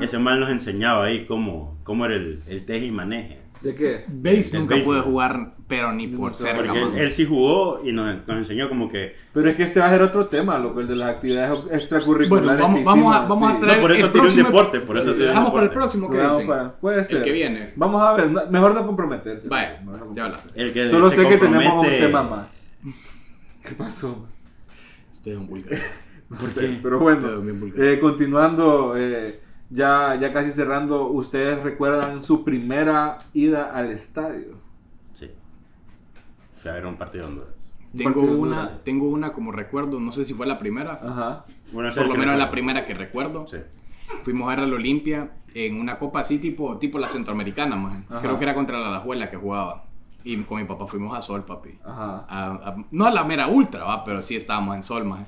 ese 0.00 0.18
mal 0.18 0.40
nos 0.40 0.48
enseñaba 0.50 1.04
ahí 1.04 1.26
cómo, 1.26 1.78
cómo 1.84 2.06
era 2.06 2.14
el, 2.14 2.42
el 2.46 2.64
teje 2.64 2.86
y 2.86 2.90
maneje. 2.90 3.41
¿De 3.62 3.74
qué? 3.76 4.04
Base 4.08 4.50
nunca 4.58 4.74
pude 4.82 5.00
jugar, 5.00 5.54
pero 5.68 5.92
ni 5.92 6.08
por 6.08 6.34
cerca, 6.34 6.64
Porque 6.64 6.80
él, 6.82 6.98
él 6.98 7.12
sí 7.12 7.24
jugó 7.24 7.80
y 7.84 7.92
nos, 7.92 8.26
nos 8.26 8.36
enseñó 8.38 8.68
como 8.68 8.88
que... 8.88 9.14
Pero 9.32 9.48
es 9.48 9.54
que 9.56 9.62
este 9.62 9.78
va 9.78 9.86
a 9.86 9.90
ser 9.90 10.02
otro 10.02 10.26
tema, 10.26 10.58
loco, 10.58 10.80
el 10.80 10.88
de 10.88 10.96
las 10.96 11.10
actividades 11.10 11.58
extracurriculares. 11.70 12.60
Bueno, 12.60 12.62
vamos- 12.62 12.78
que 12.80 12.84
vamos 12.84 13.14
a- 13.14 13.18
hicimos, 13.20 13.28
vamos 13.40 13.50
a 13.50 13.54
sí. 13.54 13.60
traer- 13.62 13.76
No, 13.76 13.82
por 13.82 13.92
eso 13.92 14.06
el 14.06 14.12
tiene 14.12 14.26
un 14.26 14.32
próximo- 14.34 14.48
deporte, 14.48 14.80
por 14.80 14.96
eso 14.96 15.04
Sí, 15.04 15.10
tiene 15.10 15.22
un 15.24 15.28
Dejamos 15.28 15.52
para 15.52 15.64
el 15.64 15.70
próximo 15.70 16.10
que 16.10 16.16
Vamos 16.16 16.32
dicen. 16.38 16.48
para- 16.48 16.72
puede 16.72 17.04
ser. 17.04 17.22
que 17.22 17.32
viene. 17.32 17.72
Vamos 17.76 18.02
a 18.02 18.12
ver, 18.14 18.30
no- 18.30 18.46
mejor 18.50 18.74
no 18.74 18.86
comprometerse. 18.86 19.48
Vaya, 19.48 19.80
no 19.82 20.14
ya 20.14 20.24
hablaste. 20.24 20.60
El 20.60 20.72
que 20.72 20.86
Solo 20.88 21.10
sé 21.10 21.28
que 21.28 21.38
tenemos 21.38 21.86
un 21.86 21.90
tema 21.92 22.22
más. 22.24 22.66
¿Qué 23.62 23.74
pasó? 23.76 24.26
Usted 25.12 25.32
es 25.32 25.38
un 25.38 25.46
vulgar. 25.46 25.78
No 26.32 26.38
¿Por 26.38 26.46
sé, 26.46 26.80
pero 26.82 26.98
bueno, 26.98 27.42
vulgar. 27.42 27.86
eh, 27.86 27.98
continuando, 28.00 28.94
eh, 28.96 29.38
ya, 29.72 30.14
ya 30.20 30.32
casi 30.32 30.50
cerrando, 30.52 31.08
¿ustedes 31.08 31.62
recuerdan 31.62 32.22
su 32.22 32.44
primera 32.44 33.18
ida 33.32 33.70
al 33.74 33.90
estadio? 33.90 34.58
Sí. 35.12 35.30
Fui 36.54 36.70
a 36.70 36.74
ver 36.74 36.86
un 36.86 36.96
partido 36.96 37.24
de 37.24 37.30
Honduras. 37.30 37.54
Tengo 37.96 38.12
Partido 38.20 38.38
una, 38.38 38.58
Honduras. 38.60 38.84
tengo 38.84 39.08
una 39.08 39.32
como 39.32 39.52
recuerdo, 39.52 40.00
no 40.00 40.12
sé 40.12 40.24
si 40.24 40.34
fue 40.34 40.46
la 40.46 40.58
primera, 40.58 41.00
Ajá. 41.02 41.44
Bueno, 41.72 41.90
por 41.94 42.06
lo 42.08 42.14
menos 42.14 42.38
la 42.38 42.50
primera 42.50 42.84
que 42.84 42.94
recuerdo. 42.94 43.46
Sí. 43.48 43.56
Fuimos 44.24 44.46
a 44.46 44.50
ver 44.56 44.60
al 44.64 44.72
Olimpia 44.74 45.32
en 45.54 45.78
una 45.80 45.98
copa 45.98 46.20
así 46.20 46.38
tipo, 46.38 46.78
tipo 46.78 46.98
la 46.98 47.08
centroamericana, 47.08 47.76
man. 47.76 48.04
Ajá. 48.10 48.20
Creo 48.20 48.38
que 48.38 48.44
era 48.44 48.54
contra 48.54 48.78
la 48.78 48.88
Alajuela 48.88 49.30
que 49.30 49.36
jugaba. 49.36 49.84
Y 50.24 50.36
con 50.44 50.58
mi 50.60 50.64
papá 50.66 50.86
fuimos 50.86 51.16
a 51.18 51.22
Sol, 51.22 51.44
papi. 51.44 51.78
Ajá. 51.84 52.24
A- 52.28 52.68
a- 52.68 52.76
no 52.92 53.06
a 53.06 53.10
la 53.10 53.24
mera 53.24 53.48
ultra, 53.48 53.84
va, 53.84 54.04
pero 54.04 54.22
sí 54.22 54.36
estábamos 54.36 54.76
en 54.76 54.82
Sol, 54.82 55.04
man. 55.04 55.26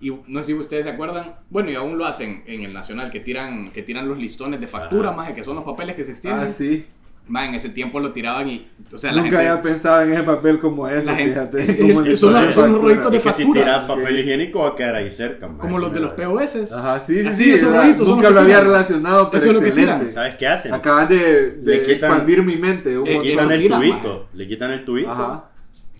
Y 0.00 0.10
no 0.28 0.40
sé 0.40 0.46
si 0.48 0.54
ustedes 0.54 0.84
se 0.84 0.90
acuerdan, 0.90 1.34
bueno, 1.50 1.70
y 1.70 1.74
aún 1.74 1.98
lo 1.98 2.06
hacen 2.06 2.42
en 2.46 2.62
el 2.62 2.72
Nacional, 2.72 3.10
que 3.10 3.20
tiran, 3.20 3.70
que 3.70 3.82
tiran 3.82 4.08
los 4.08 4.16
listones 4.18 4.58
de 4.60 4.66
factura, 4.66 5.12
más 5.12 5.32
que 5.32 5.44
son 5.44 5.56
los 5.56 5.64
papeles 5.64 5.94
que 5.96 6.04
se 6.04 6.12
extienden. 6.12 6.44
Ah, 6.44 6.48
sí. 6.48 6.86
Man, 7.28 7.50
en 7.50 7.54
ese 7.56 7.68
tiempo 7.68 8.00
lo 8.00 8.10
tiraban 8.10 8.48
y, 8.48 8.66
o 8.92 8.98
sea, 8.98 9.12
la 9.12 9.22
Nunca 9.22 9.36
gente... 9.36 9.48
había 9.50 9.62
pensado 9.62 10.00
en 10.02 10.12
ese 10.14 10.22
papel 10.24 10.58
como 10.58 10.88
eso, 10.88 11.10
La 11.12 11.16
gente- 11.16 11.32
fíjate. 11.62 11.78
Como 11.78 12.00
el 12.00 12.16
son 12.16 12.34
de 12.34 12.52
son 12.52 12.80
rollitos 12.82 13.10
de 13.12 13.18
Y 13.18 13.20
que 13.20 13.32
si 13.34 13.52
tiras 13.52 13.84
papel 13.84 14.18
higiénico 14.18 14.58
va 14.60 14.68
a 14.70 14.74
quedar 14.74 14.94
ahí 14.96 15.12
cerca. 15.12 15.46
man. 15.46 15.58
Como 15.58 15.78
los 15.78 15.92
de 15.92 16.00
los 16.00 16.12
POS. 16.14 16.72
Ajá, 16.72 16.98
sí, 16.98 17.20
sí, 17.22 17.28
Así, 17.28 17.44
sí. 17.44 17.50
esos 17.52 17.68
era- 17.70 17.82
rollitos 17.82 18.08
son 18.08 18.16
nunca 18.16 18.30
los 18.30 18.34
lo 18.34 18.40
que 18.40 18.44
había 18.46 18.56
tiran. 18.56 18.72
relacionado, 18.72 19.30
pero 19.30 19.42
Eso 19.42 19.50
es 19.50 19.56
lo 19.58 19.62
que 19.62 19.68
excelente. 19.68 20.12
¿Sabes 20.12 20.34
qué 20.36 20.46
hacen? 20.48 20.74
Acabas 20.74 21.08
de, 21.08 21.50
de 21.52 21.82
quitan- 21.84 21.92
expandir 21.92 22.42
mi 22.42 22.56
mente. 22.56 22.98
un 22.98 23.04
Le 23.04 23.20
quitan 23.22 23.52
el 23.52 23.68
tubito. 23.68 24.28
Le 24.32 24.46
quitan 24.48 24.70
el 24.72 24.84
tubito. 24.84 25.10
Ajá. 25.12 25.49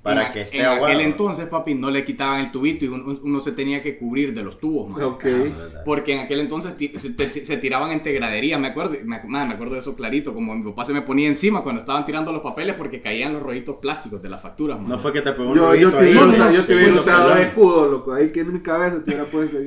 Para 0.02 0.28
en, 0.28 0.32
que 0.32 0.40
esté 0.42 0.60
en 0.60 0.64
aguado. 0.64 0.86
aquel 0.86 1.00
entonces, 1.02 1.46
papi, 1.46 1.74
no 1.74 1.90
le 1.90 2.04
quitaban 2.04 2.40
el 2.40 2.50
tubito 2.50 2.86
y 2.86 2.88
uno, 2.88 3.18
uno 3.22 3.40
se 3.40 3.52
tenía 3.52 3.82
que 3.82 3.98
cubrir 3.98 4.32
de 4.32 4.42
los 4.42 4.58
tubos, 4.58 4.90
man. 4.90 5.02
Ok. 5.02 5.24
Porque 5.84 6.14
en 6.14 6.20
aquel 6.20 6.40
entonces 6.40 6.74
se, 6.74 7.44
se 7.44 7.56
tiraban 7.58 7.90
en 7.92 8.02
tegradería, 8.02 8.58
me 8.58 8.68
acuerdo, 8.68 8.96
me, 9.04 9.20
man, 9.24 9.48
me 9.48 9.54
acuerdo 9.54 9.74
de 9.74 9.80
eso 9.80 9.94
clarito, 9.94 10.32
como 10.32 10.54
mi 10.54 10.70
papá 10.70 10.86
se 10.86 10.94
me 10.94 11.02
ponía 11.02 11.28
encima 11.28 11.62
cuando 11.62 11.80
estaban 11.82 12.06
tirando 12.06 12.32
los 12.32 12.40
papeles 12.40 12.76
porque 12.76 13.02
caían 13.02 13.34
los 13.34 13.42
rollitos 13.42 13.76
plásticos 13.76 14.22
de 14.22 14.30
las 14.30 14.40
facturas, 14.40 14.78
man. 14.78 14.88
No 14.88 14.98
fue 14.98 15.12
que 15.12 15.20
te 15.20 15.32
pegó 15.32 15.50
un 15.50 15.56
Yo, 15.56 15.74
yo 15.74 15.90
te 15.90 15.98
ahí, 15.98 16.04
hubiera 16.04 16.24
no, 16.24 16.32
usado, 16.32 16.50
no, 16.50 16.56
yo 16.56 16.66
te 16.66 16.74
hubiera 16.76 16.94
usado 16.94 17.34
de 17.34 17.42
escudo, 17.42 17.90
loco. 17.90 18.14
Ahí 18.14 18.32
que 18.32 18.40
en 18.40 18.52
mi 18.54 18.60
cabeza 18.60 19.04
te 19.04 19.10
hubiera 19.10 19.24
puesto. 19.26 19.58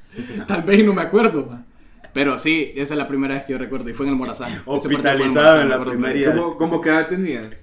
Tal 0.46 0.62
vez 0.62 0.86
no 0.86 0.94
me 0.94 1.02
acuerdo, 1.02 1.46
man. 1.46 1.66
Pero 2.12 2.38
sí, 2.38 2.72
esa 2.76 2.94
es 2.94 2.98
la 2.98 3.08
primera 3.08 3.34
vez 3.34 3.44
que 3.44 3.52
yo 3.52 3.58
recuerdo 3.58 3.88
y 3.88 3.94
fue 3.94 4.06
en 4.06 4.12
el 4.12 4.18
Morazán. 4.18 4.62
Hospitalizado 4.66 5.62
en 5.62 5.68
la 6.02 6.14
ida. 6.14 6.34
¿Cómo, 6.34 6.56
cómo 6.56 6.80
qué 6.80 6.90
edad 6.90 7.08
tenías? 7.08 7.62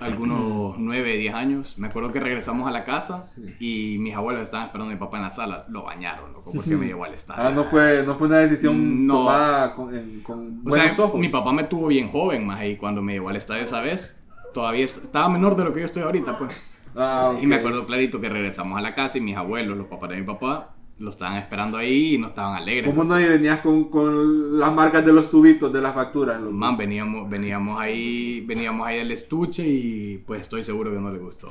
Algunos 0.00 0.78
9, 0.78 1.16
10 1.16 1.34
años. 1.34 1.74
Me 1.76 1.88
acuerdo 1.88 2.12
que 2.12 2.20
regresamos 2.20 2.68
a 2.68 2.70
la 2.70 2.84
casa 2.84 3.22
Sí. 3.34 3.94
y 3.94 3.98
mis 3.98 4.14
abuelos 4.14 4.42
estaban 4.44 4.66
esperando 4.66 4.90
a 4.90 4.94
mi 4.94 4.98
papá 5.00 5.16
en 5.16 5.22
la 5.24 5.30
sala. 5.30 5.64
Lo 5.68 5.82
bañaron, 5.82 6.32
loco, 6.32 6.52
porque 6.54 6.76
me 6.76 6.86
llevó 6.86 7.04
al 7.04 7.14
estadio. 7.14 7.42
Ah, 7.48 7.50
no 7.50 7.64
fue, 7.64 8.02
no 8.06 8.14
fue 8.14 8.28
una 8.28 8.38
decisión 8.38 9.06
No. 9.06 9.14
tomada 9.14 9.74
con, 9.74 9.94
en- 9.94 10.20
con 10.20 10.38
o 10.64 10.70
sea, 10.70 10.78
buenos 10.82 10.98
ojos. 11.00 11.20
mi 11.20 11.28
papá 11.28 11.52
me 11.52 11.64
tuvo 11.64 11.88
bien 11.88 12.10
joven, 12.10 12.46
más 12.46 12.64
y 12.64 12.76
cuando 12.76 13.02
me 13.02 13.14
llevó 13.14 13.28
al 13.30 13.36
estadio 13.36 13.64
esa 13.64 13.80
vez, 13.80 14.14
todavía 14.54 14.84
est- 14.84 15.04
estaba 15.04 15.28
menor 15.28 15.56
de 15.56 15.64
lo 15.64 15.72
que 15.72 15.80
yo 15.80 15.86
estoy 15.86 16.02
ahorita, 16.02 16.38
pues. 16.38 16.54
Ah. 16.96 17.34
Y 17.40 17.46
me 17.46 17.56
acuerdo 17.56 17.86
clarito 17.86 18.20
que 18.20 18.28
regresamos 18.28 18.78
a 18.78 18.80
la 18.80 18.94
casa 18.94 19.18
y 19.18 19.20
mis 19.20 19.36
abuelos, 19.36 19.76
los 19.76 19.86
papás 19.86 20.10
de 20.10 20.16
mi 20.16 20.22
papá, 20.26 20.74
lo 21.00 21.08
estaban 21.08 21.38
esperando 21.38 21.78
ahí 21.78 22.14
y 22.14 22.18
no 22.18 22.26
estaban 22.26 22.54
alegres. 22.54 22.86
¿Cómo 22.86 23.04
no 23.04 23.14
venías 23.14 23.60
con, 23.60 23.84
con 23.84 24.58
las 24.58 24.70
marcas 24.72 25.04
de 25.04 25.14
los 25.14 25.30
tubitos 25.30 25.72
de 25.72 25.80
las 25.80 25.94
facturas? 25.94 26.38
loco? 26.38 26.52
Man, 26.52 26.76
veníamos, 26.76 27.28
veníamos 27.28 27.80
ahí, 27.80 28.44
veníamos 28.46 28.86
ahí 28.86 29.00
al 29.00 29.10
estuche 29.10 29.66
y 29.66 30.18
pues 30.26 30.42
estoy 30.42 30.62
seguro 30.62 30.92
que 30.92 30.98
no 31.00 31.10
le 31.10 31.18
gustó. 31.18 31.50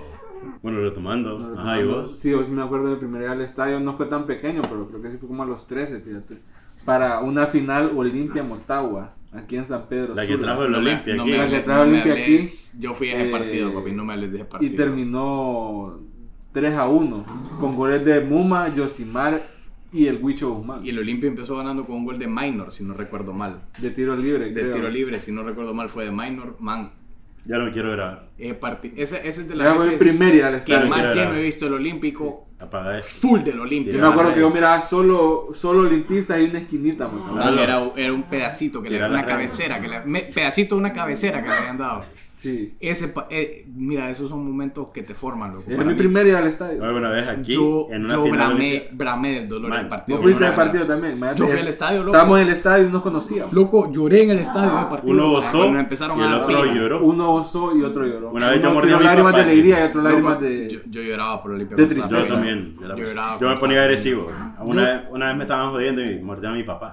Bueno, 0.62 0.80
retomando. 0.80 1.40
No, 1.40 1.60
Ajá, 1.60 1.82
¿y 1.82 1.86
vos? 1.86 2.20
Sí, 2.20 2.30
yo 2.30 2.44
sí 2.44 2.52
me 2.52 2.62
acuerdo 2.62 2.90
de 2.90 2.98
primer 2.98 3.22
día 3.24 3.32
al 3.32 3.42
estadio, 3.42 3.80
no 3.80 3.94
fue 3.94 4.06
tan 4.06 4.28
pequeño, 4.28 4.62
pero 4.62 4.88
creo 4.88 5.02
que 5.02 5.10
sí 5.10 5.18
fue 5.18 5.28
como 5.28 5.42
a 5.42 5.48
los 5.48 5.66
13, 5.66 6.00
fíjate. 6.02 6.38
Para 6.86 7.20
una 7.20 7.48
final 7.48 7.92
Olimpia 7.96 8.44
Motagua, 8.44 9.16
aquí 9.32 9.58
en 9.58 9.66
San 9.66 9.88
Pedro 9.88 10.14
La 10.14 10.28
que 10.28 10.34
Sula. 10.34 10.44
trajo 10.46 10.66
el 10.66 10.76
Olimpia 10.76 11.16
no 11.16 11.24
aquí. 11.24 11.32
me 11.32 11.38
La 11.38 11.50
que 11.50 11.60
trajo 11.60 11.86
no 11.86 11.92
me 11.92 12.02
Olimpia 12.04 12.24
aquí. 12.24 12.48
Yo 12.80 12.94
fui 12.94 13.10
a 13.10 13.16
ese 13.20 13.30
eh, 13.30 13.32
partido, 13.32 13.74
papi, 13.74 13.92
no 13.94 14.06
me 14.06 14.14
hables 14.14 14.32
de 14.32 14.38
ese 14.38 14.46
partido. 14.46 14.72
Y 14.72 14.76
terminó 14.76 16.00
3 16.52 16.74
a 16.76 16.88
1, 16.88 17.58
con 17.60 17.76
goles 17.76 18.04
de 18.06 18.22
Muma, 18.22 18.74
Yosimar 18.74 19.42
y 19.92 20.08
el 20.08 20.18
Huicho 20.22 20.50
Guzmán. 20.52 20.86
Y 20.86 20.90
el 20.90 21.00
Olimpia 21.00 21.28
empezó 21.30 21.56
ganando 21.58 21.86
con 21.86 21.98
un 21.98 22.06
gol 22.06 22.20
de 22.20 22.28
Minor, 22.28 22.72
si 22.72 22.84
no 22.84 22.94
recuerdo 22.96 23.34
mal. 23.34 23.62
De 23.80 23.92
tiro 23.92 24.16
libre, 24.16 24.46
De 24.52 24.54
creo. 24.62 24.76
tiro 24.76 24.90
libre, 24.90 25.20
si 25.20 25.32
no 25.32 25.44
recuerdo 25.44 25.74
mal, 25.74 25.90
fue 25.90 26.06
de 26.06 26.12
Minor. 26.12 26.56
Man, 26.60 26.92
Ya 27.46 27.58
lo 27.58 27.72
quiero 27.72 27.92
grabar. 27.92 28.30
eh, 28.38 28.54
parti- 28.54 28.94
ese, 28.96 29.18
ese 29.28 29.42
es 29.42 29.48
de 29.48 29.56
Ya 29.58 29.64
las 29.66 29.80
veces 29.80 30.00
primer 30.00 30.44
al 30.44 30.52
que 30.54 30.58
estadio. 30.58 30.90
más 30.90 31.16
lleno 31.16 31.34
he 31.36 31.44
visto 31.44 31.68
el 31.68 31.74
Olímpico. 31.74 32.46
Apaga 32.60 32.98
eso. 33.00 33.08
Full 33.22 33.40
del 33.42 33.60
Olimpia. 33.60 33.94
Yo 33.94 34.00
me 34.02 34.08
acuerdo 34.08 34.34
que 34.34 34.42
yo 34.42 34.50
miraba 34.50 34.82
solo, 34.82 35.48
solo 35.54 35.82
olimpistas 35.82 36.42
y 36.42 36.50
una 36.50 36.60
esquinita, 36.60 37.08
man. 37.08 37.58
Era, 37.58 37.90
era 37.96 38.12
un 38.14 38.24
pedacito 38.24 38.82
que 38.84 38.90
le 38.90 38.98
Tirar 38.98 39.10
una 39.12 39.26
cabecera, 39.26 39.80
que 39.80 39.88
le, 39.88 40.02
me- 40.06 40.24
pedacito 40.24 40.76
de 40.76 40.82
una 40.82 40.92
cabecera 40.94 41.42
que 41.42 41.48
le 41.48 41.56
habían 41.56 41.78
dado. 41.78 42.04
Sí. 42.40 42.74
Ese, 42.80 43.10
pa- 43.10 43.28
eh, 43.30 43.66
mira, 43.76 44.10
esos 44.10 44.30
son 44.30 44.46
momentos 44.48 44.88
que 44.94 45.04
te 45.04 45.14
forman, 45.14 45.52
loco. 45.52 45.66
Es 45.70 45.76
Para 45.76 45.90
mi 45.90 45.96
primer 45.96 46.24
día 46.26 46.38
al 46.38 46.48
estadio. 46.48 46.82
Una 46.82 47.10
vez 47.10 47.28
aquí, 47.28 47.54
yo, 47.54 47.88
en 47.92 48.06
una 48.06 48.14
yo 48.16 48.24
final 48.24 48.48
bramé, 48.48 48.88
bramé 48.94 49.34
del 49.34 49.50
dolor 49.50 49.70
Man, 49.70 49.80
del 49.80 49.90
partido. 49.90 50.18
¿Vos 50.18 50.24
fuiste 50.24 50.44
Yo 50.46 50.50
al 50.50 50.56
partido 50.56 50.86
también? 50.86 51.18
Imagínate, 51.18 51.40
Yo 51.42 51.48
fui 51.48 51.60
al 51.60 51.68
estadio, 51.68 51.98
loco. 51.98 52.10
Estábamos 52.12 52.40
en 52.40 52.48
el 52.48 52.54
estadio 52.54 52.88
y 52.88 52.92
nos 52.94 53.02
conocíamos. 53.02 53.54
Loco, 53.54 53.92
lloré 53.92 54.24
en 54.24 54.30
el 54.30 54.40
estadio 54.40 54.70
de 54.74 54.86
partido. 54.86 55.14
Uno 55.14 55.30
gozó 55.32 55.66
y 55.66 55.70
el 55.70 56.34
a 56.34 56.42
otro 56.42 56.66
lloró. 56.74 57.04
Uno 57.04 57.28
gozó 57.28 57.78
y 57.78 57.84
otro 57.84 58.08
lloró. 58.08 58.32
Una 58.32 58.52
vez 58.52 58.62
yo 58.62 58.74
mordí 58.74 58.90
lágrimas 58.90 59.36
de 59.36 59.42
alegría 59.42 59.84
y 59.84 59.88
otro 59.90 60.02
lágrimas 60.02 60.40
de... 60.40 60.70
yo, 60.70 60.80
yo 60.90 61.02
lloraba 61.02 61.44
por 61.44 61.52
Olimpia. 61.52 61.76
de 61.76 61.84
Costa. 61.88 61.96
Yo 62.00 62.08
tristeza. 62.08 62.36
también. 62.36 62.76
Yo, 62.80 62.88
Yo 62.88 62.96
lloraba 63.04 63.38
yo 63.38 63.50
me 63.50 63.58
ponía 63.58 63.82
agresivo. 63.82 64.32
Una, 64.62 64.84
vez, 64.84 65.02
una 65.10 65.28
vez 65.28 65.36
me 65.36 65.44
estaban 65.44 65.72
jodiendo 65.72 66.02
y 66.02 66.20
mordí 66.20 66.48
a 66.48 66.52
mi 66.52 66.64
papá. 66.64 66.92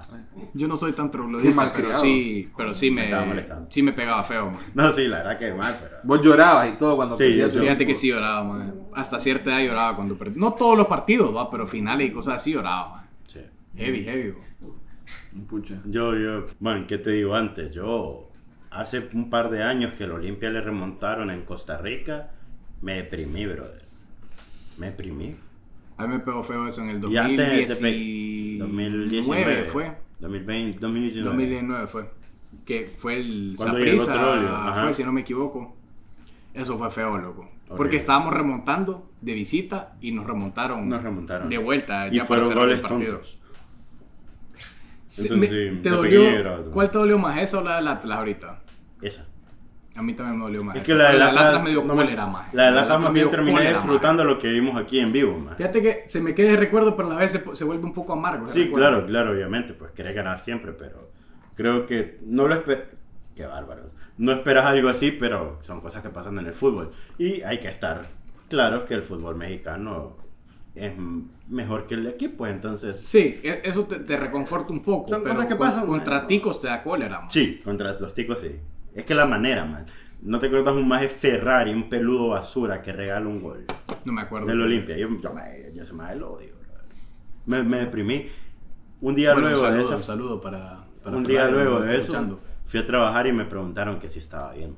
Yo 0.53 0.67
no 0.67 0.75
soy 0.75 0.91
tan 0.91 1.09
troglodita, 1.09 1.71
pero 1.73 1.99
sí, 2.01 2.49
pero 2.57 2.73
sí 2.73 2.91
Me 2.91 3.07
sí 3.69 3.81
me 3.81 3.93
pegaba 3.93 4.23
feo, 4.23 4.47
man. 4.51 4.59
No, 4.73 4.91
sí, 4.91 5.07
la 5.07 5.17
verdad 5.19 5.36
pero. 5.39 5.97
Vos 6.03 6.21
llorabas 6.21 6.69
y 6.69 6.77
todo 6.77 6.95
cuando 6.95 7.17
Sí, 7.17 7.23
perdías 7.23 7.51
Fíjate 7.55 7.85
que 7.85 7.95
sí 7.95 8.07
lloraba, 8.09 8.43
man. 8.43 8.73
Hasta 8.93 9.19
cierta 9.19 9.51
edad 9.51 9.67
lloraba 9.67 9.95
cuando 9.95 10.17
perdí. 10.17 10.39
No 10.39 10.53
todos 10.53 10.77
los 10.77 10.87
partidos, 10.87 11.35
va, 11.35 11.49
pero 11.51 11.67
finales 11.67 12.09
y 12.09 12.11
cosas 12.11 12.35
así 12.35 12.51
lloraba, 12.53 12.89
man. 12.97 13.05
Sí. 13.27 13.39
Heavy, 13.77 14.03
heavy. 14.03 14.33
Pucha. 15.47 15.75
Yo, 15.85 16.15
yo, 16.15 16.47
bueno, 16.59 16.85
¿qué 16.87 16.97
te 16.97 17.11
digo 17.11 17.35
antes? 17.35 17.71
Yo, 17.71 18.29
hace 18.71 19.07
un 19.13 19.29
par 19.29 19.49
de 19.49 19.63
años 19.63 19.93
que 19.93 20.03
el 20.05 20.11
Olimpia 20.11 20.49
le 20.49 20.61
remontaron 20.61 21.29
en 21.29 21.43
Costa 21.43 21.77
Rica, 21.77 22.31
me 22.81 22.95
deprimí, 22.95 23.45
brother. 23.45 23.83
Me 24.77 24.87
deprimí. 24.87 25.35
A 25.97 26.05
mí 26.07 26.13
me 26.15 26.19
pegó 26.19 26.43
feo 26.43 26.67
eso 26.67 26.81
en 26.81 26.89
el 26.89 27.11
Y 27.11 27.17
antes 27.17 27.79
te 27.79 27.87
2019 28.57 28.57
pe- 28.57 28.59
2019 28.59 29.65
fue. 29.65 29.91
2020, 30.19 30.79
2019. 30.79 31.29
2019 31.35 31.87
fue. 31.87 32.09
Que 32.65 32.87
fue 32.87 33.17
el 33.19 33.55
fue, 33.57 34.93
si 34.93 35.03
no 35.03 35.11
me 35.11 35.21
equivoco. 35.21 35.75
Eso 36.53 36.77
fue 36.77 36.89
feo, 36.91 37.17
loco. 37.17 37.49
Ok. 37.69 37.77
Porque 37.77 37.97
estábamos 37.97 38.33
remontando 38.33 39.09
de 39.21 39.33
visita 39.33 39.95
y 40.01 40.11
nos 40.11 40.25
remontaron, 40.25 40.87
Nos 40.87 41.03
remontaron. 41.03 41.49
de 41.49 41.57
vuelta. 41.57 42.07
Y 42.07 42.11
ya 42.15 42.25
fueron 42.25 42.49
el 42.51 42.55
goles 42.57 42.81
tontos. 42.81 43.39
Entonces, 45.09 45.37
me- 45.37 45.47
sí, 45.47 45.79
¿te 45.81 45.89
dolió? 45.89 46.71
¿Cuál 46.71 46.91
te 46.91 46.97
dolió 46.97 47.17
más, 47.17 47.37
esa 47.37 47.59
o 47.59 47.63
la 47.63 47.77
del 47.77 47.87
Atlas 47.87 48.17
ahorita? 48.17 48.61
Esa. 49.01 49.25
A 49.95 50.03
mí 50.03 50.13
también 50.13 50.37
me 50.37 50.45
dolió 50.45 50.63
más. 50.63 50.75
Es 50.75 50.83
que 50.83 50.93
la 50.93 51.11
del 51.11 51.21
Atlas, 51.21 51.63
me 51.63 51.71
dio 51.71 51.83
no 51.83 51.95
cólera 51.95 52.27
más. 52.27 52.53
La 52.53 52.65
del 52.67 52.77
Atlas 52.77 52.99
más 53.01 53.13
bien 53.13 53.29
terminé 53.31 53.69
disfrutando 53.69 54.23
lo 54.23 54.37
que 54.37 54.47
vimos 54.49 54.79
aquí 54.79 54.99
en 54.99 55.11
vivo, 55.11 55.37
más. 55.39 55.57
Fíjate 55.57 55.81
que 55.81 56.03
se 56.07 56.21
me 56.21 56.35
queda 56.35 56.51
de 56.51 56.57
recuerdo, 56.57 56.95
pero 56.95 57.09
a 57.09 57.13
la 57.13 57.19
vez 57.19 57.31
se, 57.31 57.55
se 57.55 57.63
vuelve 57.63 57.83
un 57.85 57.93
poco 57.93 58.13
amargo. 58.13 58.47
Sí, 58.47 58.65
recuerdo. 58.65 58.87
claro, 58.89 59.05
claro, 59.07 59.31
obviamente, 59.31 59.73
pues 59.73 59.91
querés 59.91 60.13
ganar 60.13 60.39
siempre, 60.39 60.73
pero 60.73 61.06
creo 61.57 61.85
que 61.85 62.19
no 62.23 62.47
lo 62.47 62.55
esperas. 62.55 62.85
Qué 63.35 63.45
bárbaros. 63.45 63.93
No 64.17 64.31
esperas 64.31 64.65
algo 64.65 64.87
así, 64.89 65.11
pero 65.11 65.59
son 65.61 65.81
cosas 65.81 66.01
que 66.01 66.09
pasan 66.09 66.39
en 66.39 66.47
el 66.47 66.53
fútbol. 66.53 66.91
Y 67.19 67.41
hay 67.41 67.59
que 67.59 67.67
estar 67.67 68.07
claros 68.49 68.85
que 68.85 68.93
el 68.95 69.03
fútbol 69.03 69.35
mexicano 69.35 70.15
es 70.73 70.93
mejor 71.49 71.85
que 71.87 71.95
el 71.95 72.03
de 72.05 72.09
aquí, 72.11 72.27
pues 72.29 72.51
entonces. 72.53 72.99
Sí, 72.99 73.39
e- 73.43 73.61
eso 73.63 73.85
te, 73.85 73.99
te 73.99 74.15
reconforta 74.17 74.71
un 74.71 74.81
poco. 74.81 75.09
Son 75.09 75.21
pero 75.21 75.35
cosas 75.35 75.47
que 75.51 75.57
con- 75.57 75.67
pasan, 75.67 75.85
Contra 75.85 76.17
man. 76.19 76.27
ticos 76.27 76.59
te 76.61 76.67
da 76.67 76.81
cólera, 76.81 77.19
man. 77.19 77.29
Sí, 77.29 77.61
contra 77.63 77.93
los 77.99 78.13
ticos 78.13 78.39
sí. 78.39 78.55
Es 78.95 79.05
que 79.05 79.13
la 79.13 79.25
manera, 79.27 79.65
man. 79.65 79.85
No 80.21 80.39
te 80.39 80.47
acuerdas 80.47 80.73
un 80.73 80.87
maje 80.87 81.07
Ferrari, 81.09 81.71
un 81.73 81.89
peludo 81.89 82.29
basura 82.29 82.81
que 82.81 82.91
regala 82.91 83.27
un 83.27 83.39
gol 83.39 83.65
No 84.03 84.13
me 84.13 84.21
acuerdo. 84.21 84.47
del 84.47 84.59
Olimpia. 84.61 84.97
Yo, 84.97 85.09
yo, 85.21 85.31
me- 85.33 85.71
yo 85.75 85.93
maje 85.93 86.15
lo 86.15 86.31
odio, 86.33 86.55
bro. 86.59 86.73
me, 87.45 87.61
me 87.61 87.77
deprimí. 87.81 88.25
Un 89.01 89.13
día 89.13 89.33
Bueno, 89.33 89.49
luego 89.49 89.67
un 89.67 89.73
de 89.73 89.95
un 89.95 90.03
saludo 90.03 90.41
para, 90.41 90.86
para 91.07 91.17
un 91.17 91.23
día 91.23 91.47
luego 91.49 91.79
de 91.79 91.93
eso, 91.93 92.01
escuchando. 92.01 92.39
fui 92.65 92.79
a 92.79 92.85
trabajar 92.85 93.27
y 93.27 93.33
me 93.33 93.45
preguntaron 93.45 93.99
que 93.99 94.09
si 94.09 94.19
estaba 94.19 94.53
bien, 94.53 94.75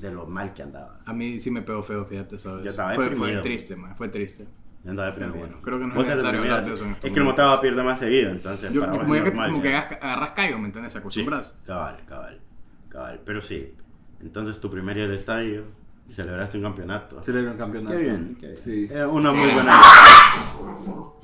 de 0.00 0.10
lo 0.10 0.26
mal 0.26 0.52
que 0.52 0.62
andaba. 0.62 0.98
A 1.04 1.12
mí 1.12 1.38
sí 1.38 1.50
me 1.50 1.62
pegó 1.62 1.82
feo, 1.82 2.04
fíjate, 2.04 2.38
¿sabes? 2.38 2.64
Yo 2.64 2.70
estaba 2.70 2.94
fue, 2.94 3.06
fue 3.06 3.14
deprimido. 3.16 3.42
triste, 3.42 3.76
man, 3.76 3.94
fue 3.96 4.08
triste. 4.08 4.46
Yo 4.84 4.90
andaba 4.90 5.12
Pero 5.14 5.26
deprimido. 5.26 5.48
bueno, 5.48 5.62
creo 5.62 5.78
que 5.78 5.86
no 5.86 6.00
es 6.02 6.08
necesario 6.08 6.40
hablar 6.40 6.64
de 6.64 6.74
eso 6.74 6.84
en 6.84 6.92
Es 6.92 6.98
que 7.12 7.18
el. 7.20 7.24
Motagua 7.24 7.60
pierde 7.60 7.82
más 7.84 7.98
seguido, 8.00 8.30
entonces 8.32 8.72
Yo, 8.72 8.80
para 8.80 8.92
vos 8.94 9.00
es 9.02 9.06
como, 9.06 9.14
que, 9.14 9.20
normal, 9.30 9.50
como 9.50 9.62
que 9.62 9.74
agarras, 9.76 10.30
callo, 10.32 10.58
¿me 10.58 10.66
entiendes? 10.66 10.92
Sí, 10.92 10.98
Acostumbras. 10.98 11.56
cabal, 11.64 11.98
cabal, 12.06 12.40
cabal. 12.88 13.20
Pero 13.24 13.40
sí, 13.40 13.74
entonces 14.20 14.60
tu 14.60 14.68
primer 14.70 14.96
día 14.96 15.06
del 15.06 15.16
estadio, 15.16 15.64
celebraste 16.10 16.56
un 16.58 16.64
campeonato. 16.64 17.22
Celebró 17.22 17.52
un 17.52 17.58
campeonato. 17.58 17.94
Qué 17.96 18.02
bien, 18.02 18.36
qué 18.40 18.46
bien. 18.46 18.56
Sí. 18.58 18.88
Eh, 18.90 19.04
una 19.06 19.30
muy 19.32 19.48
buena. 19.52 19.80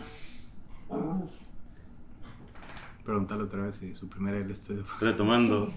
Pregúntale 3.08 3.44
otra 3.44 3.62
vez 3.62 3.76
si 3.76 3.94
su 3.94 4.06
primera 4.06 4.36
del 4.36 4.50
estadio 4.50 4.84
fue. 4.84 5.08
Retomando. 5.08 5.72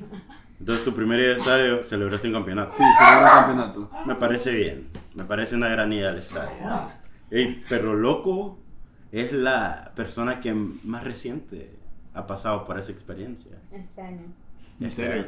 Entonces 0.60 0.84
tu 0.84 0.94
primer 0.94 1.18
día 1.18 1.30
del 1.30 1.38
estadio, 1.40 1.82
celebraste 1.82 2.28
un 2.28 2.34
campeonato. 2.34 2.72
Sí, 2.72 2.84
celebró 2.98 3.22
un 3.26 3.32
campeonato. 3.32 3.92
Me 4.06 4.16
parece 4.16 4.54
bien. 4.54 4.90
Me 5.16 5.24
parece 5.24 5.56
una 5.56 5.70
gran 5.70 5.94
idea 5.94 6.10
al 6.10 6.18
estadio. 6.18 6.90
Ey, 7.30 7.64
Perro 7.70 7.94
Loco 7.96 8.60
es 9.14 9.32
la 9.32 9.94
persona 9.96 10.42
que 10.42 10.54
más 10.54 11.06
reciente 11.06 11.74
ha 12.14 12.28
pasado 12.28 12.66
por 12.66 12.78
esa 12.78 12.92
experiencia. 12.92 13.58
Este 13.72 14.02
año. 14.02 14.26
¿En 14.82 14.88
Este 14.88 15.06
serio? 15.06 15.26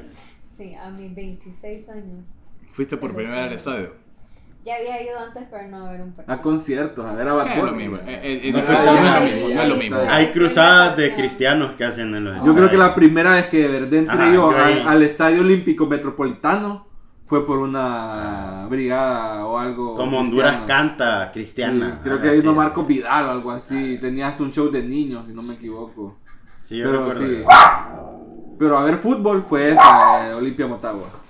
Sí, 0.51 0.75
a 0.75 0.89
mis 0.89 1.15
26 1.15 1.87
años. 1.87 2.25
¿Fuiste 2.73 2.97
por 2.97 3.15
primera 3.15 3.35
vez 3.37 3.47
al 3.47 3.53
estadio. 3.53 3.93
Ya 4.65 4.75
había 4.77 5.03
ido 5.03 5.19
antes, 5.19 5.43
pero 5.51 5.67
no 5.67 5.87
a 5.87 5.91
ver 5.91 6.01
un 6.01 6.13
partido. 6.13 6.37
A 6.37 6.41
conciertos, 6.41 7.05
a 7.05 7.13
ver 7.13 7.27
a 7.27 7.33
Bad 7.33 7.47
Es 7.51 7.63
lo 7.63 7.71
mismo. 7.73 7.97
eh, 7.97 8.21
eh, 8.23 8.41
es 8.43 8.53
lo 8.53 8.59
mismo, 8.61 9.55
no 9.55 9.61
es 9.61 9.69
lo 9.69 9.75
mismo. 9.75 9.97
Hay 10.09 10.27
cruzadas 10.27 10.95
de 10.95 11.13
cristianos 11.13 11.73
que 11.73 11.83
hacen 11.83 12.15
en 12.15 12.23
los 12.23 12.45
Yo 12.45 12.55
creo 12.55 12.69
que 12.69 12.77
la 12.77 12.95
primera 12.95 13.33
vez 13.33 13.47
que 13.47 13.67
de 13.67 13.79
verdad 13.79 13.93
entré 13.93 14.33
yo 14.33 14.51
al, 14.51 15.03
Estadio 15.03 15.41
Olímpico 15.41 15.85
Metropolitano 15.85 16.87
fue 17.25 17.45
por 17.45 17.59
una 17.59 18.65
brigada 18.69 19.45
o 19.45 19.57
algo. 19.57 19.95
Como 19.95 20.19
Honduras 20.19 20.61
canta 20.65 21.31
cristiana. 21.33 21.99
creo 22.01 22.13
algo 22.13 22.23
que 22.23 22.29
ahí 22.29 22.41
no 22.41 22.53
Marco 22.53 22.85
Vidal 22.85 23.25
o 23.25 23.31
algo 23.31 23.51
así. 23.51 23.97
Tenía 23.99 24.29
hasta 24.29 24.43
un 24.43 24.51
show 24.53 24.71
de 24.71 24.81
niños, 24.81 25.27
si 25.27 25.33
no 25.33 25.41
me 25.41 25.55
equivoco. 25.55 26.19
Sí, 26.63 26.77
yo 26.77 26.85
Pero 26.85 27.13
sí. 27.13 27.43
Pero 28.57 28.77
a 28.77 28.83
ver 28.83 28.95
fútbol 28.95 29.41
fue 29.41 29.71
esa, 29.71 30.29
eh, 30.29 30.33
Olimpia 30.33 30.67
Motagua. 30.67 31.22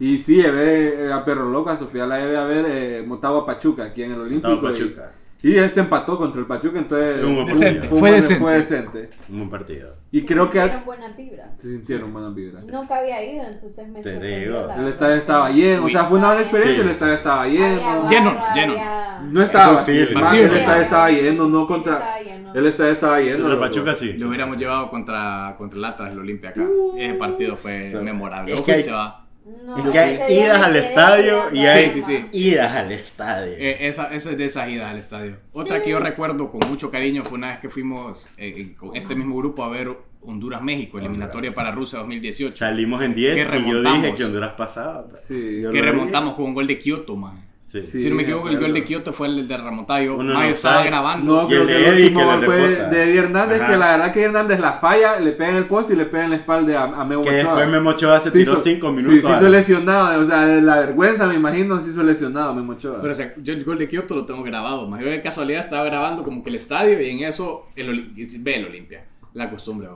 Y 0.00 0.18
sí, 0.18 0.36
llevé 0.42 1.06
eh, 1.06 1.12
a 1.12 1.24
Perro 1.24 1.48
Loco, 1.48 1.70
a 1.70 1.76
Sofía 1.76 2.06
la 2.06 2.16
a 2.16 2.44
ver 2.44 2.64
eh, 2.68 3.04
Motagua 3.06 3.44
Pachuca 3.44 3.84
aquí 3.84 4.02
en 4.04 4.12
el 4.12 4.20
Olímpico. 4.20 4.48
Motagua 4.56 4.70
y- 4.78 4.82
Pachuca. 4.82 5.12
Y, 5.40 5.56
él 5.56 5.70
se 5.70 5.78
empató 5.78 6.18
contra 6.18 6.40
el 6.40 6.48
Pachuca, 6.48 6.80
entonces 6.80 7.22
Un 7.22 7.46
Decente, 7.46 7.86
un 7.88 8.00
fue 8.00 8.10
decente. 8.10 8.42
fue 8.42 8.54
decente. 8.54 9.10
Un 9.28 9.36
buen 9.38 9.50
partido. 9.50 9.94
Y 10.10 10.22
creo 10.22 10.50
que 10.50 10.58
Sintieron 10.58 10.84
buenas 10.84 11.16
vibras. 11.16 11.46
se 11.56 11.70
sintieron 11.70 12.12
buenas 12.12 12.34
vibras. 12.34 12.64
Nunca 12.64 12.96
había 12.96 13.24
ido, 13.24 13.44
entonces 13.46 13.86
me 13.88 14.02
Te 14.02 14.14
sorprendió. 14.14 14.48
digo. 14.56 14.66
la 14.66 14.76
El 14.80 14.88
estadio 14.88 15.14
estaba 15.14 15.50
lleno, 15.50 15.84
o 15.84 15.88
sea, 15.88 16.04
fue 16.06 16.18
una 16.18 16.26
buena 16.28 16.40
experiencia, 16.42 16.74
Sí. 16.82 16.88
el 16.88 16.90
estadio 16.92 17.14
estaba 17.14 17.46
lleno. 17.46 17.80
barra, 17.82 18.08
Lleno, 18.08 18.30
lleno. 18.52 18.72
había- 18.72 19.20
No 19.30 19.42
estaba 19.42 19.72
vacío, 19.74 20.06
sí, 20.08 20.14
vacío, 20.14 20.44
el 20.46 20.54
estadio 20.54 20.82
estaba 20.82 21.10
lleno, 21.10 21.46
no 21.48 21.66
contra... 21.68 22.18
El 22.54 22.66
estadio 22.66 22.92
estaba 22.92 23.20
lleno. 23.20 23.44
Contra. 23.44 23.60
Pachuca 23.60 23.94
sí. 23.94 24.14
Lo 24.14 24.28
hubiéramos 24.28 24.56
llevado 24.56 24.90
contra, 24.90 25.54
contra 25.56 25.78
el 25.78 25.84
Atlas, 25.84 26.12
el 26.12 26.18
Olimpia 26.18 26.50
acá. 26.50 26.64
Ese 26.96 27.14
partido 27.14 27.56
fue 27.56 27.86
O 27.88 27.90
sea, 27.92 28.00
memorable. 28.00 28.54
es 28.54 28.60
que 28.62 28.72
hay- 28.72 28.82
se 28.82 28.90
va. 28.90 29.24
No, 29.64 29.76
Es 29.76 29.90
que 29.90 29.98
hay 29.98 30.38
idas 30.38 30.62
al 30.62 30.76
estadio 30.76 31.42
y 31.52 31.58
hay 31.60 31.90
Sí, 31.90 32.02
sí, 32.02 32.26
idas 32.32 32.74
al 32.74 32.92
estadio. 32.92 33.52
Eh, 33.58 33.88
esa, 33.88 34.12
esa 34.14 34.30
es 34.30 34.38
de 34.38 34.44
esas 34.44 34.68
idas 34.68 34.90
al 34.90 34.98
estadio. 34.98 35.36
Otra 35.52 35.82
que 35.82 35.90
yo 35.90 36.00
recuerdo 36.00 36.50
con 36.50 36.68
mucho 36.68 36.90
cariño 36.90 37.24
fue 37.24 37.38
una 37.38 37.48
vez 37.48 37.58
que 37.58 37.68
fuimos 37.68 38.28
eh, 38.36 38.54
eh, 38.56 38.74
con 38.76 38.96
este 38.96 39.14
mismo 39.14 39.36
grupo 39.36 39.62
a 39.64 39.68
ver 39.68 39.96
Honduras-México, 40.20 40.98
eliminatoria 40.98 41.54
para 41.54 41.72
Rusia 41.72 42.00
2018. 42.00 42.56
Salimos 42.56 43.02
en 43.02 43.14
10 43.14 43.34
Que 43.46 43.58
y 43.58 43.70
yo 43.70 43.82
dije 43.82 44.14
que 44.14 44.24
Honduras 44.24 44.52
pasaba. 44.56 45.06
pues. 45.08 45.24
Sí. 45.24 45.60
Yo 45.62 45.70
que 45.70 45.80
remontamos 45.80 46.34
con 46.34 46.46
un 46.46 46.54
gol 46.54 46.66
de 46.66 46.78
Kioto, 46.78 47.16
man. 47.16 47.47
Sí. 47.70 47.82
Sí. 47.82 48.00
si 48.00 48.08
no 48.08 48.16
me 48.16 48.22
equivoco, 48.22 48.48
el 48.48 48.58
gol 48.58 48.72
de 48.72 48.82
Kioto 48.82 49.12
fue 49.12 49.26
el 49.28 49.46
de 49.46 49.56
remontada. 49.58 50.00
Uno 50.10 50.32
no 50.32 50.42
estaba 50.42 50.76
sabe. 50.76 50.86
grabando. 50.88 51.34
No, 51.36 51.44
Y 51.44 51.48
creo 51.48 51.60
el 51.62 51.66
que 51.68 51.72
de 51.74 51.78
el 51.80 51.92
Eddie 51.94 52.04
último 52.06 52.24
gol 52.24 52.44
fue 52.46 52.56
de 52.88 53.02
Eddie 53.04 53.18
Hernández, 53.18 53.60
Ajá. 53.60 53.70
que 53.70 53.76
la 53.76 53.90
verdad 53.90 54.12
que 54.14 54.22
Hernández 54.22 54.58
la 54.60 54.72
falla, 54.72 55.20
le 55.20 55.32
pega 55.32 55.50
en 55.50 55.56
el 55.56 55.66
poste 55.66 55.92
y 55.92 55.96
le 55.96 56.06
pega 56.06 56.24
en 56.24 56.30
la 56.30 56.36
espalda 56.36 56.80
a, 56.80 56.84
a 57.02 57.04
Memo 57.04 57.20
Que 57.22 57.28
Ochoa. 57.28 57.34
después 57.52 57.68
Memo 57.68 57.90
Ochoa 57.90 58.20
se 58.20 58.30
Sí 58.30 58.38
tiró 58.38 58.52
hizo- 58.54 58.62
5 58.62 58.88
minutos. 58.92 59.14
Sí, 59.16 59.22
se 59.22 59.32
hizo 59.32 59.46
a- 59.46 59.50
lesionado, 59.50 60.22
o 60.22 60.24
sea, 60.24 60.46
de 60.46 60.62
la 60.62 60.80
vergüenza 60.80 61.26
me 61.26 61.34
imagino 61.34 61.78
se 61.80 61.90
hizo 61.90 62.02
lesionado 62.02 62.54
Memo 62.54 62.72
Ochoa. 62.72 63.00
Pero 63.02 63.12
o 63.12 63.16
sea, 63.16 63.34
yo 63.36 63.52
el 63.52 63.62
gol 63.64 63.78
de 63.78 63.86
Kioto 63.86 64.14
lo 64.14 64.24
tengo 64.24 64.42
grabado. 64.42 64.88
Más 64.88 65.00
yo 65.00 65.06
de 65.10 65.20
casualidad 65.20 65.60
estaba 65.60 65.84
grabando 65.84 66.24
como 66.24 66.42
que 66.42 66.48
el 66.48 66.56
estadio 66.56 66.98
y 67.02 67.10
en 67.10 67.24
eso 67.24 67.66
el, 67.76 68.12
ve 68.40 68.56
el 68.56 68.64
Olimpia. 68.64 69.04
La 69.34 69.50
costumbre. 69.50 69.88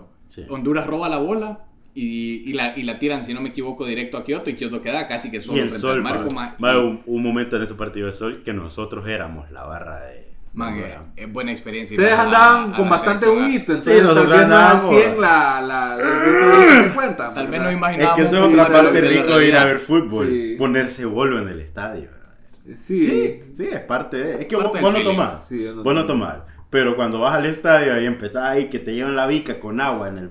Honduras 0.50 0.87
roba 0.87 1.08
la 1.08 1.18
bola 1.18 1.61
y, 1.94 2.48
y 2.48 2.52
la, 2.55 2.76
y 2.76 2.83
la 2.85 2.98
tiran, 2.98 3.24
si 3.24 3.35
no 3.35 3.40
me 3.40 3.50
equivoco, 3.50 3.85
directo 3.87 4.16
a 4.16 4.24
Kioto 4.24 4.48
y 4.50 4.55
Kioto 4.55 4.81
queda 4.81 5.07
casi 5.09 5.31
que 5.31 5.40
solo 5.40 5.59
Y 5.59 5.61
el 5.61 5.68
frente 5.68 5.81
sol, 5.81 5.96
al 5.96 6.02
marco. 6.02 6.28
pa. 6.28 6.35
ma- 6.35 6.57
Va, 6.62 6.74
y- 6.74 6.78
un, 6.78 7.02
un 7.07 7.22
momento 7.22 7.57
en 7.57 7.62
ese 7.62 7.74
partido 7.74 8.07
de 8.07 8.12
sol 8.14 8.42
que 8.44 8.52
nosotros 8.55 9.07
éramos 9.09 9.50
la 9.50 9.64
barra 9.64 10.00
de. 10.07 10.33
man, 10.55 10.78
eh, 10.78 10.96
es 11.16 11.33
buena 11.33 11.50
experiencia. 11.52 11.94
Ustedes 11.96 12.18
andaban 12.18 12.72
a 12.72 12.76
con 12.76 12.88
bastante 12.88 13.26
selección, 13.26 13.46
juguito, 13.50 13.72
Sí, 13.72 13.78
entonces 13.78 14.02
nosotros 14.02 14.28
tal 14.28 14.38
vez 14.38 14.48
no 14.48 14.55
al 14.57 14.62
andábamos- 14.62 14.90
100 15.02 15.20
la, 15.20 15.61
la, 15.61 15.96
la, 15.96 16.85
la 16.87 16.94
cuenta. 16.94 17.35
Tal 17.35 17.46
vez 17.48 17.61
no 17.62 17.68
Es 17.68 17.76
imaginábamos. 17.76 18.16
que 18.16 18.22
eso 18.22 18.36
es 18.36 18.43
otra 18.53 18.68
parte 18.68 19.01
rico 19.03 19.38
de 19.38 19.49
ir 19.49 19.57
a 19.57 19.64
ver 19.64 19.78
fútbol. 19.78 20.28
Sí. 20.30 20.55
Ponerse 20.59 21.05
bolo 21.05 21.40
en 21.40 21.49
el 21.49 21.61
estadio. 21.61 22.09
bro. 22.11 22.76
Sí. 22.76 23.03
Sí, 23.09 23.40
sí, 23.55 23.68
es 23.70 23.80
parte 23.80 24.16
de. 24.16 24.32
Es 24.43 24.47
que 24.47 24.57
Parte 24.57 24.80
vos, 24.80 24.80
vos 24.80 24.95
no 24.95 25.03
tomás. 25.03 25.47
Sí, 25.49 25.66
no 25.74 25.82
vos 25.82 25.95
no 25.95 26.07
tomás. 26.07 26.38
Pero 26.70 26.97
cuando 26.97 27.20
vas 27.20 27.34
al 27.34 27.45
estadio 27.45 28.01
y 28.01 28.07
empezás 28.07 28.45
ahí 28.45 28.70
que 28.70 28.78
te 28.78 28.95
llevan 28.95 29.14
la 29.14 29.26
bica 29.26 29.61
con 29.61 29.78
agua 29.78 30.09
en 30.09 30.16
el... 30.18 30.30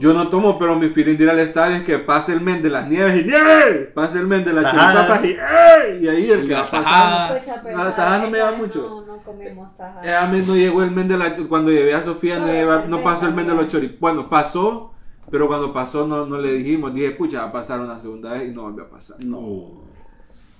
Yo 0.00 0.14
no 0.14 0.28
tomo, 0.28 0.58
pero 0.58 0.76
mi 0.76 0.88
feeling 0.88 1.16
de 1.16 1.24
ir 1.24 1.30
al 1.30 1.38
estadio 1.38 1.76
es 1.76 1.82
que 1.84 1.98
pase 1.98 2.32
el 2.32 2.40
men 2.40 2.62
de 2.62 2.70
las 2.70 2.88
nieves 2.88 3.24
y 3.24 3.30
¡Yay! 3.30 3.88
Pase 3.94 4.18
el 4.18 4.26
men 4.26 4.42
de 4.44 4.52
las 4.52 4.70
chiripapas 4.70 5.24
y 5.24 5.28
¡Ey! 5.28 6.04
Y 6.04 6.08
ahí 6.08 6.30
el 6.30 6.48
que 6.48 6.54
va 6.54 6.60
las 6.60 6.68
pasando. 6.70 7.34
pero 7.62 7.76
Ah, 7.76 7.80
¿sabes 7.82 7.94
tajadas 7.96 8.22
no 8.22 8.30
me 8.30 8.38
da 8.38 8.52
mucho. 8.52 8.80
No, 9.06 9.06
no 9.16 9.22
comemos 9.22 9.76
tajadas. 9.76 10.06
Eh, 10.06 10.14
a 10.14 10.26
mí 10.26 10.42
no 10.46 10.56
llegó 10.56 10.82
el 10.82 10.90
men 10.90 11.06
de 11.06 11.18
la... 11.18 11.36
Cuando 11.36 11.70
llevé 11.70 11.94
a 11.94 12.02
Sofía 12.02 12.38
no, 12.38 12.46
lleva- 12.46 12.84
no 12.88 13.02
pasó 13.02 13.26
el 13.26 13.34
men 13.34 13.46
de 13.46 13.54
los 13.54 13.68
choripapas. 13.68 14.00
Bueno, 14.00 14.28
pasó, 14.30 14.94
pero 15.30 15.46
cuando 15.48 15.72
pasó 15.72 16.06
no, 16.06 16.24
no 16.26 16.38
le 16.38 16.52
dijimos. 16.54 16.94
Dije, 16.94 17.10
pucha, 17.12 17.42
va 17.42 17.48
a 17.48 17.52
pasar 17.52 17.80
una 17.80 18.00
segunda 18.00 18.32
vez 18.32 18.48
y 18.48 18.52
no 18.52 18.62
volvió 18.62 18.84
a 18.84 18.88
pasar. 18.88 19.16
No. 19.20 19.82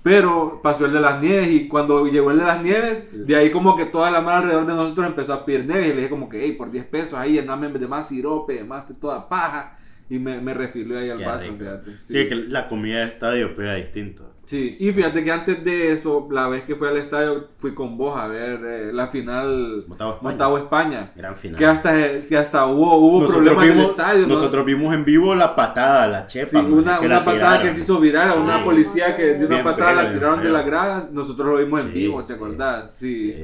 Pero 0.03 0.61
pasó 0.63 0.85
el 0.85 0.93
de 0.93 0.99
las 0.99 1.21
nieves 1.21 1.49
y 1.49 1.67
cuando 1.67 2.07
llegó 2.07 2.31
el 2.31 2.39
de 2.39 2.45
las 2.45 2.63
nieves, 2.63 3.07
de 3.13 3.35
ahí 3.35 3.51
como 3.51 3.75
que 3.75 3.85
toda 3.85 4.09
la 4.09 4.21
mano 4.21 4.39
alrededor 4.39 4.65
de 4.65 4.73
nosotros 4.73 5.05
empezó 5.05 5.33
a 5.33 5.45
pedir 5.45 5.65
nieves 5.65 5.87
y 5.87 5.89
le 5.89 5.95
dije 5.97 6.09
como 6.09 6.27
que, 6.27 6.43
hey, 6.43 6.53
por 6.53 6.71
10 6.71 6.85
pesos 6.85 7.13
ahí, 7.13 7.33
llename 7.33 7.69
de 7.69 7.87
más 7.87 8.07
sirope, 8.07 8.55
de 8.55 8.63
más 8.63 8.87
de 8.87 8.95
toda 8.95 9.29
paja. 9.29 9.77
Y 10.11 10.19
me, 10.19 10.41
me 10.41 10.53
refirió 10.53 10.99
ahí 10.99 11.09
al 11.09 11.19
Qué 11.19 11.25
vaso, 11.25 11.45
rico. 11.45 11.57
fíjate. 11.59 11.97
Sí, 11.97 12.27
que 12.27 12.35
la 12.35 12.67
comida 12.67 12.99
de 12.99 13.05
estadio 13.05 13.55
pega 13.55 13.75
distinto. 13.75 14.27
Sí, 14.43 14.75
y 14.79 14.91
fíjate 14.91 15.23
que 15.23 15.31
antes 15.31 15.63
de 15.63 15.93
eso, 15.93 16.27
la 16.29 16.49
vez 16.49 16.63
que 16.63 16.75
fui 16.75 16.89
al 16.89 16.97
estadio, 16.97 17.47
fui 17.55 17.73
con 17.73 17.97
vos 17.97 18.19
a 18.19 18.27
ver 18.27 18.59
eh, 18.65 18.91
la 18.91 19.07
final 19.07 19.85
Motagua 19.87 20.59
España. 20.59 21.13
Gran 21.15 21.37
final. 21.37 21.57
Que 21.57 21.65
hasta, 21.65 21.93
que 22.27 22.37
hasta 22.37 22.65
hubo, 22.65 22.97
hubo 22.97 23.25
problemas 23.25 23.65
en 23.69 23.79
el 23.79 23.85
estadio. 23.85 24.21
¿no? 24.27 24.33
nosotros 24.33 24.65
vimos 24.65 24.93
en 24.93 25.05
vivo 25.05 25.33
la 25.35 25.55
patada, 25.55 26.07
la 26.09 26.27
chepa. 26.27 26.47
Sí, 26.49 26.55
man, 26.57 26.73
una, 26.73 26.99
que 26.99 27.05
una 27.05 27.19
la 27.19 27.23
patada 27.25 27.51
tiraron. 27.53 27.67
que 27.67 27.73
se 27.75 27.81
hizo 27.81 27.99
viral 28.01 28.29
a 28.31 28.33
una 28.33 28.65
policía 28.65 29.15
que 29.15 29.23
de 29.35 29.45
una 29.45 29.47
Bien 29.55 29.63
patada 29.63 29.93
feo, 29.93 30.03
la 30.03 30.11
tiraron 30.11 30.43
de 30.43 30.49
las 30.49 30.65
gradas. 30.65 31.11
Nosotros 31.13 31.47
lo 31.47 31.57
vimos 31.57 31.79
en 31.81 31.87
Sí, 31.87 31.93
vivo, 31.93 32.21
¿te 32.25 32.33
sí. 32.33 32.33
acordás? 32.33 32.97
Sí. 32.97 33.35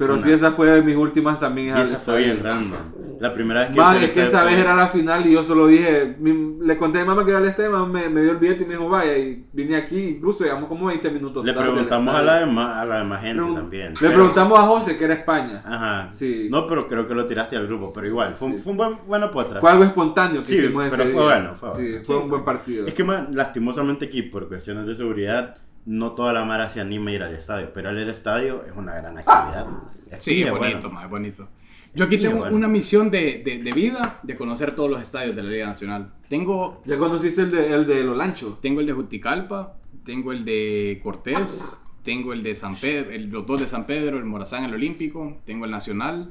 Pero 0.00 0.18
sí, 0.18 0.32
esa 0.32 0.52
fue 0.52 0.68
de 0.70 0.82
mis 0.82 0.96
últimas 0.96 1.38
también. 1.38 1.76
Y 1.76 1.80
esa 1.80 1.98
fue 1.98 2.24
bien 2.24 2.40
random. 2.42 2.78
La 3.20 3.34
primera 3.34 3.60
vez 3.60 3.70
que 3.72 3.76
Man, 3.76 3.96
es 3.98 4.12
que 4.12 4.24
esa 4.24 4.44
vez 4.44 4.54
fue- 4.54 4.62
era 4.62 4.74
la 4.74 4.88
final 4.88 5.26
y 5.26 5.32
yo 5.34 5.44
solo 5.44 5.66
dije, 5.66 6.16
mi- 6.18 6.56
le 6.64 6.78
conté 6.78 7.00
a 7.00 7.02
mi 7.02 7.08
mamá 7.08 7.22
que 7.22 7.32
era 7.32 7.40
el 7.40 7.44
estadio, 7.48 7.70
mamá 7.70 7.86
me, 7.86 8.08
me 8.08 8.22
dio 8.22 8.30
el 8.30 8.38
billete 8.38 8.62
y 8.62 8.66
me 8.66 8.72
dijo, 8.76 8.88
vaya, 8.88 9.14
y 9.18 9.44
vine 9.52 9.76
aquí, 9.76 10.00
incluso 10.16 10.42
llegamos 10.44 10.70
como 10.70 10.86
20 10.86 11.10
minutos 11.10 11.44
Le 11.44 11.52
tarde 11.52 11.70
preguntamos 11.70 12.14
a 12.14 12.22
la, 12.22 12.38
demás, 12.40 12.78
a 12.78 12.84
la 12.86 12.98
demás 13.00 13.20
gente 13.22 13.42
Pregun- 13.42 13.54
también. 13.56 13.88
Le 13.92 13.98
Pero- 14.00 14.12
preguntamos 14.14 14.58
a 14.58 14.62
José, 14.62 14.96
que 14.96 15.04
era 15.04 15.12
España. 15.12 15.60
Ajá. 15.66 16.08
Sí. 16.10 16.48
No, 16.50 16.66
pero 16.66 16.88
creo 16.88 17.06
que 17.06 17.12
lo 17.14 17.26
tiraste 17.26 17.56
al 17.56 17.66
grupo. 17.66 17.92
Pero 17.92 18.06
igual, 18.06 18.34
fue, 18.36 18.52
Sí. 18.52 18.58
fue 18.58 18.70
un 18.70 18.76
buen, 18.78 18.96
buena 19.06 19.30
potra. 19.30 19.60
Fue 19.60 19.68
algo 19.70 19.84
espontáneo 19.84 20.40
que 20.42 20.46
Sí, 20.48 20.54
hicimos 20.56 20.86
ese 20.86 20.96
pero 20.96 21.10
fue 21.10 21.22
día. 21.22 21.30
bueno, 21.34 21.54
fue 21.56 21.74
Sí, 21.74 21.88
bueno. 21.90 22.04
fue 22.06 22.16
un 22.16 22.28
buen 22.30 22.44
partido. 22.46 22.86
Es 22.86 22.94
que 22.94 23.04
man, 23.04 23.28
lastimosamente 23.32 24.06
aquí, 24.06 24.22
por 24.22 24.48
cuestiones 24.48 24.86
de 24.86 24.94
seguridad, 24.94 25.56
no 25.86 26.12
toda 26.12 26.32
la 26.32 26.44
mara 26.44 26.68
se 26.68 26.80
anima 26.80 27.10
a 27.10 27.14
ir 27.14 27.22
al 27.22 27.34
estadio. 27.34 27.72
Pero 27.72 27.90
ir 27.92 27.98
al 27.98 28.08
estadio 28.10 28.62
es 28.64 28.72
una 28.76 28.94
gran 28.94 29.16
actividad. 29.18 29.66
Es 30.12 30.16
Sí, 30.24 30.42
es 30.42 30.50
bonito, 30.50 30.78
bueno. 30.82 30.90
ma, 30.90 31.04
es 31.04 31.10
bonito. 31.10 31.48
Yo 31.92 32.04
aquí 32.04 32.18
tengo 32.18 32.38
bueno. 32.38 32.54
una 32.56 32.68
misión 32.68 33.10
de, 33.10 33.42
de, 33.44 33.58
de 33.62 33.72
vida 33.72 34.20
de 34.22 34.36
conocer 34.36 34.74
todos 34.76 34.88
los 34.90 35.02
estadios 35.02 35.34
de 35.34 35.42
la 35.42 35.50
Liga 35.50 35.66
Nacional. 35.66 36.12
Tengo, 36.28 36.82
¿Ya 36.86 36.96
conociste 36.98 37.42
el 37.42 37.50
de, 37.50 37.74
el 37.74 37.86
de 37.86 38.04
Lolancho? 38.04 38.58
tengo 38.62 38.80
el 38.80 38.86
de 38.86 38.92
Juticalpa, 38.92 39.74
tengo 40.04 40.30
el 40.30 40.44
de 40.44 41.00
Cortés, 41.02 41.76
tengo 42.04 42.32
el 42.32 42.44
de 42.44 42.54
San 42.54 42.76
Pedro, 42.76 43.10
el- 43.10 43.28
los 43.30 43.44
dos 43.44 43.58
de 43.60 43.66
San 43.66 43.86
Pedro, 43.86 44.18
el 44.18 44.24
Morazán, 44.24 44.62
el 44.64 44.74
Olímpico, 44.74 45.38
tengo 45.44 45.64
el 45.64 45.72
Nacional 45.72 46.30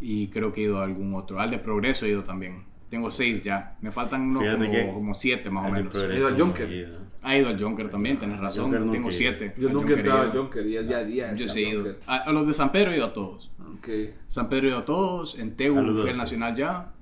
y 0.00 0.28
creo 0.28 0.52
que 0.54 0.62
he 0.62 0.64
ido 0.64 0.78
a 0.78 0.84
algún 0.84 1.14
otro. 1.14 1.38
Al 1.38 1.50
de 1.50 1.58
Progreso 1.58 2.06
he 2.06 2.10
ido 2.10 2.24
también. 2.24 2.64
Tengo 2.92 3.10
seis 3.10 3.40
ya. 3.40 3.74
Me 3.80 3.90
faltan 3.90 4.20
unos 4.36 4.44
como, 4.44 4.92
como 4.92 5.14
siete 5.14 5.48
más 5.48 5.66
o 5.66 5.72
menos. 5.72 5.90
Progreso 5.90 6.18
Ido 6.18 6.28
al 6.28 6.38
Junker. 6.38 6.70
he. 6.70 6.88
Ha 7.22 7.38
ido 7.38 7.48
al 7.48 7.58
Junker 7.58 7.88
también, 7.88 8.18
tenés 8.18 8.38
razón. 8.38 8.70
Tengo 8.70 8.92
he 8.94 8.98
ido. 8.98 9.10
siete. 9.10 9.54
Yo 9.56 9.68
Al 9.68 9.74
nunca 9.74 9.92
he 9.94 9.96
entraba 9.96 10.24
ido. 10.24 10.30
al 10.32 10.38
Junker 10.38 10.66
y 10.66 10.76
el 10.76 10.86
día 10.88 10.98
a 10.98 11.04
día. 11.04 11.34
Yo 11.34 11.48
sí 11.48 11.64
he 11.64 11.68
ido. 11.70 11.96
A, 12.06 12.16
a 12.18 12.32
los 12.32 12.46
de 12.46 12.52
San 12.52 12.70
Pedro 12.70 12.90
he 12.90 12.96
ido 12.98 13.06
a 13.06 13.14
todos. 13.14 13.50
Ok. 13.78 13.88
San 14.28 14.50
Pedro 14.50 14.66
he 14.66 14.70
ido 14.72 14.78
a 14.80 14.84
todos. 14.84 15.38
En 15.38 15.56
Tegu 15.56 15.76
fui 16.02 16.10
al 16.10 16.18
Nacional 16.18 16.54
ya. 16.54 16.92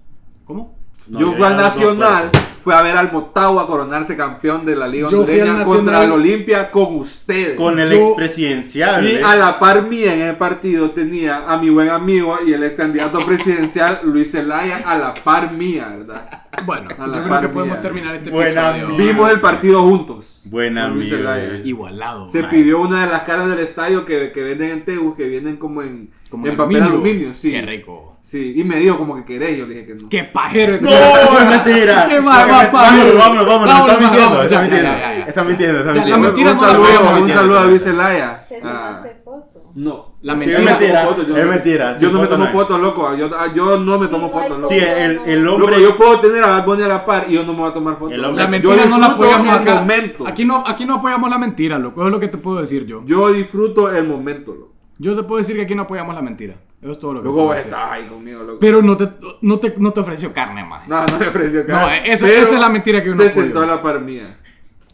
¿Cómo? 0.45 0.79
No, 1.11 1.19
yo 1.21 1.33
fui 1.33 1.45
al 1.45 1.57
Nacional, 1.57 2.31
fuertes. 2.31 2.41
fue 2.61 2.75
a 2.75 2.83
ver 2.83 2.97
al 2.97 3.11
Motagua 3.11 3.67
coronarse 3.67 4.17
campeón 4.17 4.65
de 4.65 4.77
la 4.77 4.87
Liga 4.87 5.09
Yo 5.11 5.25
fui 5.25 5.41
Hondureña 5.41 5.65
contra 5.65 6.05
el 6.05 6.13
Olimpia 6.13 6.71
con 6.71 6.95
ustedes. 6.95 7.57
Con 7.57 7.81
el 7.81 7.93
expresidencial. 7.93 9.05
y 9.05 9.17
¿eh? 9.17 9.23
a 9.25 9.35
la 9.35 9.59
par 9.59 9.89
mía 9.89 10.15
en 10.15 10.21
el 10.29 10.37
partido 10.37 10.91
tenía 10.91 11.45
a 11.49 11.59
mi 11.59 11.69
buen 11.69 11.89
amigo 11.89 12.39
y 12.47 12.53
el 12.53 12.63
ex 12.63 12.77
candidato 12.77 13.19
presidencial 13.27 14.01
Luis 14.05 14.31
Zelaya 14.31 14.83
a 14.87 14.97
la 14.99 15.15
par 15.15 15.53
mía, 15.53 15.89
¿verdad? 15.99 16.45
Bueno, 16.65 16.91
A 16.99 17.07
la 17.09 17.17
yo 17.17 17.23
creo 17.25 17.29
par 17.29 17.41
que 17.43 17.49
podemos 17.49 17.83
terminar 17.83 18.15
este 18.15 18.31
Buena 18.31 18.51
episodio. 18.71 18.87
amiga. 18.87 19.05
Vimos 19.05 19.31
el 19.33 19.41
partido 19.41 19.83
juntos. 19.83 20.43
Buena 20.45 20.87
Luis 20.89 21.11
amigo, 21.13 21.29
Zelaya. 21.29 21.61
Igualado. 21.65 22.27
Se 22.29 22.43
man. 22.43 22.51
pidió 22.51 22.81
una 22.83 23.01
de 23.05 23.11
las 23.11 23.23
caras 23.23 23.49
del 23.49 23.59
estadio 23.59 24.05
que, 24.05 24.31
que 24.33 24.43
venden 24.45 24.71
en 24.71 24.85
Tegu, 24.85 25.17
que 25.17 25.27
vienen 25.27 25.57
como 25.57 25.83
en, 25.83 26.11
Como 26.29 26.47
en 26.47 26.57
papel 26.57 26.83
aluminio, 26.83 27.35
sí. 27.35 27.51
Qué 27.51 27.63
rico. 27.63 28.10
Sí, 28.23 28.53
y 28.57 28.65
me 28.65 28.77
dijo 28.77 28.99
como 28.99 29.15
que 29.17 29.25
querés, 29.25 29.59
yo 29.59 29.67
le 29.67 29.75
dije 29.75 29.87
que 29.87 29.95
no. 29.95 30.09
Qué 30.09 30.25
pajero 30.25 30.75
este. 30.75 30.85
¡No! 30.85 30.91
¡Es 31.39 31.65
mentira! 31.65 32.07
Qué 32.09 32.21
más 32.21 32.65
es- 32.65 32.69
pajero. 32.69 33.19
Vámonos, 33.19 33.19
vámonos, 33.19 33.47
vámonos. 33.47 33.75
Vámonos, 33.75 33.91
Está 33.91 33.99
mintiendo, 34.01 34.43
está 34.43 34.61
mintiendo. 34.61 34.91
Está 35.27 35.45
mintiendo, 35.45 35.79
está 35.81 35.93
mintiendo. 35.93 36.27
mentira 36.27 36.51
un 36.53 36.57
saludo, 36.59 37.23
un 37.23 37.29
saludo 37.31 37.59
a 37.61 37.65
Luis 37.65 37.83
Zelaya. 37.83 38.47
¿Te 38.49 38.57
Ah, 38.63 38.99
tomaste 39.01 39.23
foto? 39.25 39.73
no. 39.75 40.11
La 40.23 40.35
Es 40.35 40.39
mentira- 40.39 40.59
tomo 40.61 40.71
mentira, 40.71 41.05
fotos, 41.07 41.27
yo 41.29 41.37
es 41.39 41.47
mentira, 41.47 41.99
Yo 41.99 42.09
no 42.11 42.19
me 42.19 42.25
foto 42.27 42.37
tomo 42.37 42.47
fotos, 42.53 42.81
loco. 42.81 43.17
Yo, 43.17 43.31
ah, 43.39 43.47
yo 43.55 43.79
no 43.79 43.99
me 43.99 44.07
Sí, 44.07 44.13
tomo 44.13 44.31
fotos, 44.31 44.59
loco. 44.59 44.69
Sí, 44.69 44.77
el, 44.79 45.21
el 45.25 45.43
Loco, 45.43 45.65
hombre. 45.65 45.81
yo 45.83 45.97
puedo 45.97 46.21
tener 46.21 46.45
a 46.45 46.49
Bad 46.49 46.67
Bunny 46.67 46.83
a 46.83 46.89
la 46.89 47.05
par 47.07 47.25
y 47.27 47.33
yo 47.35 47.43
no 47.45 47.55
me 47.55 47.61
voy 47.61 47.71
a 47.71 47.73
tomar 47.73 47.97
fotos. 47.99 48.19
La 48.19 48.47
mentira 48.47 48.85
no 48.85 48.99
la 48.99 49.07
apoyamos 49.07 49.47
el 49.49 49.55
acá. 49.63 49.75
momento. 49.77 50.27
Aquí 50.29 50.45
no, 50.45 50.63
aquí 50.67 50.85
no 50.85 50.97
apoyamos 50.97 51.31
la 51.31 51.39
mentira, 51.39 51.79
loco. 51.79 52.01
Eso 52.03 52.09
es 52.09 52.13
lo 52.13 52.21
que 52.21 52.29
te 52.29 52.37
puedo 52.37 52.61
decir 52.61 52.85
yo. 52.85 53.03
Yo 53.07 53.33
disfruto 53.33 53.91
el 53.91 54.07
momento, 54.07 54.53
loco. 54.55 54.75
Yo 54.99 55.17
te 55.17 55.23
puedo 55.23 55.39
decir 55.39 55.57
que 55.57 55.63
aquí 55.63 55.75
no 55.75 55.83
apoyamos 55.83 56.15
la 56.15 56.21
mentira. 56.21 56.57
Eso 56.83 56.93
es 56.93 56.99
todo 56.99 57.13
lo 57.15 57.21
que 57.21 57.25
Luego 57.29 57.53
decir. 57.53 57.67
estás 57.71 57.91
ahí 57.93 58.07
conmigo, 58.07 58.43
loco. 58.43 58.59
Pero 58.59 58.81
no 58.83 58.97
te, 58.97 59.09
no 59.43 59.59
te, 59.59 59.75
no 59.77 59.93
te 59.93 60.01
ofreció 60.01 60.33
carne, 60.33 60.65
más. 60.65 60.89
No, 60.89 61.05
no 61.07 61.19
me 61.19 61.29
ofreció 61.29 61.61
No, 61.61 61.67
cara. 61.67 61.99
eso- 62.07 62.27
esa 62.27 62.55
es 62.55 62.61
la 62.61 62.69
mentira 62.71 63.03
que 63.03 63.11
uno 63.11 63.17
Se 63.23 63.29
sentó 63.29 63.61
a 63.63 63.67
la 63.67 63.83
par 63.83 64.01
mía. 64.01 64.39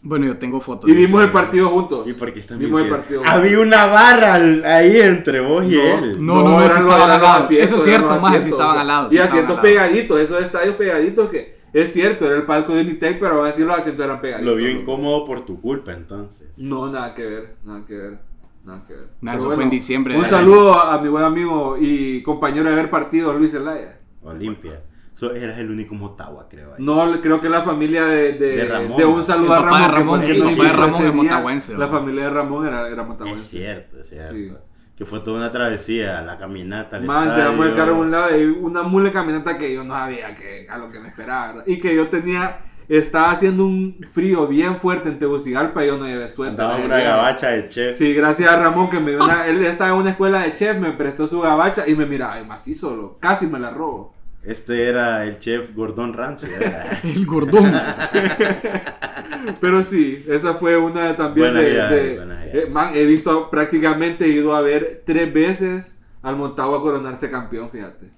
Bueno, 0.01 0.25
yo 0.27 0.37
tengo 0.37 0.61
fotos. 0.61 0.89
Y 0.89 0.93
vimos 0.93 1.19
eso. 1.21 1.27
el 1.27 1.31
partido 1.31 1.69
juntos. 1.69 2.07
¿Y 2.07 2.13
por 2.13 2.31
qué 2.33 2.41
Vimos 2.55 2.81
el 2.83 2.89
partido. 2.89 3.21
Había 3.25 3.59
una 3.59 3.87
barra 3.87 4.33
ahí 4.35 4.99
entre 5.01 5.39
vos 5.41 5.65
y 5.65 5.75
No. 5.75 5.81
él. 5.83 6.11
No, 6.25 6.35
no, 6.35 6.49
no, 6.49 6.59
los- 6.59 6.77
estaban 6.77 7.09
al 7.09 7.21
lado. 7.21 7.43
Eso 7.49 7.77
es 7.77 7.83
cierto, 7.83 8.19
sí 8.19 8.25
asientos, 8.25 8.45
estaban 8.47 8.69
o 8.69 8.73
sea, 8.73 8.81
al 8.81 8.87
lado, 8.87 9.07
Y 9.11 9.17
asientos 9.17 9.59
pegaditos, 9.59 10.19
esos 10.19 10.43
estadios 10.43 10.75
pegaditos 10.75 11.29
que 11.29 11.57
es 11.73 11.91
cierto, 11.91 12.25
era 12.25 12.35
el 12.35 12.43
palco 12.43 12.73
de 12.75 12.81
Unitec, 12.81 13.19
pero 13.19 13.35
aún 13.39 13.47
así 13.47 13.63
los 13.63 13.77
asientos 13.77 14.05
eran 14.05 14.21
pegaditos. 14.21 14.49
Lo 14.51 14.55
vio 14.57 14.69
incómodo 14.69 15.25
por 15.25 15.45
tu 15.45 15.59
culpa, 15.61 15.91
entonces. 15.93 16.47
No, 16.57 16.89
nada 16.89 17.13
que 17.13 17.25
ver, 17.25 17.55
nada 17.65 17.83
que 17.85 17.93
ver, 17.95 18.19
nada 18.67 18.83
que 18.85 18.93
ver. 18.93 19.07
Nah, 19.21 19.35
eso 19.35 19.51
fue 19.51 19.63
en 19.63 19.69
diciembre 19.69 20.17
Un 20.17 20.25
saludo 20.25 20.79
a 20.79 21.01
mi 21.01 21.09
buen 21.09 21.23
amigo 21.23 21.75
y 21.79 22.21
compañero 22.23 22.69
de 22.69 22.75
ver 22.75 22.89
partido, 22.89 23.33
Luis 23.33 23.51
Zelaya. 23.51 23.99
Olimpia. 24.21 24.83
So, 25.13 25.33
eras 25.33 25.57
el 25.57 25.71
único 25.71 25.95
Motagua, 25.95 26.47
creo. 26.47 26.75
ahí. 26.75 26.83
No, 26.83 27.19
creo 27.21 27.41
que 27.41 27.49
la 27.49 27.63
familia 27.63 28.05
de, 28.05 28.33
de, 28.33 28.57
De 28.57 28.65
Ramón. 28.65 28.97
de 28.97 29.05
un 29.05 29.23
saludo 29.23 29.47
El 29.47 29.53
a 29.53 29.59
de 29.61 29.65
Ramón, 29.65 29.89
que 29.89 29.97
Ramón, 29.97 30.19
fue 30.21 30.31
el 30.31 30.41
papá 30.41 30.63
de 30.63 30.73
Ramón 30.73 31.05
es 31.07 31.13
motahuense, 31.15 31.77
La 31.77 31.87
familia 31.87 32.23
de 32.25 32.29
Ramón 32.29 32.67
era, 32.67 32.87
era 32.87 33.01
Es 33.01 33.07
motahuense. 33.07 33.45
cierto, 33.47 33.99
es 34.01 34.09
cierto. 34.09 34.33
Sí. 34.35 34.53
Que 34.95 35.05
fue 35.05 35.19
toda 35.21 35.37
una 35.37 35.51
travesía, 35.51 36.21
la 36.21 36.37
caminata. 36.37 36.97
al 36.97 37.03
Man, 37.05 37.23
el 37.31 37.39
estadio. 37.39 37.75
carro 37.75 37.95
a 37.95 37.97
un 37.99 38.11
lado 38.11 38.37
y 38.37 38.43
una 38.45 38.83
mula 38.83 39.11
caminata 39.11 39.57
que 39.57 39.73
yo 39.73 39.83
no 39.83 39.93
sabía 39.95 40.35
que, 40.35 40.67
a 40.69 40.77
lo 40.77 40.91
que 40.91 40.99
me 40.99 41.07
esperaba. 41.07 41.47
¿verdad? 41.47 41.63
Y 41.65 41.79
que 41.79 41.95
yo 41.95 42.09
tenía, 42.09 42.59
estaba 42.89 43.31
haciendo 43.31 43.65
un 43.65 43.97
frío 44.09 44.47
bien 44.47 44.77
fuerte 44.77 45.09
en 45.09 45.19
Tegucigalpa 45.19 45.83
y 45.83 45.87
yo 45.87 45.97
no 45.97 46.05
llevé 46.05 46.29
suéter. 46.29 46.51
Andaba 46.61 46.77
una 46.85 46.99
gabacha 46.99 47.49
de 47.49 47.67
chef. 47.67 47.97
Sí, 47.97 48.13
gracias 48.13 48.49
a 48.49 48.57
Ramón 48.59 48.89
que 48.89 48.99
me 48.99 49.11
dio 49.11 49.23
una, 49.23 49.45
él 49.47 49.61
estaba 49.63 49.91
en 49.91 49.97
una 49.97 50.09
escuela 50.11 50.41
de 50.43 50.53
chef, 50.53 50.77
me 50.77 50.91
prestó 50.93 51.27
su 51.27 51.41
gabacha 51.41 51.87
y 51.87 51.95
me 51.95 52.05
miraba, 52.05 52.33
ay, 52.33 52.45
macizo, 52.45 52.95
lo, 52.95 53.17
casi 53.19 53.47
me 53.47 53.59
la 53.59 53.71
robo. 53.71 54.13
Este 54.43 54.87
era 54.87 55.25
el 55.25 55.39
chef 55.39 55.75
Gordon 55.75 56.13
Ramsay. 56.13 56.49
¿verdad? 56.49 56.97
El 57.03 57.25
gordón. 57.25 57.69
Pero 59.59 59.83
sí, 59.83 60.23
esa 60.27 60.53
fue 60.55 60.77
una 60.77 61.15
también 61.15 61.47
Buena 61.53 61.59
de... 61.61 61.71
idea, 61.71 61.89
de- 61.89 62.15
buena 62.15 62.45
idea. 62.45 62.63
eh, 62.63 62.67
man, 62.69 62.91
he 62.93 63.05
visto 63.05 63.49
prácticamente, 63.49 64.25
he 64.25 64.29
ido 64.29 64.55
a 64.55 64.61
ver 64.61 65.03
tres 65.05 65.33
veces 65.33 65.99
al 66.21 66.35
Montagua 66.35 66.81
coronarse 66.81 67.29
campeón, 67.29 67.69
fíjate. 67.69 68.11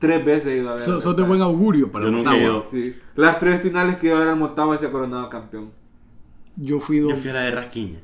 Tres 0.00 0.24
veces 0.24 0.46
he 0.46 0.56
ido 0.56 0.70
a 0.70 0.74
ver. 0.74 0.82
So- 0.82 0.94
al 0.94 1.02
Sos 1.02 1.16
de 1.16 1.22
buen 1.22 1.40
augurio 1.42 1.92
para 1.92 2.06
Yo 2.06 2.08
el 2.10 2.16
nunca 2.16 2.30
he 2.36 2.40
Motagua. 2.40 2.62
ido. 2.62 2.64
Sí. 2.70 2.96
Las 3.16 3.38
tres 3.38 3.60
finales 3.62 3.98
que 3.98 4.06
iba 4.08 4.16
a 4.16 4.20
ver 4.20 4.28
al 4.30 4.36
Motagua 4.36 4.76
se 4.78 4.86
ha 4.86 4.90
coronado 4.90 5.28
campeón. 5.30 5.70
Yo 6.56 6.80
fui 6.80 6.98
Yo 7.00 7.08
dos. 7.10 7.18
fui 7.18 7.30
a 7.30 7.34
la 7.34 7.40
de 7.42 7.50
Rasquiña. 7.52 7.98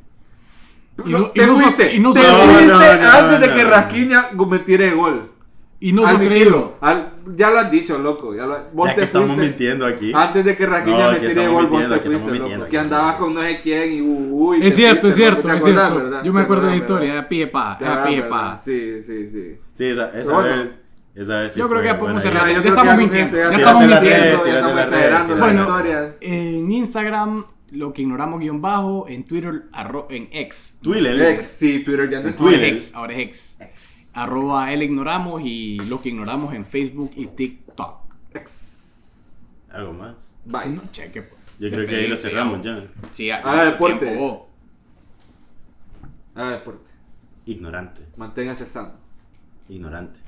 Y 1.05 1.11
No, 1.11 1.31
te 1.31 1.45
so- 1.45 1.55
fuiste, 1.57 1.95
y 1.95 1.99
no 1.99 2.13
te 2.13 2.21
so- 2.23 2.31
No, 2.33 2.39
fuiste 2.53 2.73
no, 2.73 2.79
no, 2.79 3.11
antes 3.11 3.41
de 3.41 3.49
no, 3.49 3.55
que 3.55 3.63
no. 3.65 3.71
Rasquiña 3.71 4.25
metiera 4.49 4.85
el 4.85 4.95
gol. 4.95 5.31
Y 5.79 5.93
no 5.93 6.07
Admitilo. 6.07 6.77
Al- 6.81 7.13
ya 7.37 7.51
lo 7.51 7.59
has 7.59 7.71
dicho, 7.71 7.99
loco. 7.99 8.35
Ya 8.35 8.47
lo, 8.47 8.57
vos 8.73 8.89
Ya 8.89 8.95
te 8.95 9.01
que 9.01 9.07
estamos 9.07 9.29
fuiste 9.29 9.47
mintiendo 9.47 9.85
aquí. 9.85 10.11
Antes 10.15 10.45
de 10.45 10.57
que 10.57 10.67
Rasquiña 10.67 11.05
No, 11.07 11.13
metiera 11.13 11.33
el 11.33 11.39
estamos 11.39 11.53
gol, 11.63 11.67
vos 11.71 11.79
te 11.81 11.95
estamos 11.97 12.23
fuiste, 12.23 12.39
loco. 12.39 12.49
que 12.49 12.57
Que 12.71 12.77
estamos 12.77 12.83
andabas 12.85 13.15
con 13.17 13.35
no 13.35 13.41
sé 13.43 13.61
quién 13.63 13.93
y 13.93 14.01
uy. 14.03 14.61
te 14.61 14.69
Es 14.69 14.75
cierto, 14.75 15.01
fuiste, 15.03 15.09
es 15.11 15.17
cierto, 15.17 15.37
loco. 15.37 15.49
¿Te 15.51 15.57
es 15.57 15.63
acordás, 15.63 15.89
cierto. 15.91 16.05
verdad? 16.05 16.25
Yo 16.25 16.33
me 16.33 16.41
¿Te 16.41 16.45
acuerdo 16.45 16.65
de 16.65 16.71
la 16.71 16.77
historia, 16.77 17.13
era 17.13 17.29
pie 17.29 17.47
pa, 17.49 17.77
¿Te 17.79 17.85
era 17.85 18.05
pie 18.05 18.23
pa. 18.23 18.57
Sí, 18.57 19.03
sí, 19.03 19.29
sí. 19.29 19.57
Sí, 19.75 19.85
esa, 19.85 20.19
esa 20.19 20.39
vez. 20.39 20.79
Yo 21.17 21.69
creo 21.69 21.81
que 21.81 21.87
ya 21.87 21.99
podemos 21.99 22.23
cerrar. 22.23 22.47
Yo, 22.49 22.63
yo 22.63 22.69
estamos 22.69 22.97
mintiendo. 22.97 23.37
Ya, 23.37 23.51
estamos 23.51 23.87
mintiendo. 23.87 24.47
Ya 24.47 24.55
estamos 24.57 24.81
exagerando 24.81 25.35
las 25.35 25.45
bueno, 25.45 25.63
historias. 25.63 26.15
En 26.21 26.73
Instagram 26.73 27.45
lo 27.71 27.93
que 27.93 28.03
ignoramos 28.03 28.41
guion 28.41 28.61
bajo, 28.61 29.09
en 29.09 29.25
Twitter, 29.25 29.65
arro, 29.73 30.07
en 30.11 30.29
ex. 30.31 30.79
Twitter. 30.83 31.21
Ex, 31.21 31.45
sí, 31.45 31.83
Twitter 31.83 32.11
ya 32.11 32.21
no 32.21 32.29
es 32.29 32.37
Twitter. 32.37 32.65
Ex, 32.65 32.95
ahora 32.95 33.15
es 33.15 33.57
ex. 33.59 34.11
Arroba 34.13 34.73
el 34.73 34.83
ignoramos 34.83 35.43
y 35.43 35.79
lo 35.89 36.01
que 36.01 36.11
ignoramos 36.11 36.53
en 36.55 36.67
Facebook 36.67 37.11
y 37.17 37.27
TikTok. 37.27 38.01
Ex. 38.35 39.53
¿Algo 39.71 39.95
más? 39.95 40.17
Bye. 40.45 40.73
Cheque. 40.93 41.23
Pues. 41.23 41.37
Yo 41.59 41.71
creo 41.71 41.87
que 41.87 41.97
ahí 41.97 42.09
lo 42.09 42.17
cerramos 42.17 42.63
ya. 42.63 42.87
Sí, 43.11 43.31
Haga 43.31 43.63
ah, 43.63 43.65
deporte. 43.65 44.11
Haga 44.11 44.21
oh. 44.21 44.49
ah, 46.35 46.51
deporte. 46.51 46.91
Ignorante. 47.47 48.03
Manténgase 48.17 48.67
sano. 48.67 48.93
Ignorante. 49.69 50.26